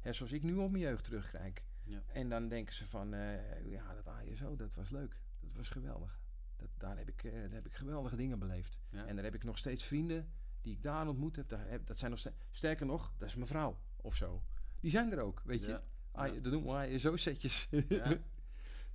He, 0.01 0.13
zoals 0.13 0.33
ik 0.33 0.43
nu 0.43 0.55
op 0.55 0.71
mijn 0.71 0.83
jeugd 0.83 1.05
terugkijk. 1.05 1.65
Ja. 1.85 2.03
En 2.07 2.29
dan 2.29 2.49
denken 2.49 2.75
ze 2.75 2.87
van, 2.87 3.15
eh, 3.15 3.71
ja, 3.71 3.95
dat 3.95 4.07
ASO, 4.07 4.57
dat 4.57 4.75
was 4.75 4.91
leuk. 4.91 5.21
Dat 5.41 5.53
was 5.55 5.69
geweldig. 5.69 6.21
Dat, 6.57 6.69
daar, 6.77 6.99
heb 6.99 7.09
ik, 7.09 7.23
daar 7.23 7.51
heb 7.51 7.67
ik 7.67 7.75
geweldige 7.75 8.17
dingen 8.17 8.39
beleefd. 8.39 8.81
En 8.91 9.15
daar 9.15 9.25
heb 9.25 9.35
ik 9.35 9.45
nog 9.45 9.59
steeds 9.59 9.85
vrienden 9.85 10.33
die 10.63 10.75
ik 10.75 10.83
daar 10.83 11.09
ontmoet 11.09 11.37
heb. 11.37 11.49
Daar 11.49 11.69
heb 11.69 11.87
dat 11.87 11.99
zijn 11.99 12.11
nog 12.11 12.27
sterker 12.51 12.87
nog, 12.87 13.13
dat 13.19 13.29
is 13.29 13.35
mijn 13.35 13.47
vrouw 13.47 13.79
of 13.97 14.15
zo. 14.17 14.43
Die 14.81 14.91
zijn 14.91 15.13
er 15.13 15.21
ook, 15.21 15.43
weet 15.45 15.65
ja. 15.65 15.69
je. 15.69 15.81
Ah, 16.11 16.43
dat 16.43 16.53
noemen 16.53 16.89
we 16.89 16.95
ASO-setjes. 16.95 17.69
Ja. 17.89 18.19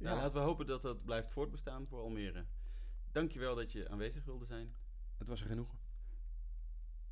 Nou, 0.04 0.18
laten 0.18 0.38
we 0.38 0.44
hopen 0.44 0.66
dat 0.66 0.82
dat 0.82 1.06
blijft 1.06 1.32
voortbestaan 1.32 1.88
voor 1.88 2.02
Almere. 2.02 2.46
Dankjewel 3.12 3.56
dat 3.56 3.72
je 3.72 3.90
aanwezig 3.90 4.26
wilde 4.26 4.46
zijn. 4.46 4.76
Het 5.18 5.28
was 5.28 5.42
er 5.42 5.48
genoegen. 5.48 5.83